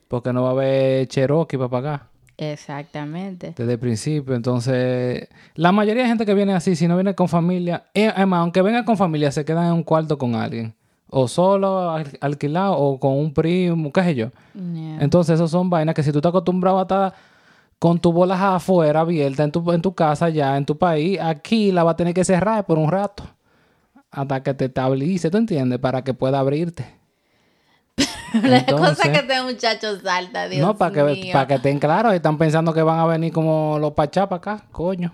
Porque 0.09 0.33
no 0.33 0.43
va 0.43 0.49
a 0.49 0.53
haber 0.53 1.07
Cherokee 1.09 1.57
para 1.57 1.69
pagar 1.71 2.10
Exactamente. 2.41 3.55
desde 3.57 3.73
el 3.73 3.79
principio. 3.79 4.35
Entonces, 4.35 5.29
la 5.55 5.73
mayoría 5.73 6.03
de 6.05 6.09
gente 6.09 6.25
que 6.27 6.35
viene 6.35 6.55
así, 6.55 6.75
si 6.77 6.89
no 6.89 6.97
viene 6.97 7.15
con 7.15 7.29
familia, 7.29 7.85
eh, 7.95 8.11
además, 8.15 8.41
aunque 8.41 8.63
venga 8.63 8.85
con 8.85 8.97
familia, 8.97 9.31
se 9.31 9.45
quedan 9.45 9.67
en 9.67 9.73
un 9.75 9.83
cuarto 9.83 10.17
con 10.19 10.35
alguien. 10.35 10.75
O 11.09 11.27
solo 11.29 11.91
al- 11.91 12.19
alquilado 12.21 12.77
o 12.79 12.99
con 13.01 13.13
un 13.13 13.33
primo, 13.35 13.93
qué 13.93 14.03
sé 14.05 14.15
yo. 14.15 14.31
Yeah. 14.55 14.99
Entonces, 15.03 15.35
esos 15.35 15.51
son 15.51 15.69
vainas 15.69 15.95
que 15.95 16.03
si 16.03 16.13
tú 16.13 16.19
estás 16.19 16.31
acostumbrado 16.31 16.79
a 16.79 16.83
estar 16.83 17.15
con 17.79 17.99
tu 17.99 18.13
bolas 18.13 18.41
afuera, 18.41 19.01
abierta, 19.01 19.43
en 19.43 19.51
tu, 19.53 19.73
en 19.73 19.83
tu 19.83 19.95
casa, 19.95 20.29
ya, 20.29 20.57
en 20.57 20.65
tu 20.67 20.79
país, 20.79 21.19
aquí 21.21 21.73
la 21.73 21.83
va 21.85 21.93
a 21.93 21.97
tener 21.97 22.15
que 22.15 22.25
cerrar 22.25 22.65
por 22.67 22.79
un 22.79 22.91
rato. 22.91 23.25
Hasta 24.11 24.43
que 24.43 24.55
te 24.55 24.65
estabilice, 24.67 25.31
¿tú 25.31 25.39
entiendes? 25.39 25.79
Para 25.79 26.03
que 26.03 26.15
pueda 26.15 26.39
abrirte. 26.41 26.85
La 28.43 28.65
cosa 28.67 29.11
que 29.11 29.19
este 29.19 29.43
muchacho 29.43 29.99
salta, 30.01 30.49
Dios 30.49 30.67
no, 30.67 30.77
para 30.77 30.93
que, 30.93 31.31
para 31.33 31.47
que 31.47 31.55
estén 31.55 31.79
claros. 31.79 32.15
Están 32.15 32.39
pensando 32.39 32.73
que 32.73 32.83
van 32.83 32.99
a 32.99 33.07
venir 33.07 33.33
como 33.33 33.79
los 33.79 33.93
pachá 33.93 34.29
para 34.29 34.39
acá, 34.39 34.65
coño. 34.73 35.13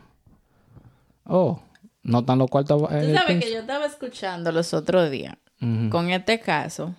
Oh, 1.24 1.60
no 2.02 2.20
están 2.20 2.38
los 2.38 2.48
cuartos 2.50 2.90
en 2.92 3.12
Tú 3.12 3.18
sabes 3.18 3.44
que 3.44 3.52
yo 3.52 3.60
estaba 3.60 3.86
escuchando 3.86 4.52
los 4.52 4.72
otros 4.74 5.10
días 5.10 5.36
con 5.90 6.10
este 6.10 6.38
caso. 6.40 6.94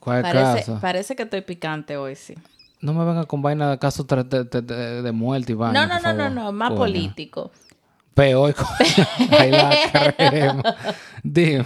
¿Cuál 0.00 0.22
Parece, 0.22 0.58
caso? 0.58 0.78
parece 0.80 1.16
que 1.16 1.22
estoy 1.22 1.40
picante 1.40 1.96
hoy, 1.96 2.14
sí. 2.16 2.34
No 2.80 2.92
me 2.92 3.04
vengan 3.06 3.24
con 3.24 3.40
vaina 3.40 3.70
de 3.70 3.78
casos 3.78 4.06
de, 4.06 4.22
de, 4.24 4.44
de- 4.44 4.60
de- 4.62 5.02
de 5.02 5.12
muerte 5.12 5.52
y 5.52 5.54
vaina. 5.54 5.86
No, 5.86 5.94
no, 5.94 6.00
no, 6.00 6.12
no, 6.12 6.30
no, 6.30 6.52
más 6.52 6.68
Coño. 6.68 6.78
político. 6.80 7.50
Peor. 8.14 8.54
coño. 8.54 9.06
Ahí 9.38 9.50
la. 9.50 9.74
Dime. 11.22 11.64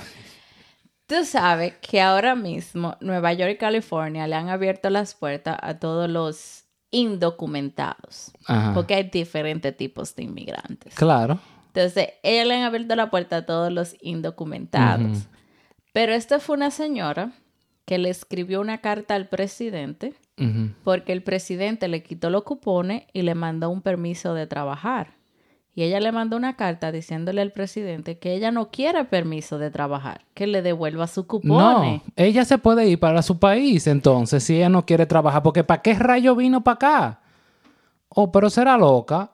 Tú 1.10 1.24
sabes 1.24 1.74
que 1.80 2.00
ahora 2.00 2.36
mismo 2.36 2.96
Nueva 3.00 3.32
York 3.32 3.50
y 3.54 3.56
California 3.56 4.28
le 4.28 4.36
han 4.36 4.48
abierto 4.48 4.90
las 4.90 5.16
puertas 5.16 5.58
a 5.60 5.80
todos 5.80 6.08
los 6.08 6.66
indocumentados, 6.92 8.30
Ajá. 8.46 8.74
porque 8.74 8.94
hay 8.94 9.10
diferentes 9.10 9.76
tipos 9.76 10.14
de 10.14 10.22
inmigrantes. 10.22 10.94
Claro. 10.94 11.40
Entonces, 11.66 12.10
ellos 12.22 12.46
le 12.46 12.54
han 12.54 12.62
abierto 12.62 12.94
la 12.94 13.10
puerta 13.10 13.38
a 13.38 13.44
todos 13.44 13.72
los 13.72 13.96
indocumentados. 14.00 15.26
Pero 15.92 16.12
esta 16.12 16.38
fue 16.38 16.54
una 16.54 16.70
señora 16.70 17.32
que 17.86 17.98
le 17.98 18.08
escribió 18.08 18.60
una 18.60 18.78
carta 18.78 19.16
al 19.16 19.28
presidente 19.28 20.14
porque 20.84 21.12
el 21.12 21.24
presidente 21.24 21.88
le 21.88 22.04
quitó 22.04 22.30
los 22.30 22.44
cupones 22.44 23.02
y 23.12 23.22
le 23.22 23.34
mandó 23.34 23.68
un 23.68 23.82
permiso 23.82 24.32
de 24.32 24.46
trabajar. 24.46 25.14
Y 25.80 25.84
ella 25.84 25.98
le 25.98 26.12
mandó 26.12 26.36
una 26.36 26.56
carta 26.56 26.92
diciéndole 26.92 27.40
al 27.40 27.52
presidente 27.52 28.18
que 28.18 28.34
ella 28.34 28.50
no 28.50 28.68
quiere 28.68 29.02
permiso 29.06 29.56
de 29.56 29.70
trabajar, 29.70 30.26
que 30.34 30.46
le 30.46 30.60
devuelva 30.60 31.06
sus 31.06 31.24
cupones. 31.24 32.02
No, 32.02 32.12
ella 32.16 32.44
se 32.44 32.58
puede 32.58 32.86
ir 32.86 33.00
para 33.00 33.22
su 33.22 33.38
país 33.38 33.86
entonces 33.86 34.44
si 34.44 34.56
ella 34.56 34.68
no 34.68 34.84
quiere 34.84 35.06
trabajar. 35.06 35.42
Porque 35.42 35.64
¿para 35.64 35.80
qué 35.80 35.94
rayo 35.94 36.36
vino 36.36 36.60
para 36.60 36.74
acá? 36.74 37.20
Oh, 38.10 38.30
pero 38.30 38.50
será 38.50 38.76
loca. 38.76 39.30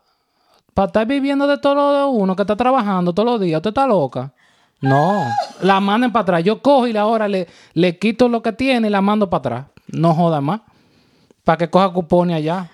Para 0.73 0.87
estar 0.87 1.05
viviendo 1.05 1.49
de 1.49 1.59
todo 1.59 1.75
lo 1.75 1.93
de 1.93 2.05
uno 2.17 2.37
que 2.37 2.43
está 2.43 2.55
trabajando 2.55 3.13
todos 3.13 3.29
los 3.29 3.41
días. 3.41 3.59
¿Usted 3.59 3.71
está 3.71 3.89
loca? 3.89 4.33
No, 4.81 5.25
la 5.63 5.81
manden 5.81 6.13
para 6.13 6.23
atrás. 6.23 6.45
Yo 6.45 6.63
cojo 6.63 6.87
y 6.87 6.93
la 6.93 7.01
ahora 7.01 7.27
le, 7.27 7.49
le 7.73 7.99
quito 7.99 8.29
lo 8.29 8.41
que 8.41 8.53
tiene 8.53 8.87
y 8.87 8.91
la 8.93 9.01
mando 9.01 9.29
para 9.29 9.39
atrás. 9.41 9.67
No 9.89 10.15
joda 10.15 10.41
más. 10.41 10.61
Para 11.43 11.59
que 11.59 11.69
coja 11.69 11.93
cupones 11.93 12.37
allá. 12.37 12.71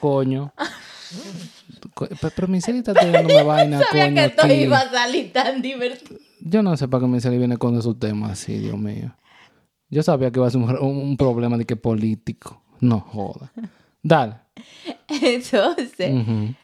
Coño. 0.00 0.50
Pero, 2.34 2.48
mi 2.48 2.60
celita 2.60 2.92
está 2.92 3.06
dándome 3.06 3.42
vaina, 3.42 3.80
Sabía 3.90 4.04
coño, 4.04 4.14
que 4.14 4.24
esto 4.24 4.42
aquí. 4.44 4.52
iba 4.54 4.78
a 4.78 4.90
salir 4.90 5.32
tan 5.32 5.62
divertido. 5.62 6.20
Yo 6.40 6.62
no 6.62 6.76
sé 6.76 6.88
para 6.88 7.02
qué 7.02 7.06
mi 7.08 7.20
celita 7.20 7.38
viene 7.38 7.56
con 7.56 7.78
esos 7.78 7.98
temas 7.98 8.32
así, 8.32 8.58
Dios 8.58 8.78
mío. 8.78 9.14
Yo 9.90 10.02
sabía 10.02 10.30
que 10.30 10.38
iba 10.38 10.46
a 10.46 10.50
ser 10.50 10.60
un, 10.60 11.16
problema 11.16 11.56
de 11.56 11.64
que 11.64 11.76
político. 11.76 12.62
No 12.80 13.00
joda. 13.00 13.52
Dale. 14.02 14.34
Entonces, 15.08 16.10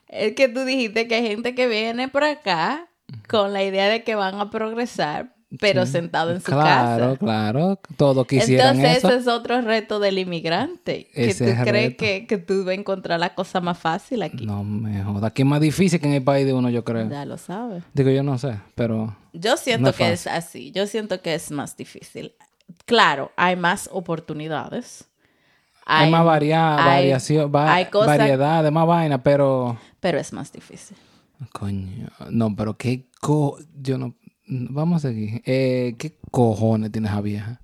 es 0.09 0.35
que 0.35 0.48
tú 0.48 0.64
dijiste 0.64 1.06
que 1.06 1.14
hay 1.16 1.26
gente 1.28 1.54
que 1.54 1.68
viene 1.68 2.09
por 2.09 2.24
acá 2.24 2.88
con 3.28 3.52
la 3.52 3.62
idea 3.62 3.88
de 3.88 4.02
que 4.02 4.14
van 4.14 4.40
a 4.40 4.50
progresar, 4.50 5.35
pero 5.58 5.84
sentado 5.86 6.30
en 6.30 6.40
su 6.40 6.46
Claro, 6.52 7.04
casa. 7.06 7.18
claro. 7.18 7.80
Todos 7.96 8.26
quisieran 8.26 8.76
Entonces, 8.76 8.98
eso. 8.98 9.08
ese 9.08 9.18
es 9.18 9.26
otro 9.26 9.60
reto 9.62 9.98
del 9.98 10.18
inmigrante. 10.18 11.08
Que 11.12 11.30
Ese 11.30 11.52
tú 11.54 11.62
crees 11.64 11.96
que, 11.96 12.26
que 12.26 12.38
tú 12.38 12.64
vas 12.64 12.72
a 12.72 12.74
encontrar 12.74 13.18
la 13.18 13.34
cosa 13.34 13.60
más 13.60 13.78
fácil 13.78 14.22
aquí. 14.22 14.46
No 14.46 14.62
me 14.62 15.02
jodas. 15.02 15.24
Aquí 15.24 15.42
es 15.42 15.48
más 15.48 15.60
difícil 15.60 15.98
que 16.00 16.06
en 16.06 16.12
el 16.14 16.22
país 16.22 16.46
de 16.46 16.52
uno, 16.52 16.70
yo 16.70 16.84
creo. 16.84 17.08
Ya 17.10 17.24
lo 17.24 17.36
sabes. 17.36 17.82
Digo, 17.94 18.10
yo 18.10 18.22
no 18.22 18.38
sé, 18.38 18.58
pero... 18.76 19.16
Yo 19.32 19.56
siento 19.56 19.82
No 19.84 19.88
es 19.90 19.96
que 19.96 20.12
es 20.12 20.26
así. 20.26 20.70
Yo 20.72 20.86
siento 20.86 21.20
que 21.20 21.34
es 21.34 21.50
más 21.50 21.76
difícil. 21.76 22.32
Claro, 22.84 23.32
hay 23.36 23.56
más 23.56 23.88
oportunidades. 23.92 25.06
Hay, 25.86 26.08
más 26.10 26.24
varia- 26.24 26.76
hay- 26.76 26.84
variación, 27.02 27.50
va- 27.52 27.74
hay 27.74 27.86
cosas- 27.86 28.18
variedad, 28.18 28.62
de 28.62 28.70
más 28.70 28.86
vaina, 28.86 29.20
pero... 29.20 29.76
Pero 29.98 30.18
es 30.20 30.32
más 30.32 30.52
difícil. 30.52 30.96
Coño, 31.52 32.06
no, 32.30 32.54
pero 32.54 32.76
qué 32.76 33.06
co... 33.20 33.58
Yo 33.80 33.98
no... 33.98 34.14
Vamos 34.50 35.04
a 35.04 35.08
seguir. 35.08 35.42
Eh, 35.46 35.94
¿Qué 35.96 36.16
cojones 36.30 36.90
tiene 36.90 37.08
esa 37.08 37.20
vieja? 37.20 37.60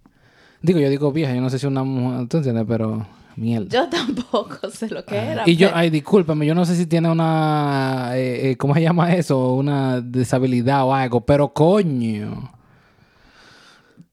Digo, 0.62 0.79
yo 0.79 0.88
digo 0.88 1.11
vieja, 1.11 1.35
yo 1.35 1.40
no 1.40 1.51
sé 1.51 1.59
si 1.59 1.66
una 1.66 1.83
mujer, 1.83 2.29
¿tú 2.29 2.37
entiendes? 2.38 2.64
Pero... 2.68 3.07
Mierda. 3.35 3.68
Yo 3.68 3.88
tampoco 3.90 4.70
sé 4.70 4.88
lo 4.88 5.05
que 5.05 5.14
era. 5.14 5.42
y 5.44 5.57
yo, 5.57 5.68
ay, 5.75 5.90
discúlpame, 5.90 6.46
yo 6.46 6.55
no 6.55 6.64
sé 6.64 6.75
si 6.75 6.87
tiene 6.87 7.11
una... 7.11 8.12
eh, 8.14 8.51
eh, 8.51 8.57
¿Cómo 8.57 8.72
se 8.72 8.81
llama 8.81 9.14
eso? 9.14 9.53
Una 9.53 10.01
disabilidad 10.01 10.85
o 10.85 10.94
algo, 10.94 11.20
pero 11.20 11.53
coño. 11.53 12.51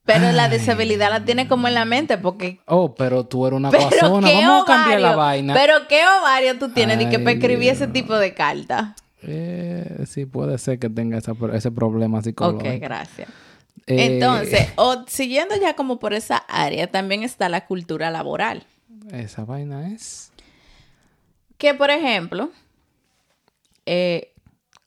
Pero 0.04 0.34
la 0.34 0.50
disabilidad 0.50 1.10
la 1.10 1.24
tiene 1.24 1.48
como 1.48 1.70
en 1.70 1.76
la 1.76 1.86
mente 1.86 2.18
porque... 2.18 2.60
Oh, 2.66 2.94
pero 2.94 3.26
tú 3.26 3.48
eres 3.48 3.56
una 3.56 3.70
Pero 3.72 3.88
qué 3.90 4.02
Vamos 4.02 4.64
a 4.64 4.66
cambiar 4.66 5.00
la 5.00 5.16
vaina. 5.16 5.54
Pero 5.54 5.88
qué 5.88 6.02
ovario 6.20 6.60
tú 6.60 6.70
tienes 6.70 6.98
de 6.98 7.08
que 7.08 7.20
para 7.20 7.32
escribir 7.32 7.70
ese 7.70 7.88
tipo 7.88 8.16
de 8.18 8.34
carta. 8.34 8.96
Eh, 9.26 10.04
sí, 10.08 10.26
puede 10.26 10.58
ser 10.58 10.80
que 10.80 10.90
tenga 10.90 11.18
esa- 11.18 11.36
ese 11.54 11.72
problema 11.72 12.20
Ok, 12.20 12.24
psicológico. 12.26 12.80
gracias. 12.80 13.30
Eh, 13.88 14.14
Entonces, 14.16 14.68
o 14.78 15.04
siguiendo 15.08 15.56
ya 15.60 15.76
como 15.76 16.00
por 16.00 16.14
esa 16.14 16.38
área, 16.38 16.88
también 16.92 17.24
está 17.24 17.50
la 17.50 17.66
cultura 17.66 18.12
laboral. 18.12 18.64
Esa 19.12 19.44
vaina 19.46 19.90
es... 19.94 20.32
Que, 21.58 21.74
por 21.74 21.90
ejemplo, 21.92 22.50
eh, 23.86 24.32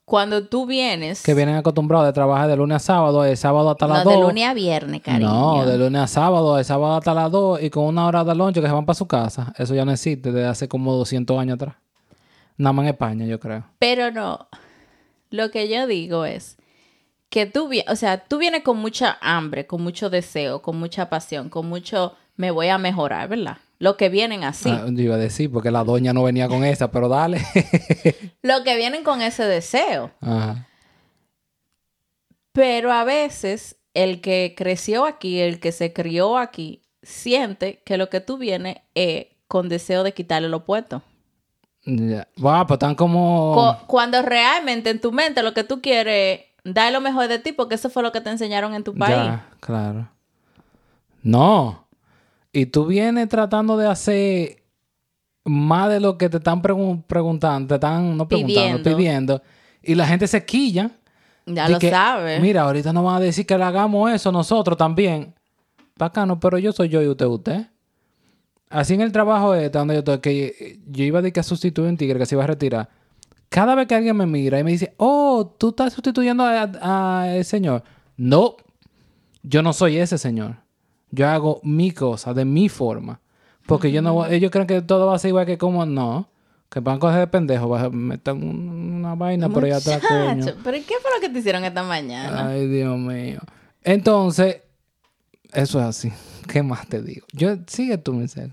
cuando 0.05 0.47
tú 0.47 0.67
vienes... 0.67 1.23
Que 1.23 1.35
vienen 1.35 1.57
acostumbrados 1.57 2.07
de 2.07 2.13
trabajar 2.13 2.49
de 2.49 2.57
lunes 2.57 2.77
a 2.77 2.79
sábado, 2.79 3.23
de 3.23 3.37
sábado 3.37 3.71
hasta 3.71 3.87
las 3.87 4.05
no, 4.05 4.11
2. 4.11 4.21
de 4.21 4.27
lunes 4.27 4.47
a 4.49 4.55
viernes, 4.55 5.03
cariño. 5.03 5.29
No, 5.29 5.67
de 5.67 5.79
lunes 5.79 6.01
a 6.03 6.07
sábado, 6.07 6.57
de 6.57 6.65
sábado 6.65 6.97
hasta 6.97 7.13
las 7.15 7.31
2 7.31 7.63
y 7.63 7.71
con 7.71 7.85
una 7.85 8.07
hora 8.07 8.25
de 8.25 8.35
lonche 8.35 8.61
que 8.61 8.67
se 8.67 8.73
van 8.73 8.87
para 8.87 8.95
su 8.95 9.07
casa. 9.07 9.53
Eso 9.59 9.75
ya 9.75 9.85
no 9.85 9.93
existe 9.93 10.33
desde 10.33 10.47
hace 10.47 10.69
como 10.69 10.93
200 10.95 11.39
años 11.39 11.55
atrás. 11.55 11.77
Nada 12.59 12.73
más 12.73 12.85
en 12.85 12.89
España, 12.91 13.27
yo 13.27 13.39
creo. 13.39 13.65
Pero 13.79 14.11
no. 14.11 14.49
Lo 15.31 15.51
que 15.51 15.69
yo 15.69 15.87
digo 15.87 16.25
es 16.25 16.57
que 17.29 17.47
tú, 17.47 17.71
o 17.89 17.97
sea, 17.97 18.25
tú 18.25 18.39
vienes 18.39 18.63
con 18.63 18.79
mucha 18.79 19.19
hambre, 19.21 19.67
con 19.67 19.83
mucho 19.83 20.11
deseo, 20.11 20.63
con 20.63 20.79
mucha 20.79 21.11
pasión, 21.11 21.49
con 21.49 21.69
mucho 21.69 22.15
me 22.37 22.51
voy 22.51 22.69
a 22.69 22.79
mejorar, 22.79 23.29
¿verdad? 23.29 23.59
Lo 23.79 23.97
que 23.97 24.09
vienen 24.09 24.45
así. 24.45 24.71
Ah, 24.71 24.87
yo 24.89 25.03
iba 25.03 25.17
a 25.17 25.19
decir, 25.19 25.51
porque 25.51 25.71
la 25.71 25.85
doña 25.85 26.13
no 26.13 26.23
venía 26.23 26.49
con 26.49 26.65
esa, 26.65 26.91
pero 26.91 27.09
dale. 27.09 27.43
Lo 28.43 28.65
que 28.65 28.77
vienen 28.77 29.05
con 29.05 29.21
ese 29.21 29.45
deseo. 29.45 30.13
Ajá. 30.21 30.67
Pero 32.53 32.91
a 32.91 33.05
veces 33.05 33.77
el 33.93 34.23
que 34.23 34.55
creció 34.57 35.05
aquí, 35.05 35.41
el 35.41 35.61
que 35.61 35.73
se 35.73 35.93
crió 35.93 36.39
aquí, 36.39 36.83
siente 37.03 37.83
que 37.85 37.99
lo 37.99 38.09
que 38.09 38.21
tú 38.21 38.39
vienes 38.39 38.79
es 38.95 39.27
con 39.47 39.69
deseo 39.69 40.03
de 40.03 40.15
quitarle 40.15 40.49
lo 40.49 40.65
puesto. 40.65 41.03
Ya. 41.87 42.27
Wow, 42.37 42.67
pues 42.67 42.77
están 42.77 42.95
como... 42.97 43.53
Co- 43.55 43.87
Cuando 43.87 44.21
realmente 44.23 44.91
en 44.91 45.01
tu 45.01 45.13
mente 45.13 45.43
lo 45.43 45.55
que 45.55 45.65
tú 45.65 45.81
quieres 45.81 46.41
es 46.65 46.75
dar 46.75 46.93
lo 46.93 47.01
mejor 47.01 47.29
de 47.29 47.39
ti, 47.39 47.53
porque 47.53 47.77
eso 47.77 47.89
fue 47.91 48.03
lo 48.03 48.11
que 48.13 48.21
te 48.21 48.29
enseñaron 48.31 48.75
en 48.75 48.83
tu 48.85 48.93
país. 48.95 49.15
Ya, 49.17 49.47
claro. 49.61 50.09
No. 51.23 51.87
Y 52.53 52.67
tú 52.67 52.87
vienes 52.87 53.29
tratando 53.29 53.77
de 53.77 53.87
hacer 53.87 54.63
más 55.45 55.89
de 55.91 56.01
lo 56.01 56.19
que 56.19 56.29
te 56.29 56.39
están 56.39 56.61
pregun- 56.63 57.05
preguntando, 57.07 57.69
te 57.69 57.75
están 57.75 58.17
no 58.17 58.27
preguntando, 58.27 58.83
Pidiendo. 58.83 58.97
pidiendo. 58.97 59.43
Y 59.83 59.95
la 59.95 60.07
gente 60.07 60.27
se 60.27 60.45
quilla. 60.45 60.91
Ya 61.47 61.69
lo 61.69 61.79
que, 61.79 61.91
sabes. 61.91 62.41
Mira, 62.41 62.63
ahorita 62.63 62.93
nos 62.93 63.05
van 63.05 63.17
a 63.17 63.21
decir 63.21 63.47
que 63.47 63.57
le 63.57 63.63
hagamos 63.63 64.11
eso 64.11 64.33
nosotros 64.33 64.77
también. 64.77 65.33
Bacano, 65.97 66.41
pero 66.41 66.59
yo 66.59 66.73
soy 66.73 66.89
yo 66.89 67.01
y 67.01 67.07
usted 67.09 67.27
usted. 67.27 67.67
Así 68.69 68.95
en 68.95 69.01
el 69.01 69.13
trabajo 69.13 69.55
este 69.55 69.79
donde 69.79 69.95
yo 69.95 69.99
estoy, 70.01 70.19
que 70.19 70.81
yo 70.89 71.05
iba 71.05 71.19
a 71.21 71.23
decir 71.23 71.33
que 71.35 71.41
a 71.41 71.45
sustituir 71.45 71.89
un 71.89 71.97
tigre 71.97 72.19
que 72.19 72.27
se 72.27 72.35
iba 72.35 72.45
a 72.45 72.49
retirar. 72.49 72.89
Cada 73.49 73.75
vez 73.77 73.87
que 73.87 73.95
alguien 73.95 74.17
me 74.17 74.27
mira 74.27 74.59
y 74.59 74.65
me 74.65 74.73
dice, 74.73 74.93
oh, 74.97 75.55
tú 75.59 75.69
estás 75.71 75.93
sustituyendo 75.93 76.45
a, 76.45 77.27
el 77.31 77.45
señor. 77.45 77.85
No, 78.17 78.57
yo 79.43 79.63
no 79.63 79.73
soy 79.73 79.99
ese 79.99 80.19
señor. 80.19 80.57
Yo 81.11 81.29
hago 81.29 81.61
mi 81.63 81.93
cosa, 81.93 82.35
de 82.35 82.45
mi 82.45 82.69
forma. 82.69 83.21
Porque 83.67 83.93
yo 83.93 84.03
no 84.03 84.27
ellos 84.27 84.51
creen 84.51 84.67
que 84.67 84.83
todo 84.83 85.07
va 85.07 85.15
a 85.15 85.19
ser 85.19 85.29
igual 85.29 85.47
que 85.47 85.59
como 85.59 85.87
no. 85.87 86.29
Que 86.69 86.81
van 86.81 86.97
a 86.97 86.99
coger 86.99 87.21
de 87.21 87.27
pendejo, 87.29 87.75
a 87.77 87.89
meter 87.91 88.35
un- 88.35 88.97
una 88.99 89.15
vaina 89.15 89.49
por 89.49 89.65
allá 89.65 89.77
atrás, 89.77 90.03
coño. 90.07 90.45
¿pero 90.65 90.79
qué 90.79 90.95
fue 91.01 91.11
lo 91.15 91.21
que 91.21 91.29
te 91.29 91.39
hicieron 91.39 91.65
esta 91.65 91.85
mañana? 91.85 92.49
Ay, 92.49 92.67
Dios 92.67 92.99
mío. 92.99 93.39
Entonces, 93.85 94.63
eso 95.57 95.81
es 95.81 95.87
así. 95.87 96.13
¿Qué 96.53 96.63
más 96.63 96.87
te 96.89 97.03
digo? 97.03 97.27
Yo, 97.33 97.57
sigue 97.67 97.99
tú, 97.99 98.13
Michelle. 98.13 98.53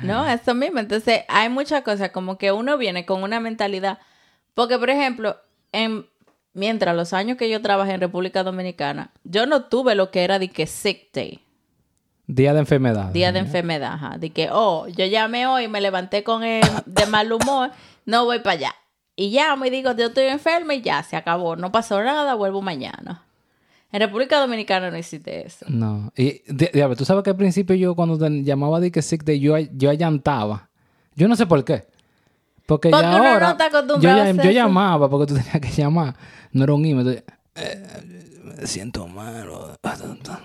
No, 0.00 0.26
eso 0.28 0.54
mismo. 0.54 0.80
Entonces, 0.80 1.20
hay 1.28 1.48
muchas 1.48 1.82
cosas 1.82 2.10
como 2.10 2.38
que 2.38 2.52
uno 2.52 2.76
viene 2.78 3.04
con 3.06 3.22
una 3.22 3.40
mentalidad. 3.40 3.98
Porque, 4.54 4.78
por 4.78 4.90
ejemplo, 4.90 5.36
en, 5.72 6.06
mientras 6.52 6.96
los 6.96 7.12
años 7.12 7.36
que 7.36 7.48
yo 7.50 7.60
trabajé 7.62 7.92
en 7.92 8.00
República 8.00 8.42
Dominicana, 8.42 9.12
yo 9.24 9.46
no 9.46 9.64
tuve 9.64 9.94
lo 9.94 10.10
que 10.10 10.24
era 10.24 10.38
de 10.38 10.48
que 10.48 10.66
sick 10.66 11.12
day, 11.12 11.40
Día 12.26 12.54
de 12.54 12.60
enfermedad. 12.60 13.10
día 13.12 13.32
de 13.32 13.40
enfermedad. 13.40 13.92
ajá. 13.94 14.16
De 14.18 14.30
que, 14.30 14.48
oh, 14.50 14.88
yo 14.88 15.04
llamé 15.04 15.46
hoy, 15.46 15.68
me 15.68 15.80
levanté 15.82 16.24
con 16.24 16.42
el, 16.42 16.64
de 16.86 17.06
mal 17.06 17.30
humor, 17.30 17.70
no 18.06 18.24
voy 18.24 18.38
para 18.38 18.56
allá. 18.56 18.74
Y 19.14 19.30
llamo 19.30 19.66
y 19.66 19.70
digo, 19.70 19.92
yo 19.92 20.06
estoy 20.06 20.24
enferma 20.24 20.74
y 20.74 20.80
ya, 20.82 21.02
se 21.02 21.16
acabó. 21.16 21.54
No 21.56 21.70
pasó 21.70 22.02
nada, 22.02 22.34
vuelvo 22.34 22.62
mañana. 22.62 23.22
En 23.94 24.00
República 24.00 24.40
Dominicana 24.40 24.90
no 24.90 24.96
existe 24.96 25.46
eso. 25.46 25.64
No. 25.68 26.12
Y, 26.16 26.42
di- 26.52 26.68
diablo, 26.72 26.96
tú 26.96 27.04
sabes 27.04 27.22
que 27.22 27.30
al 27.30 27.36
principio 27.36 27.76
yo 27.76 27.94
cuando 27.94 28.18
te 28.18 28.42
llamaba 28.42 28.80
de 28.80 28.90
que 28.90 29.00
sick 29.02 29.22
day, 29.22 29.38
yo, 29.38 29.56
yo 29.56 29.88
allantaba. 29.88 30.68
Yo 31.14 31.28
no 31.28 31.36
sé 31.36 31.46
por 31.46 31.64
qué. 31.64 31.86
Porque, 32.66 32.90
Porque 32.90 33.02
ya 33.06 33.10
uno 33.10 33.18
no 33.22 33.30
ahora... 33.30 33.50
está 33.52 33.70
yo, 33.70 33.78
acostumbrado 33.78 34.42
yo 34.42 34.50
llamaba 34.50 35.08
porque 35.08 35.32
tú 35.32 35.34
tenías 35.38 35.60
que 35.60 35.70
llamar. 35.80 36.16
No 36.50 36.64
era 36.64 36.74
un 36.74 36.84
email. 36.84 37.06
Entonces, 37.08 37.24
eh, 37.54 38.24
me 38.58 38.66
siento 38.66 39.06
malo. 39.06 39.76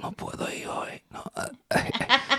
No 0.04 0.12
puedo 0.12 0.48
ir 0.54 0.68
hoy. 0.68 1.02
No. 1.12 1.24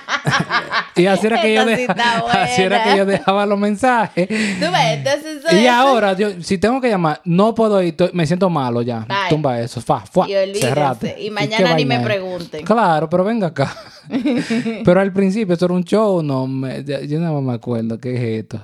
y 0.96 1.07
así 1.07 1.27
era 1.27 1.40
que 1.40 1.55
yo 1.55 1.64
dejaba, 1.64 2.33
así 2.42 2.62
era 2.62 2.83
que 2.85 2.96
yo 2.96 3.07
dejaba 3.07 3.46
los 3.46 3.59
mensajes. 3.59 4.29
¿Tú 4.29 4.35
ves? 4.35 4.99
Entonces, 4.99 5.44
eso 5.44 5.57
Y 5.57 5.66
ahora, 5.66 6.12
yo, 6.14 6.42
si 6.42 6.59
tengo 6.59 6.81
que 6.81 6.88
llamar, 6.88 7.20
no 7.25 7.55
puedo 7.55 7.83
ir, 7.83 7.96
me 8.12 8.27
siento 8.27 8.51
malo 8.51 8.83
ya. 8.83 9.01
Bye. 9.01 9.29
Tumba 9.29 9.61
eso, 9.61 9.81
fa, 9.81 10.01
fua, 10.01 10.29
Y 10.29 10.55
cerrate. 10.57 11.16
Y 11.20 11.31
mañana 11.31 11.75
ni 11.75 11.85
me 11.85 12.01
pregunten. 12.01 12.64
Claro, 12.64 13.09
pero 13.09 13.25
venga 13.25 13.49
acá. 13.49 13.75
pero 14.85 15.01
al 15.01 15.12
principio 15.12 15.53
esto 15.55 15.66
era 15.66 15.75
un 15.75 15.85
show, 15.85 16.23
no, 16.23 16.46
me- 16.46 16.85
yo 16.85 17.18
nada 17.20 17.33
más 17.33 17.42
me 17.42 17.53
acuerdo 17.55 17.99
qué 17.99 18.14
es 18.16 18.42
esto. 18.44 18.61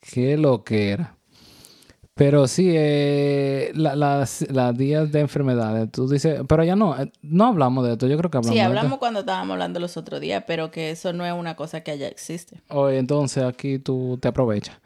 Qué 0.00 0.36
lo 0.36 0.64
que 0.64 0.90
era. 0.90 1.14
Pero 2.24 2.46
sí, 2.46 2.70
eh, 2.72 3.72
la- 3.74 3.96
las, 3.96 4.44
las 4.48 4.76
días 4.76 5.10
de 5.10 5.18
enfermedades, 5.20 5.90
tú 5.90 6.06
dices, 6.08 6.40
pero 6.48 6.62
ya 6.62 6.76
no, 6.76 6.96
eh, 6.96 7.10
no 7.22 7.46
hablamos 7.46 7.84
de 7.84 7.92
esto, 7.94 8.06
yo 8.06 8.16
creo 8.16 8.30
que 8.30 8.36
hablamos 8.36 8.54
Sí, 8.54 8.60
de 8.60 8.64
hablamos 8.64 8.98
cuando 9.00 9.20
estábamos 9.20 9.54
hablando 9.54 9.80
los 9.80 9.96
otros 9.96 10.20
días, 10.20 10.44
pero 10.46 10.70
que 10.70 10.90
eso 10.90 11.12
no 11.12 11.26
es 11.26 11.32
una 11.32 11.56
cosa 11.56 11.80
que 11.80 11.90
allá 11.90 12.06
existe. 12.06 12.56
esto. 12.56 12.78
Oye, 12.78 12.98
entonces 12.98 13.42
aquí 13.42 13.80
tú 13.80 14.18
te 14.22 14.28
aprovechas. 14.28 14.76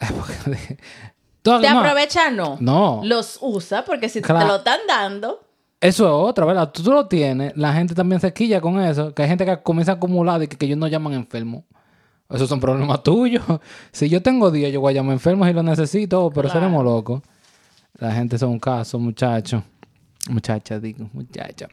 ¿Te 1.42 1.50
no, 1.50 1.80
aprovecha? 1.80 2.30
No. 2.30 2.56
No. 2.60 3.00
Los 3.04 3.38
usa 3.40 3.84
porque 3.84 4.08
si 4.08 4.20
Claro. 4.22 4.40
te 4.40 4.46
lo 4.46 4.56
están 4.56 4.80
dando, 4.88 5.40
Eso 5.80 6.04
es 6.06 6.10
otra, 6.30 6.44
¿verdad? 6.44 6.70
Tú, 6.72 6.82
tú 6.82 6.90
lo 6.92 7.06
tienes, 7.06 7.56
la 7.56 7.72
gente 7.72 7.94
también 7.94 8.20
se 8.20 8.32
quilla 8.32 8.60
con 8.60 8.80
eso, 8.80 9.14
que 9.14 9.22
hay 9.22 9.28
gente 9.28 9.44
que 9.46 9.62
comienza 9.62 9.92
a 9.92 9.94
acumular 9.96 10.42
y 10.42 10.48
que, 10.48 10.56
que 10.56 10.66
ellos 10.66 10.78
no 10.78 10.88
llaman 10.88 11.12
enfermos. 11.14 11.64
Esos 12.30 12.48
son 12.48 12.60
problemas 12.60 13.02
tuyos. 13.04 13.42
Si 13.92 14.08
yo 14.08 14.22
tengo 14.22 14.50
días, 14.50 14.72
yo 14.72 14.80
voy 14.80 14.92
a 14.92 14.96
llamar 14.96 15.14
enfermo 15.14 15.46
si 15.46 15.52
lo 15.52 15.62
necesito, 15.62 16.30
pero 16.30 16.48
Claro. 16.48 16.60
seremos 16.60 16.84
locos. 16.84 17.22
La 17.98 18.12
gente 18.12 18.38
son 18.38 18.50
un 18.50 18.58
caso, 18.60 18.98
muchachos. 18.98 19.62
Muchacha, 20.28 20.78
digo, 20.78 21.08
muchacha. 21.12 21.68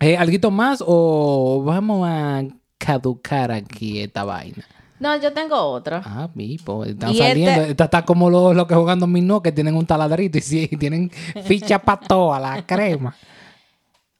Eh, 0.00 0.16
¿Alguito 0.16 0.50
más 0.50 0.82
o 0.86 1.62
vamos 1.64 2.06
a 2.08 2.42
caducar 2.76 3.50
aquí 3.50 4.00
esta 4.00 4.24
vaina? 4.24 4.64
no, 5.00 5.16
yo 5.20 5.32
tengo 5.32 5.56
otra. 5.56 6.02
Ah, 6.04 6.28
pipo, 6.36 6.84
están 6.84 7.10
Y 7.12 7.18
saliendo. 7.18 7.62
este- 7.62 7.84
está 7.84 8.04
como 8.04 8.28
los, 8.30 8.54
los 8.54 8.66
que 8.66 8.74
jugando 8.74 9.06
Minó, 9.06 9.40
que 9.42 9.52
tienen 9.52 9.74
un 9.76 9.86
taladrito 9.86 10.38
y 10.38 10.40
sí, 10.42 10.66
tienen 10.78 11.10
ficha 11.44 11.78
para 11.80 12.00
toda 12.00 12.38
la 12.40 12.66
crema. 12.66 13.16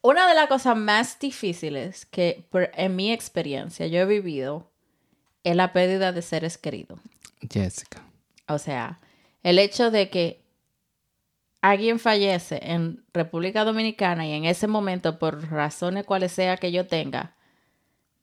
Una 0.03 0.29
de 0.29 0.35
las 0.35 0.47
cosas 0.49 0.77
más 0.77 1.19
difíciles 1.19 2.07
que 2.07 2.47
por- 2.51 2.71
en 2.75 2.95
mi 2.97 3.11
experiencia 3.13 3.87
yo 3.89 3.99
he 4.01 4.05
vivido 4.07 4.68
es 5.51 5.57
la 5.57 5.73
pérdida 5.73 6.13
de 6.13 6.23
seres 6.23 6.59
queridos. 6.59 6.99
Jessica. 7.41 8.03
O 8.49 8.59
sea, 8.59 8.99
el 9.43 9.59
hecho 9.59 9.91
de 9.91 10.11
que 10.11 10.43
alguien 11.61 11.99
fallece 11.99 12.61
en 12.63 13.05
República 13.13 13.65
Dominicana 13.65 14.27
y 14.27 14.33
en 14.33 14.45
ese 14.45 14.67
momento, 14.67 15.19
por 15.19 15.51
razones 15.51 16.05
cuales 16.05 16.33
sea 16.33 16.57
que 16.57 16.73
yo 16.73 16.87
tenga, 16.87 17.35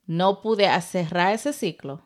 no 0.08 0.42
pude 0.42 0.70
cerrar 0.82 1.34
ese 1.34 1.54
ciclo, 1.54 2.02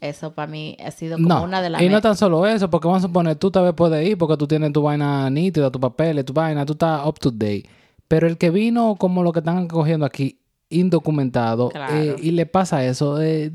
eso 0.00 0.34
para 0.34 0.50
mí 0.50 0.76
ha 0.84 0.90
sido 0.90 1.16
como 1.16 1.42
una 1.42 1.62
de 1.62 1.70
las... 1.70 1.80
Y 1.80 1.88
no 1.88 2.00
tan 2.00 2.16
solo 2.16 2.46
eso, 2.46 2.68
porque 2.68 2.88
vamos 2.88 3.04
a 3.04 3.06
suponer, 3.06 3.36
tú 3.36 3.50
tal 3.50 3.64
vez 3.64 3.74
puedes 3.74 4.06
ir 4.06 4.18
porque 4.18 4.36
tú 4.36 4.46
tienes 4.46 4.72
tu 4.72 4.82
vaina 4.82 5.30
nítida, 5.30 5.70
tu 5.70 5.80
papel, 5.80 6.24
tu 6.24 6.32
vaina, 6.32 6.66
tú 6.66 6.74
estás 6.74 7.06
up 7.06 7.18
to 7.18 7.30
date. 7.30 7.64
Pero 8.06 8.26
el 8.26 8.36
que 8.36 8.50
vino 8.50 8.96
como 8.96 9.22
lo 9.22 9.32
que 9.32 9.38
están 9.38 9.66
cogiendo 9.66 10.04
aquí, 10.04 10.40
indocumentado, 10.70 11.70
eh, 11.90 12.16
y 12.20 12.32
le 12.32 12.46
pasa 12.46 12.84
eso, 12.84 13.20
eh, 13.20 13.52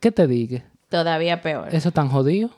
¿qué 0.00 0.12
te 0.12 0.26
diga? 0.26 0.64
Todavía 0.88 1.42
peor. 1.42 1.68
Eso 1.74 1.88
es 1.88 1.94
tan 1.94 2.08
jodido. 2.08 2.50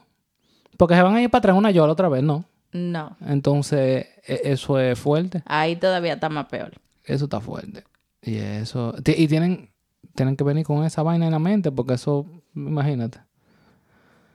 Porque 0.76 0.94
se 0.94 1.02
van 1.02 1.16
a 1.16 1.22
ir 1.22 1.30
para 1.30 1.40
atrás 1.40 1.56
una 1.56 1.70
yola 1.70 1.92
otra 1.92 2.08
vez, 2.08 2.22
¿no? 2.22 2.44
No. 2.72 3.16
Entonces, 3.26 4.06
e, 4.26 4.40
eso 4.44 4.78
es 4.78 4.98
fuerte. 4.98 5.42
Ahí 5.46 5.76
todavía 5.76 6.14
está 6.14 6.28
más 6.28 6.46
peor. 6.46 6.72
Eso 7.04 7.24
está 7.24 7.40
fuerte. 7.40 7.84
Y 8.22 8.36
eso. 8.36 8.94
Y 9.04 9.26
tienen, 9.26 9.70
tienen 10.14 10.36
que 10.36 10.44
venir 10.44 10.64
con 10.64 10.84
esa 10.84 11.02
vaina 11.02 11.26
en 11.26 11.32
la 11.32 11.38
mente, 11.38 11.72
porque 11.72 11.94
eso, 11.94 12.26
imagínate. 12.54 13.18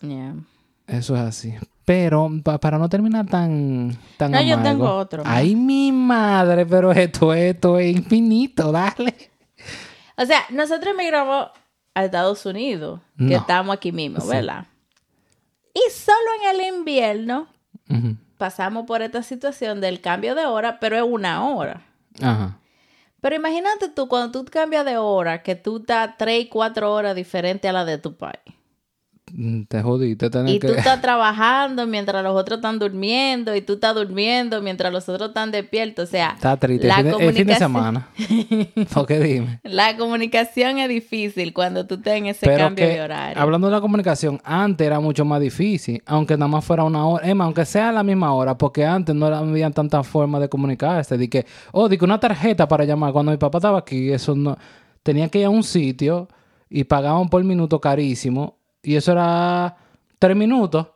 Yeah. 0.02 0.36
Eso 0.88 1.16
es 1.16 1.22
así. 1.22 1.54
Pero 1.86 2.30
para 2.44 2.78
no 2.78 2.90
terminar 2.90 3.26
tan, 3.28 3.98
tan 4.18 4.32
no, 4.32 4.42
yo 4.42 4.62
tengo 4.62 4.90
otro. 4.96 5.24
Ay, 5.26 5.56
mi 5.56 5.92
madre, 5.92 6.66
pero 6.66 6.92
esto, 6.92 7.34
esto 7.34 7.78
es 7.78 7.96
infinito, 7.96 8.72
dale. 8.72 9.33
O 10.18 10.26
sea, 10.26 10.44
nosotros 10.50 10.94
emigramos 10.94 11.50
a 11.94 12.06
Estados 12.06 12.46
Unidos, 12.46 13.00
que 13.18 13.36
estamos 13.36 13.76
aquí 13.76 13.92
mismo, 13.92 14.26
¿verdad? 14.26 14.66
Y 15.74 15.92
solo 15.92 16.18
en 16.42 16.56
el 16.56 16.76
invierno 16.76 17.48
pasamos 18.38 18.86
por 18.86 19.02
esta 19.02 19.24
situación 19.24 19.82
del 19.82 20.02
cambio 20.02 20.36
de 20.36 20.46
hora, 20.46 20.80
pero 20.80 20.98
es 20.98 21.04
una 21.04 21.48
hora. 21.48 21.82
Ajá. 22.22 22.60
Pero 23.24 23.38
imagínate 23.38 23.88
tú, 23.88 24.10
cuando 24.10 24.32
tú 24.44 24.52
cambias 24.52 24.84
de 24.84 24.98
hora, 24.98 25.44
que 25.44 25.56
tú 25.56 25.78
estás 25.78 26.18
tres 26.18 26.44
y 26.44 26.50
cuatro 26.50 26.94
horas 26.94 27.16
diferente 27.16 27.70
a 27.70 27.72
la 27.72 27.86
de 27.86 27.98
tu 27.98 28.18
país. 28.18 28.54
Mm, 29.36 29.64
te 29.64 29.82
jodiste. 29.82 30.30
y 30.46 30.60
tú 30.60 30.68
estás 30.68 31.02
trabajando 31.02 31.88
mientras 31.88 32.24
los 32.24 32.36
otros 32.36 32.58
están 32.58 32.78
durmiendo 32.78 33.56
y 33.56 33.62
tú 33.62 33.74
estás 33.74 33.96
durmiendo 33.96 34.62
mientras 34.62 34.94
los 34.94 35.10
otros 35.10 35.30
están 35.30 35.50
despiertos. 35.50 36.10
O 36.10 36.12
sea, 36.12 36.34
está 36.36 36.56
triste. 36.58 36.88
La 36.88 37.00
el 37.00 37.34
fin 37.34 37.48
de 37.48 37.56
semana. 37.56 38.10
¿Por 38.94 39.08
qué 39.08 39.20
dime? 39.20 39.60
La 39.64 39.98
comunicación 39.98 40.78
es 40.78 40.88
difícil 40.88 41.52
cuando 41.52 41.88
tú 41.88 41.96
estás 41.96 42.14
en 42.14 42.28
ese 42.28 42.46
cambio 42.56 42.88
de 42.88 43.02
horario. 43.02 43.42
Hablando 43.42 43.68
de 43.68 43.74
la 43.74 43.82
comunicación, 43.82 44.40
antes 44.44 44.86
era 44.86 45.00
mucho 45.00 45.26
más 45.26 45.42
difícil, 45.42 46.04
aunque 46.06 46.38
nada 46.38 46.50
más 46.50 46.64
fuera 46.64 46.84
una 46.84 47.04
hora. 47.08 47.34
Más, 47.34 47.46
aunque 47.46 47.66
sea 47.66 47.92
la 47.92 48.04
misma 48.04 48.36
hora, 48.36 48.56
porque 48.56 48.86
antes 48.86 49.16
no 49.16 49.26
había 49.26 49.72
tantas 49.72 50.06
formas 50.06 50.42
de 50.42 50.50
comunicarse. 50.50 51.18
De 51.18 51.28
que, 51.28 51.48
oh, 51.72 51.90
di 51.90 51.98
que 51.98 52.06
una 52.06 52.20
tarjeta 52.20 52.68
para 52.68 52.86
llamar. 52.86 53.12
Cuando 53.12 53.32
mi 53.32 53.38
papá 53.38 53.58
estaba 53.58 53.80
aquí, 53.80 54.12
eso 54.12 54.36
no. 54.36 54.56
Tenía 55.02 55.28
que 55.30 55.40
ir 55.40 55.46
a 55.46 55.50
un 55.50 55.64
sitio 55.64 56.28
y 56.70 56.84
pagaban 56.84 57.30
por 57.30 57.44
minuto 57.44 57.82
carísimo 57.82 58.60
y 58.84 58.96
eso 58.96 59.14
era 59.14 59.76
tres 60.20 60.36
minutos. 60.36 60.88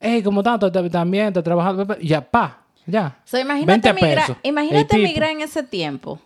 Ey, 0.00 0.22
como 0.22 0.42
tanto, 0.42 0.70
también 0.70 1.32
te 1.32 1.42
trabajas. 1.42 1.98
Ya, 2.00 2.20
pa, 2.20 2.64
ya. 2.86 3.20
So, 3.24 3.38
imagínate 3.38 3.92
migrar 3.92 4.38
imagínate 4.42 4.98
migrar 4.98 5.30
en 5.30 5.40
ese 5.40 5.62
tiempo. 5.62 6.20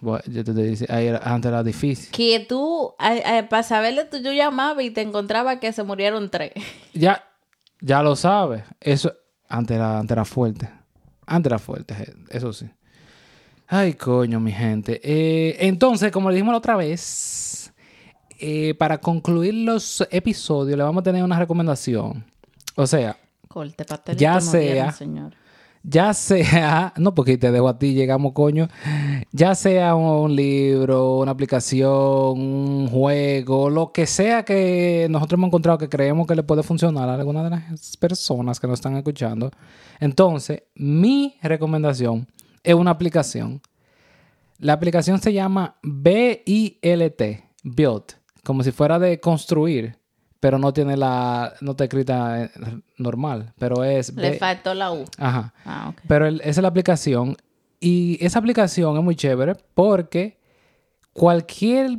Bueno, 0.00 0.24
yo 0.26 0.42
te 0.42 0.92
ahí 0.92 1.08
antes 1.22 1.48
era 1.48 1.62
difícil. 1.62 2.10
Que 2.10 2.40
tú, 2.40 2.92
para 3.48 3.62
saberle, 3.62 4.04
tú 4.04 4.18
yo 4.18 4.32
llamaba 4.32 4.82
y 4.82 4.90
te 4.90 5.00
encontraba 5.00 5.60
que 5.60 5.72
se 5.72 5.84
murieron 5.84 6.28
tres. 6.28 6.52
Ya, 6.92 7.24
ya 7.80 8.02
lo 8.02 8.16
sabes. 8.16 8.64
Eso 8.80 9.12
antes 9.48 9.76
era, 9.76 9.98
antes 9.98 10.12
era 10.12 10.24
fuerte. 10.24 10.68
Antes 11.24 11.50
era 11.50 11.58
fuerte, 11.60 11.94
eso 12.30 12.52
sí. 12.52 12.68
Ay, 13.68 13.94
coño, 13.94 14.40
mi 14.40 14.52
gente. 14.52 15.00
Eh, 15.02 15.56
entonces, 15.60 16.10
como 16.10 16.28
le 16.28 16.34
dijimos 16.34 16.52
la 16.52 16.58
otra 16.58 16.76
vez, 16.76 17.00
eh, 18.44 18.74
para 18.74 18.98
concluir 18.98 19.54
los 19.54 20.04
episodios, 20.10 20.76
le 20.76 20.82
vamos 20.82 21.02
a 21.02 21.04
tener 21.04 21.22
una 21.22 21.38
recomendación. 21.38 22.24
O 22.74 22.88
sea, 22.88 23.16
ya 24.16 24.40
sea, 24.40 24.92
ya 25.84 26.12
sea, 26.12 26.92
no 26.96 27.14
porque 27.14 27.38
te 27.38 27.52
dejo 27.52 27.68
a 27.68 27.78
ti, 27.78 27.94
llegamos 27.94 28.32
coño, 28.32 28.66
ya 29.30 29.54
sea 29.54 29.94
un 29.94 30.34
libro, 30.34 31.18
una 31.18 31.30
aplicación, 31.30 32.40
un 32.40 32.88
juego, 32.88 33.70
lo 33.70 33.92
que 33.92 34.08
sea 34.08 34.44
que 34.44 35.06
nosotros 35.08 35.38
hemos 35.38 35.46
encontrado 35.46 35.78
que 35.78 35.88
creemos 35.88 36.26
que 36.26 36.34
le 36.34 36.42
puede 36.42 36.64
funcionar 36.64 37.08
a 37.08 37.14
alguna 37.14 37.44
de 37.44 37.50
las 37.50 37.96
personas 37.96 38.58
que 38.58 38.66
nos 38.66 38.80
están 38.80 38.96
escuchando. 38.96 39.52
Entonces, 40.00 40.64
mi 40.74 41.36
recomendación 41.42 42.26
es 42.64 42.74
una 42.74 42.90
aplicación. 42.90 43.62
La 44.58 44.72
aplicación 44.72 45.20
se 45.20 45.32
llama 45.32 45.76
BILT, 45.84 47.22
Build 47.62 48.21
como 48.44 48.62
si 48.62 48.72
fuera 48.72 48.98
de 48.98 49.20
construir, 49.20 49.96
pero 50.40 50.58
no 50.58 50.72
tiene 50.72 50.96
la 50.96 51.54
nota 51.60 51.84
escrita 51.84 52.44
eh, 52.44 52.50
normal, 52.98 53.52
pero 53.58 53.84
es... 53.84 54.12
Le 54.14 54.38
faltó 54.38 54.74
la 54.74 54.92
U. 54.92 55.04
Ajá. 55.18 55.54
Ah, 55.64 55.92
Pero 56.08 56.26
esa 56.26 56.42
es 56.48 56.58
la 56.58 56.68
aplicación 56.68 57.36
y 57.78 58.18
esa 58.24 58.38
aplicación 58.38 58.96
es 58.96 59.02
muy 59.02 59.16
chévere 59.16 59.54
porque 59.74 60.38
cualquier 61.12 61.96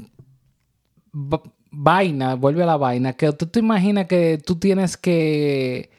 vaina, 1.71 2.35
vuelve 2.35 2.63
a 2.63 2.65
la 2.65 2.77
vaina, 2.77 3.13
que 3.13 3.31
tú 3.33 3.47
te 3.47 3.59
imaginas 3.59 4.07
que 4.07 4.39
tú 4.43 4.57
tienes 4.57 4.97
que 4.97 5.89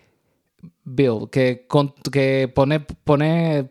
build, 0.84 1.30
que, 1.30 1.66
que 2.12 2.52
poner, 2.54 2.86
poner, 3.04 3.70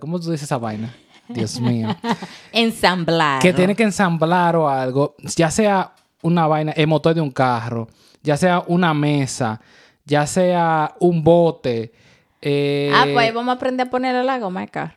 ¿cómo 0.00 0.18
tú 0.18 0.30
dices 0.30 0.44
esa 0.44 0.58
vaina? 0.58 0.94
Dios 1.28 1.60
mío. 1.60 1.88
ensamblar. 2.52 3.40
Que 3.40 3.52
tiene 3.52 3.74
que 3.74 3.82
ensamblar 3.82 4.56
o 4.56 4.68
algo, 4.68 5.14
ya 5.36 5.50
sea 5.50 5.94
una 6.22 6.46
vaina, 6.46 6.72
el 6.72 6.86
motor 6.86 7.14
de 7.14 7.20
un 7.20 7.30
carro, 7.30 7.88
ya 8.22 8.36
sea 8.36 8.64
una 8.66 8.94
mesa, 8.94 9.60
ya 10.04 10.26
sea 10.26 10.94
un 11.00 11.22
bote. 11.22 11.92
Eh, 12.40 12.90
ah, 12.94 13.06
pues 13.12 13.32
vamos 13.34 13.50
a 13.50 13.56
aprender 13.56 13.86
a 13.86 13.90
ponerle 13.90 14.24
la 14.24 14.38
goma 14.38 14.62
de 14.62 14.68
carro. 14.68 14.94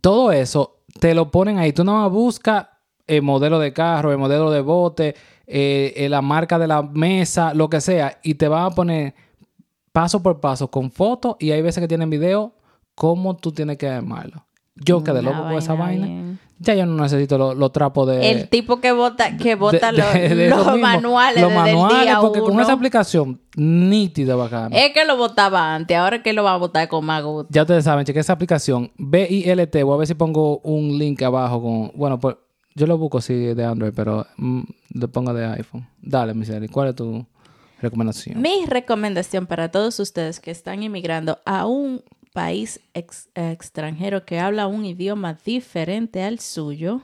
Todo 0.00 0.32
eso 0.32 0.78
te 1.00 1.14
lo 1.14 1.30
ponen 1.30 1.58
ahí. 1.58 1.72
Tú 1.72 1.84
nada 1.84 2.02
más 2.02 2.10
buscas 2.10 2.66
el 3.06 3.22
modelo 3.22 3.58
de 3.58 3.72
carro, 3.72 4.12
el 4.12 4.18
modelo 4.18 4.50
de 4.50 4.60
bote, 4.60 5.14
eh, 5.46 5.92
eh, 5.96 6.08
la 6.08 6.22
marca 6.22 6.58
de 6.58 6.66
la 6.66 6.82
mesa, 6.82 7.54
lo 7.54 7.68
que 7.68 7.80
sea, 7.80 8.18
y 8.22 8.34
te 8.34 8.48
van 8.48 8.64
a 8.64 8.70
poner 8.70 9.14
paso 9.92 10.22
por 10.22 10.40
paso 10.40 10.68
con 10.70 10.90
fotos 10.90 11.36
y 11.38 11.52
hay 11.52 11.62
veces 11.62 11.80
que 11.80 11.88
tienen 11.88 12.10
video 12.10 12.52
cómo 12.94 13.36
tú 13.36 13.52
tienes 13.52 13.78
que 13.78 13.88
armarlo. 13.88 14.44
Yo 14.76 15.04
quedé 15.04 15.22
loco 15.22 15.42
con 15.42 15.52
esa 15.52 15.74
vaina. 15.74 16.38
Ya 16.60 16.74
yo 16.74 16.86
no 16.86 17.02
necesito 17.02 17.54
los 17.54 17.72
trapos 17.72 18.08
de... 18.08 18.30
El 18.30 18.48
tipo 18.48 18.80
que 18.80 18.92
bota, 18.92 19.36
que 19.36 19.54
bota 19.54 19.90
los, 19.92 20.80
manuales 20.80 21.42
Los 21.42 21.52
manuales, 21.52 22.14
porque 22.20 22.40
con 22.40 22.58
esa 22.60 22.72
aplicación 22.72 23.40
nítida 23.56 24.36
bacana. 24.36 24.76
Es 24.76 24.92
que 24.92 25.04
lo 25.04 25.16
botaba 25.16 25.74
antes, 25.74 25.96
ahora 25.96 26.16
es 26.16 26.22
que 26.22 26.32
lo 26.32 26.44
va 26.44 26.54
a 26.54 26.56
botar 26.56 26.88
con 26.88 27.04
más 27.04 27.22
gusto. 27.22 27.48
Ya 27.50 27.62
ustedes 27.62 27.84
saben, 27.84 28.04
cheque 28.04 28.20
esa 28.20 28.34
aplicación, 28.34 28.92
B-I-L-T, 28.96 29.82
voy 29.82 29.94
a 29.94 29.98
ver 29.98 30.06
si 30.06 30.14
pongo 30.14 30.58
un 30.58 30.96
link 30.96 31.20
abajo 31.22 31.60
con... 31.60 31.92
Bueno, 31.96 32.18
pues 32.20 32.36
yo 32.74 32.86
lo 32.86 32.98
busco 32.98 33.20
sí 33.20 33.34
de 33.34 33.64
Android, 33.64 33.92
pero 33.94 34.26
mm, 34.36 34.62
le 34.94 35.08
pongo 35.08 35.34
de 35.34 35.46
iPhone. 35.46 35.86
Dale, 36.00 36.34
Misery, 36.34 36.68
¿cuál 36.68 36.88
es 36.88 36.94
tu 36.94 37.26
recomendación? 37.80 38.40
Mi 38.40 38.64
recomendación 38.66 39.46
para 39.46 39.70
todos 39.70 39.98
ustedes 40.00 40.40
que 40.40 40.50
están 40.50 40.82
inmigrando 40.82 41.38
a 41.44 41.66
un 41.66 42.02
país 42.34 42.80
extranjero 42.92 44.26
que 44.26 44.40
habla 44.40 44.66
un 44.66 44.84
idioma 44.84 45.38
diferente 45.46 46.22
al 46.22 46.40
suyo, 46.40 47.00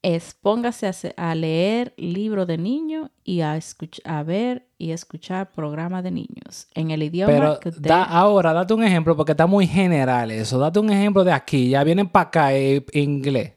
es 0.00 0.34
póngase 0.40 1.14
a, 1.16 1.34
leer 1.34 1.92
libro 1.98 2.46
de 2.46 2.56
niño 2.56 3.10
y 3.22 3.42
a, 3.42 3.60
a 4.04 4.22
ver 4.22 4.66
y 4.78 4.90
escuchar 4.90 5.52
programa 5.52 6.00
de 6.00 6.10
niños 6.12 6.66
en 6.74 6.90
el 6.90 7.02
idioma 7.02 7.60
que 7.60 7.70
da, 7.72 8.04
ahora, 8.04 8.54
date 8.54 8.72
un 8.72 8.82
ejemplo 8.82 9.14
porque 9.14 9.32
está 9.32 9.46
muy 9.46 9.66
general 9.66 10.30
eso. 10.30 10.58
Date 10.58 10.80
un 10.80 10.90
ejemplo 10.90 11.22
de 11.24 11.32
aquí. 11.32 11.68
Ya 11.68 11.84
vienen 11.84 12.08
para 12.08 12.28
acá 12.28 12.54
en 12.54 12.84
inglés. 12.94 13.52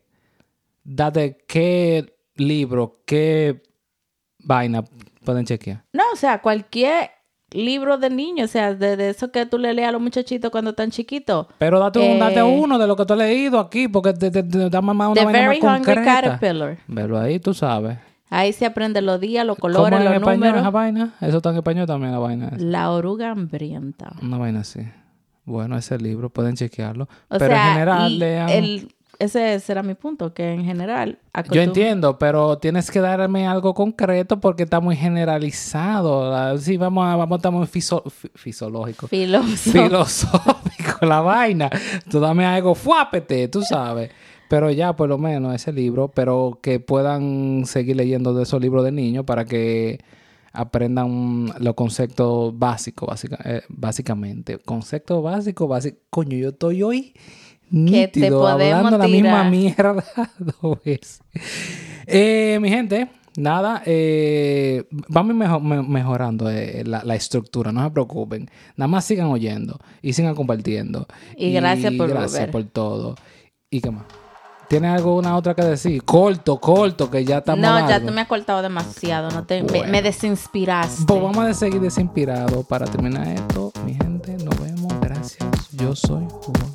Date 0.83 1.37
qué 1.47 2.17
libro, 2.35 3.01
qué 3.05 3.63
vaina 4.39 4.83
pueden 5.23 5.45
chequear. 5.45 5.85
No, 5.93 6.03
o 6.13 6.17
sea, 6.17 6.41
cualquier 6.41 7.14
libros 7.55 7.99
de 7.99 8.09
niños, 8.09 8.49
o 8.49 8.51
sea, 8.51 8.73
de, 8.73 9.09
eso 9.09 9.31
que 9.31 9.45
tú 9.45 9.57
le 9.57 9.73
lees 9.73 9.87
a 9.87 9.91
los 9.91 10.01
muchachitos 10.01 10.51
cuando 10.51 10.71
están 10.71 10.91
chiquitos. 10.91 11.47
Pero 11.57 11.79
date, 11.79 11.99
un, 11.99 12.19
date 12.19 12.39
eh, 12.39 12.43
uno 12.43 12.77
de 12.77 12.87
lo 12.87 12.95
que 12.95 13.05
tú 13.05 13.13
has 13.13 13.19
leído 13.19 13.59
aquí, 13.59 13.87
porque 13.87 14.13
te, 14.13 14.29
da 14.69 14.81
más 14.81 15.09
una 15.09 15.21
The 15.21 15.25
Very 15.25 15.59
Hungry 15.61 15.95
Caterpillar. 15.95 16.77
Velo 16.87 17.19
ahí, 17.19 17.39
tú 17.39 17.53
sabes. 17.53 17.97
Ahí 18.29 18.53
se 18.53 18.65
aprende 18.65 19.01
los 19.01 19.19
días, 19.19 19.45
los 19.45 19.57
colores, 19.57 20.03
los 20.03 20.13
español 20.13 20.39
números. 20.39 20.61
esa 20.61 20.69
vaina? 20.71 21.13
Eso 21.21 21.37
está 21.37 21.51
en 21.51 21.57
español 21.57 21.87
también, 21.87 22.11
la 22.11 22.19
vaina. 22.19 22.51
La 22.57 22.91
oruga 22.91 23.31
hambrienta. 23.31 24.13
Una 24.21 24.37
vaina 24.37 24.61
así. 24.61 24.81
Bueno, 25.45 25.77
ese 25.77 25.97
libro, 25.99 26.29
pueden 26.29 26.55
chequearlo. 26.55 27.07
Pero 27.29 27.45
en 27.45 27.61
general, 27.61 28.19
lean... 28.19 28.49
El 28.49 28.95
ese 29.19 29.59
será 29.59 29.83
mi 29.83 29.93
punto, 29.93 30.33
que 30.33 30.53
en 30.53 30.65
general... 30.65 31.19
Yo 31.51 31.61
entiendo, 31.61 32.17
pero 32.17 32.57
tienes 32.57 32.89
que 32.89 32.99
darme 32.99 33.47
algo 33.47 33.73
concreto 33.73 34.39
porque 34.39 34.63
está 34.63 34.79
muy 34.79 34.95
generalizado. 34.95 36.57
Sí, 36.57 36.77
vamos 36.77 37.05
a, 37.05 37.15
vamos 37.15 37.35
a 37.35 37.37
estar 37.37 37.51
muy 37.51 37.67
fisiológico. 37.67 39.07
Filosófico 39.07 41.05
la 41.05 41.21
vaina. 41.21 41.69
Tú 42.09 42.19
dame 42.19 42.45
algo, 42.45 42.75
fuápete, 42.75 43.47
tú 43.47 43.61
sabes. 43.61 44.11
Pero 44.47 44.69
ya, 44.71 44.95
por 44.95 45.09
lo 45.09 45.17
menos, 45.17 45.55
ese 45.55 45.73
libro, 45.73 46.09
pero 46.09 46.59
que 46.61 46.79
puedan 46.79 47.63
seguir 47.65 47.95
leyendo 47.95 48.33
de 48.33 48.43
esos 48.43 48.61
libros 48.61 48.85
de 48.85 48.91
niños 48.91 49.25
para 49.25 49.45
que 49.45 49.99
aprendan 50.53 51.47
los 51.59 51.73
conceptos 51.73 52.57
básicos, 52.57 53.25
eh, 53.43 53.63
básicamente. 53.67 54.59
Conceptos 54.59 55.23
básicos, 55.23 55.67
básicos. 55.67 55.99
Coño, 56.09 56.37
yo 56.37 56.49
estoy 56.49 56.83
hoy 56.83 57.13
nítido, 57.69 58.47
hablando 58.47 58.97
la 58.97 59.07
misma 59.07 59.43
mierda 59.49 60.03
dos 60.37 60.79
eh, 62.07 62.59
mi 62.61 62.69
gente, 62.69 63.09
nada, 63.37 63.81
eh, 63.85 64.83
vamos 65.09 65.35
mejorando 65.87 66.49
la, 66.49 67.15
estructura, 67.15 67.71
no 67.71 67.83
se 67.83 67.91
preocupen. 67.91 68.49
Nada 68.75 68.87
más 68.87 69.05
sigan 69.05 69.27
oyendo 69.27 69.79
y 70.01 70.13
sigan 70.13 70.35
compartiendo. 70.35 71.07
Y, 71.35 71.51
gracias 71.51 71.93
por 71.93 72.09
Gracias 72.09 72.49
por 72.49 72.63
todo. 72.65 73.15
¿Y 73.69 73.81
qué 73.81 73.91
más? 73.91 74.05
¿Tienes 74.67 74.91
alguna 74.91 75.35
otra 75.35 75.53
que 75.53 75.63
decir? 75.63 76.03
Corto, 76.03 76.59
corto, 76.59 77.09
que 77.09 77.23
ya 77.23 77.37
estamos. 77.37 77.61
No, 77.61 77.87
ya 77.87 78.03
tú 78.03 78.11
me 78.11 78.21
has 78.21 78.27
cortado 78.27 78.61
demasiado. 78.61 79.29
No 79.29 79.45
te, 79.45 79.63
me, 79.63 80.01
desinspiraste. 80.01 81.03
Pues 81.05 81.21
vamos 81.21 81.45
a 81.45 81.53
seguir 81.53 81.81
desinspirados 81.81 82.65
para 82.65 82.85
terminar 82.85 83.27
esto. 83.27 83.71
Mi 83.85 83.93
gente, 83.93 84.35
nos 84.43 84.59
vemos. 84.59 84.93
Gracias. 85.01 85.69
Yo 85.71 85.95
soy 85.95 86.25
Juan 86.29 86.74